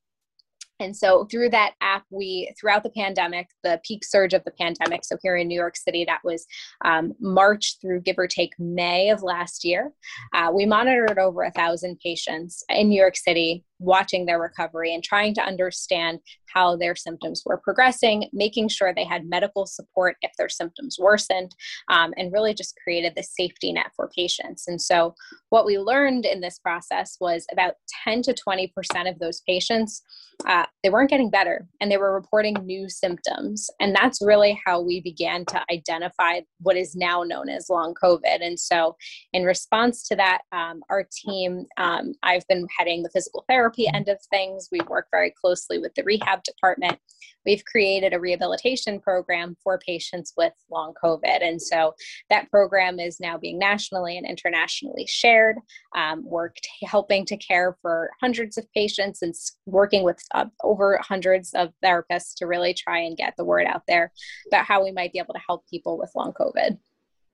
and 0.80 0.96
so 0.96 1.26
through 1.30 1.50
that 1.50 1.74
app, 1.80 2.04
we 2.10 2.52
throughout 2.58 2.82
the 2.82 2.90
pandemic, 2.90 3.48
the 3.62 3.80
peak 3.86 4.04
surge 4.04 4.34
of 4.34 4.42
the 4.44 4.50
pandemic. 4.50 5.04
So 5.04 5.16
here 5.22 5.36
in 5.36 5.48
New 5.48 5.58
York 5.58 5.76
City, 5.76 6.04
that 6.06 6.20
was 6.24 6.46
um, 6.84 7.12
March 7.20 7.76
through 7.80 8.00
give 8.00 8.18
or 8.18 8.26
take 8.26 8.52
May 8.58 9.10
of 9.10 9.22
last 9.22 9.64
year. 9.64 9.92
Uh, 10.34 10.50
we 10.52 10.66
monitored 10.66 11.18
over 11.18 11.42
a 11.42 11.52
thousand 11.52 11.98
patients 12.00 12.64
in 12.68 12.88
New 12.88 13.00
York 13.00 13.16
City 13.16 13.64
watching 13.78 14.26
their 14.26 14.40
recovery 14.40 14.94
and 14.94 15.02
trying 15.02 15.34
to 15.34 15.42
understand 15.42 16.20
how 16.52 16.76
their 16.76 16.94
symptoms 16.94 17.42
were 17.44 17.56
progressing, 17.56 18.28
making 18.32 18.68
sure 18.68 18.94
they 18.94 19.04
had 19.04 19.28
medical 19.28 19.66
support 19.66 20.16
if 20.22 20.30
their 20.38 20.48
symptoms 20.48 20.96
worsened, 20.98 21.54
um, 21.88 22.14
and 22.16 22.32
really 22.32 22.54
just 22.54 22.78
created 22.82 23.12
the 23.16 23.22
safety 23.22 23.72
net 23.72 23.90
for 23.96 24.08
patients. 24.16 24.68
And 24.68 24.80
so, 24.80 25.14
what 25.50 25.66
we 25.66 25.78
learned 25.78 26.24
in 26.24 26.40
this 26.40 26.58
process 26.58 27.16
was 27.20 27.46
about 27.52 27.74
10 28.04 28.22
to 28.22 28.34
20% 28.34 28.70
of 29.10 29.18
those 29.18 29.40
patients, 29.46 30.02
uh, 30.46 30.66
they 30.82 30.90
weren't 30.90 31.10
getting 31.10 31.30
better 31.30 31.66
and 31.80 31.90
they 31.90 31.96
were 31.96 32.12
reporting 32.12 32.54
new 32.64 32.88
symptoms. 32.88 33.70
And 33.80 33.94
that's 33.94 34.20
really 34.20 34.60
how 34.64 34.80
we 34.80 35.00
began 35.00 35.44
to 35.46 35.62
identify 35.70 36.40
what 36.60 36.76
is 36.76 36.96
now 36.96 37.22
known 37.22 37.48
as 37.48 37.68
long 37.68 37.94
COVID. 37.94 38.40
And 38.40 38.58
so, 38.58 38.96
in 39.32 39.42
response 39.42 40.06
to 40.08 40.16
that, 40.16 40.42
um, 40.52 40.82
our 40.88 41.06
team, 41.12 41.66
um, 41.76 42.14
I've 42.22 42.46
been 42.48 42.66
heading 42.78 43.02
the 43.02 43.10
physical 43.10 43.44
therapy 43.48 43.63
therapy 43.64 43.88
end 43.92 44.08
of 44.08 44.18
things. 44.30 44.68
We 44.70 44.80
work 44.88 45.06
very 45.10 45.30
closely 45.30 45.78
with 45.78 45.94
the 45.94 46.04
rehab 46.04 46.42
department. 46.42 46.98
We've 47.46 47.64
created 47.64 48.12
a 48.12 48.20
rehabilitation 48.20 49.00
program 49.00 49.56
for 49.62 49.78
patients 49.78 50.32
with 50.36 50.52
long 50.70 50.94
COVID. 51.02 51.42
And 51.42 51.60
so 51.60 51.94
that 52.30 52.50
program 52.50 52.98
is 52.98 53.20
now 53.20 53.38
being 53.38 53.58
nationally 53.58 54.16
and 54.18 54.26
internationally 54.26 55.06
shared, 55.06 55.56
um, 55.94 56.24
worked 56.24 56.66
helping 56.84 57.24
to 57.26 57.36
care 57.36 57.76
for 57.80 58.10
hundreds 58.20 58.58
of 58.58 58.66
patients 58.74 59.22
and 59.22 59.34
working 59.66 60.02
with 60.04 60.20
uh, 60.34 60.46
over 60.62 60.98
hundreds 61.02 61.54
of 61.54 61.72
therapists 61.82 62.34
to 62.36 62.46
really 62.46 62.74
try 62.74 62.98
and 62.98 63.16
get 63.16 63.34
the 63.36 63.44
word 63.44 63.66
out 63.66 63.82
there 63.88 64.12
about 64.48 64.64
how 64.64 64.82
we 64.84 64.92
might 64.92 65.12
be 65.12 65.18
able 65.18 65.34
to 65.34 65.40
help 65.46 65.64
people 65.68 65.98
with 65.98 66.10
long 66.14 66.32
COVID. 66.32 66.78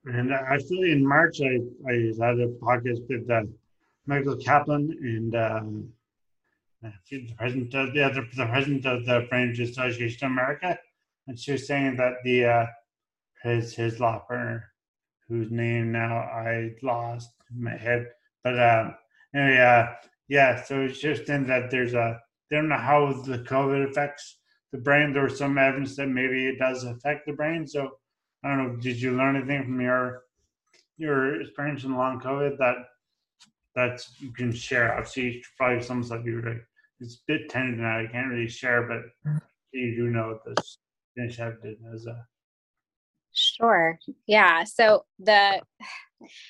And 0.05 0.31
actually, 0.33 0.91
in 0.91 1.05
March, 1.05 1.41
I, 1.41 1.59
I 1.87 1.93
had 2.19 2.39
a 2.39 2.47
podcast 2.59 3.01
with 3.07 3.29
uh, 3.29 3.43
Michael 4.07 4.35
Kaplan 4.37 4.97
and 5.01 5.35
um, 5.35 5.89
the 6.81 7.33
president 7.37 7.73
of 7.73 7.93
the 7.93 8.03
other 8.03 8.27
the 8.35 8.45
president 8.45 8.85
of 8.85 9.05
the 9.05 9.27
Brain 9.29 9.51
Association 9.51 10.25
of 10.25 10.31
America, 10.31 10.77
and 11.27 11.37
she 11.37 11.51
was 11.53 11.67
saying 11.67 11.97
that 11.97 12.15
the 12.23 12.45
uh, 12.45 12.65
his 13.43 13.75
his 13.75 13.99
law 13.99 14.19
partner, 14.19 14.71
whose 15.27 15.51
name 15.51 15.91
now 15.91 16.17
I 16.17 16.71
lost 16.81 17.29
in 17.51 17.63
my 17.63 17.77
head, 17.77 18.07
but 18.43 18.59
um, 18.59 18.95
anyway, 19.35 19.59
uh, 19.59 19.87
yeah. 20.27 20.63
So 20.63 20.81
it's 20.81 20.99
just 20.99 21.29
in 21.29 21.45
that 21.47 21.69
there's 21.69 21.93
a 21.93 22.19
they 22.49 22.57
don't 22.57 22.69
know 22.69 22.77
how 22.77 23.13
the 23.13 23.39
COVID 23.39 23.89
affects 23.89 24.37
the 24.71 24.79
brain. 24.79 25.13
There 25.13 25.23
was 25.23 25.37
some 25.37 25.57
evidence 25.57 25.95
that 25.97 26.07
maybe 26.07 26.47
it 26.47 26.57
does 26.57 26.83
affect 26.83 27.25
the 27.25 27.33
brain. 27.33 27.67
So 27.67 27.91
I 28.43 28.49
don't 28.49 28.57
know. 28.57 28.75
Did 28.77 28.99
you 28.99 29.15
learn 29.15 29.35
anything 29.35 29.63
from 29.63 29.81
your 29.81 30.23
your 30.97 31.41
experience 31.41 31.83
in 31.83 31.95
long 31.95 32.19
COVID 32.19 32.57
that 32.57 32.75
that 33.75 34.03
you 34.19 34.31
can 34.33 34.51
share? 34.51 34.93
Obviously, 34.97 35.43
probably 35.57 35.83
some 35.83 36.03
stuff 36.03 36.25
you 36.25 36.41
would 36.43 36.61
it's 37.01 37.15
a 37.15 37.19
bit 37.27 37.49
tender 37.49 37.81
now. 37.81 37.99
I 37.99 38.07
can't 38.11 38.29
really 38.29 38.47
share, 38.47 38.83
but 38.83 39.01
you 39.73 39.95
do 39.95 40.09
know 40.09 40.27
what 40.29 40.55
this 40.55 40.77
Finnish 41.15 41.37
did 41.37 41.77
as 41.93 42.05
a. 42.05 42.25
Sure. 43.33 43.97
Yeah. 44.27 44.63
So 44.65 45.05
the 45.19 45.61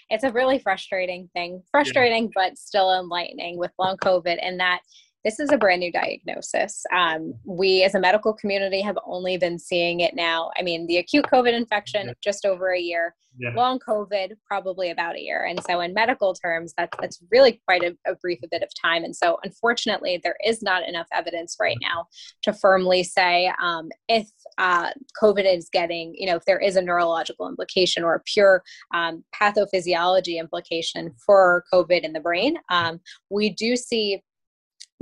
it's 0.10 0.24
a 0.24 0.32
really 0.32 0.60
frustrating 0.60 1.30
thing, 1.34 1.64
frustrating 1.72 2.26
yeah. 2.26 2.30
but 2.36 2.58
still 2.58 2.94
enlightening 2.94 3.58
with 3.58 3.72
long 3.80 3.98
COVID, 3.98 4.38
and 4.42 4.60
that 4.60 4.82
this 5.24 5.40
is 5.40 5.52
a 5.52 5.58
brand 5.58 5.82
new 5.82 5.92
diagnosis. 5.92 6.84
Um, 6.94 7.34
we, 7.46 7.84
as 7.84 7.96
a 7.96 8.00
medical 8.00 8.34
community, 8.34 8.82
have 8.82 8.98
only 9.06 9.38
been 9.38 9.60
seeing 9.60 10.00
it 10.00 10.16
now. 10.16 10.52
I 10.58 10.64
mean, 10.64 10.88
the 10.88 10.98
acute 10.98 11.26
COVID 11.32 11.54
infection, 11.54 12.08
yeah. 12.08 12.14
just 12.24 12.46
over 12.46 12.74
a 12.74 12.80
year. 12.80 13.16
Yeah. 13.40 13.54
Long 13.56 13.80
COVID, 13.80 14.34
probably 14.46 14.90
about 14.90 15.16
a 15.16 15.22
year. 15.22 15.46
And 15.46 15.64
so, 15.64 15.80
in 15.80 15.94
medical 15.94 16.34
terms, 16.34 16.74
that's 16.78 16.98
that's 17.00 17.20
really 17.32 17.62
quite 17.66 17.82
a, 17.82 17.96
a 18.06 18.16
brief 18.16 18.40
a 18.44 18.48
bit 18.50 18.62
of 18.62 18.70
time. 18.84 19.06
And 19.06 19.16
so, 19.16 19.38
unfortunately, 19.44 20.20
there 20.22 20.36
is 20.46 20.62
not 20.62 20.86
enough 20.88 21.08
evidence 21.14 21.56
right 21.58 21.78
now 21.82 22.08
to 22.44 22.52
firmly 22.52 23.04
say 23.04 23.50
um, 23.62 23.88
if 24.10 24.28
uh, 24.58 24.90
COVID 25.22 25.46
is 25.46 25.70
getting, 25.72 26.14
you 26.18 26.26
know, 26.26 26.36
if 26.36 26.46
there 26.46 26.60
is 26.60 26.76
a 26.76 26.82
neurological 26.82 27.48
implication 27.48 28.04
or 28.04 28.16
a 28.16 28.22
pure 28.26 28.64
um, 28.94 29.24
pathophysiology 29.34 30.38
implication 30.38 31.14
for 31.26 31.64
COVID 31.74 32.02
in 32.02 32.12
the 32.12 32.20
brain. 32.20 32.58
Um, 32.70 33.00
we 33.30 33.50
do 33.50 33.78
see 33.78 34.22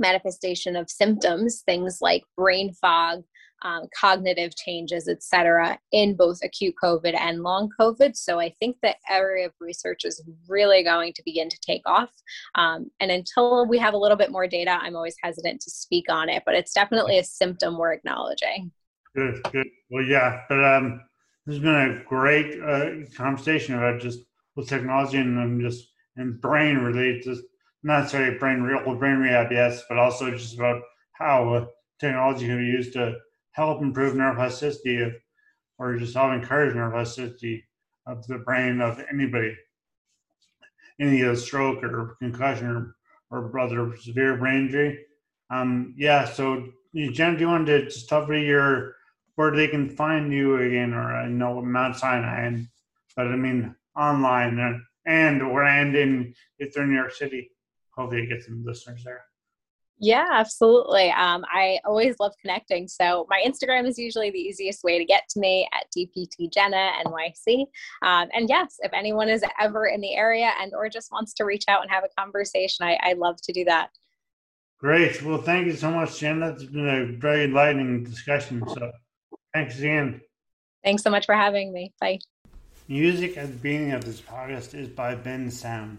manifestation 0.00 0.76
of 0.76 0.90
symptoms, 0.90 1.62
things 1.66 1.98
like 2.00 2.24
brain 2.36 2.72
fog, 2.72 3.22
um, 3.62 3.86
cognitive 3.98 4.56
changes, 4.56 5.08
etc., 5.08 5.78
in 5.92 6.16
both 6.16 6.38
acute 6.42 6.74
COVID 6.82 7.14
and 7.18 7.42
long 7.42 7.68
COVID. 7.78 8.16
So 8.16 8.40
I 8.40 8.54
think 8.58 8.76
the 8.82 8.94
area 9.08 9.46
of 9.46 9.52
research 9.60 10.04
is 10.04 10.22
really 10.48 10.82
going 10.82 11.12
to 11.14 11.22
begin 11.24 11.48
to 11.48 11.58
take 11.60 11.82
off. 11.86 12.10
Um, 12.54 12.90
and 13.00 13.10
until 13.10 13.66
we 13.66 13.78
have 13.78 13.94
a 13.94 13.98
little 13.98 14.16
bit 14.16 14.32
more 14.32 14.46
data, 14.46 14.78
I'm 14.80 14.96
always 14.96 15.16
hesitant 15.22 15.60
to 15.62 15.70
speak 15.70 16.06
on 16.08 16.28
it, 16.28 16.42
but 16.46 16.54
it's 16.54 16.72
definitely 16.72 17.18
a 17.18 17.24
symptom 17.24 17.76
we're 17.76 17.92
acknowledging. 17.92 18.72
Good, 19.14 19.42
good. 19.52 19.66
Well, 19.90 20.04
yeah, 20.04 20.42
but 20.48 20.64
um, 20.64 21.02
this 21.46 21.56
has 21.56 21.62
been 21.62 21.74
a 21.74 22.04
great 22.08 22.60
uh, 22.62 23.06
conversation 23.14 23.74
about 23.74 24.00
just 24.00 24.20
with 24.56 24.68
technology 24.68 25.18
and 25.18 25.38
um, 25.38 25.60
just 25.60 25.88
and 26.16 26.40
brain 26.40 26.78
related 26.78 27.22
not 27.82 28.00
necessarily 28.00 28.38
brain 28.38 28.62
real 28.62 28.94
brain 28.96 29.18
rehab, 29.18 29.50
yes, 29.50 29.82
but 29.88 29.98
also 29.98 30.30
just 30.30 30.54
about 30.54 30.82
how 31.12 31.68
technology 31.98 32.46
can 32.46 32.58
be 32.58 32.64
used 32.64 32.92
to 32.94 33.16
help 33.52 33.82
improve 33.82 34.14
neuroplasticity 34.14 35.06
of, 35.06 35.14
or 35.78 35.96
just 35.96 36.14
help 36.14 36.32
encourage 36.32 36.74
neuroplasticity 36.74 37.62
of 38.06 38.26
the 38.26 38.38
brain 38.38 38.80
of 38.80 39.02
anybody. 39.12 39.56
Any 41.00 41.22
of 41.22 41.38
stroke 41.38 41.82
or 41.82 42.16
concussion 42.20 42.66
or, 42.66 42.96
or 43.30 43.58
other 43.58 43.96
severe 43.96 44.36
brain 44.36 44.66
injury. 44.66 45.04
Um, 45.48 45.94
yeah, 45.96 46.26
so 46.26 46.68
Jen, 46.94 47.34
do 47.34 47.40
you 47.40 47.48
want 47.48 47.66
to 47.66 47.84
just 47.84 48.08
tell 48.08 48.26
me 48.26 48.46
your 48.46 48.96
where 49.36 49.54
they 49.54 49.68
can 49.68 49.88
find 49.88 50.32
you 50.32 50.56
again, 50.56 50.92
or 50.92 51.16
I 51.16 51.26
know 51.26 51.62
Mount 51.62 51.96
Sinai, 51.96 52.44
and, 52.44 52.68
but 53.16 53.28
I 53.28 53.36
mean 53.36 53.74
online 53.96 54.58
and 54.58 54.82
and 55.06 55.42
or 55.42 55.64
and 55.64 55.96
in 55.96 56.34
if 56.58 56.74
they're 56.74 56.82
in 56.82 56.90
New 56.90 56.96
York 56.96 57.12
City 57.12 57.50
hopefully 58.00 58.26
get 58.26 58.42
some 58.42 58.64
listeners 58.64 59.02
there. 59.04 59.24
Yeah, 60.02 60.26
absolutely. 60.32 61.10
Um, 61.10 61.44
I 61.52 61.78
always 61.84 62.16
love 62.18 62.32
connecting. 62.40 62.88
So 62.88 63.26
my 63.28 63.42
Instagram 63.46 63.86
is 63.86 63.98
usually 63.98 64.30
the 64.30 64.38
easiest 64.38 64.82
way 64.82 64.96
to 64.96 65.04
get 65.04 65.24
to 65.30 65.40
me 65.40 65.68
at 65.74 65.84
DPT 65.94 66.50
Jenna 66.50 66.92
NYC. 67.04 67.66
Um, 68.02 68.28
and 68.32 68.48
yes, 68.48 68.76
if 68.80 68.92
anyone 68.94 69.28
is 69.28 69.44
ever 69.60 69.86
in 69.86 70.00
the 70.00 70.14
area 70.14 70.52
and 70.58 70.72
or 70.74 70.88
just 70.88 71.12
wants 71.12 71.34
to 71.34 71.44
reach 71.44 71.64
out 71.68 71.82
and 71.82 71.90
have 71.90 72.02
a 72.02 72.20
conversation, 72.20 72.86
I, 72.86 72.98
I 73.02 73.12
love 73.12 73.36
to 73.42 73.52
do 73.52 73.64
that. 73.66 73.90
Great. 74.78 75.22
Well, 75.22 75.42
thank 75.42 75.66
you 75.66 75.74
so 75.74 75.90
much, 75.90 76.18
Jenna. 76.18 76.48
It's 76.52 76.64
been 76.64 76.88
a 76.88 77.04
very 77.18 77.44
enlightening 77.44 78.02
discussion. 78.04 78.66
So 78.66 78.90
thanks 79.52 79.78
again. 79.78 80.22
Thanks 80.82 81.02
so 81.02 81.10
much 81.10 81.26
for 81.26 81.34
having 81.34 81.74
me. 81.74 81.92
Bye. 82.00 82.20
Music 82.88 83.36
at 83.36 83.48
the 83.48 83.52
beginning 83.52 83.92
of 83.92 84.02
this 84.02 84.22
podcast 84.22 84.72
is 84.72 84.88
by 84.88 85.14
Bensound 85.14 85.98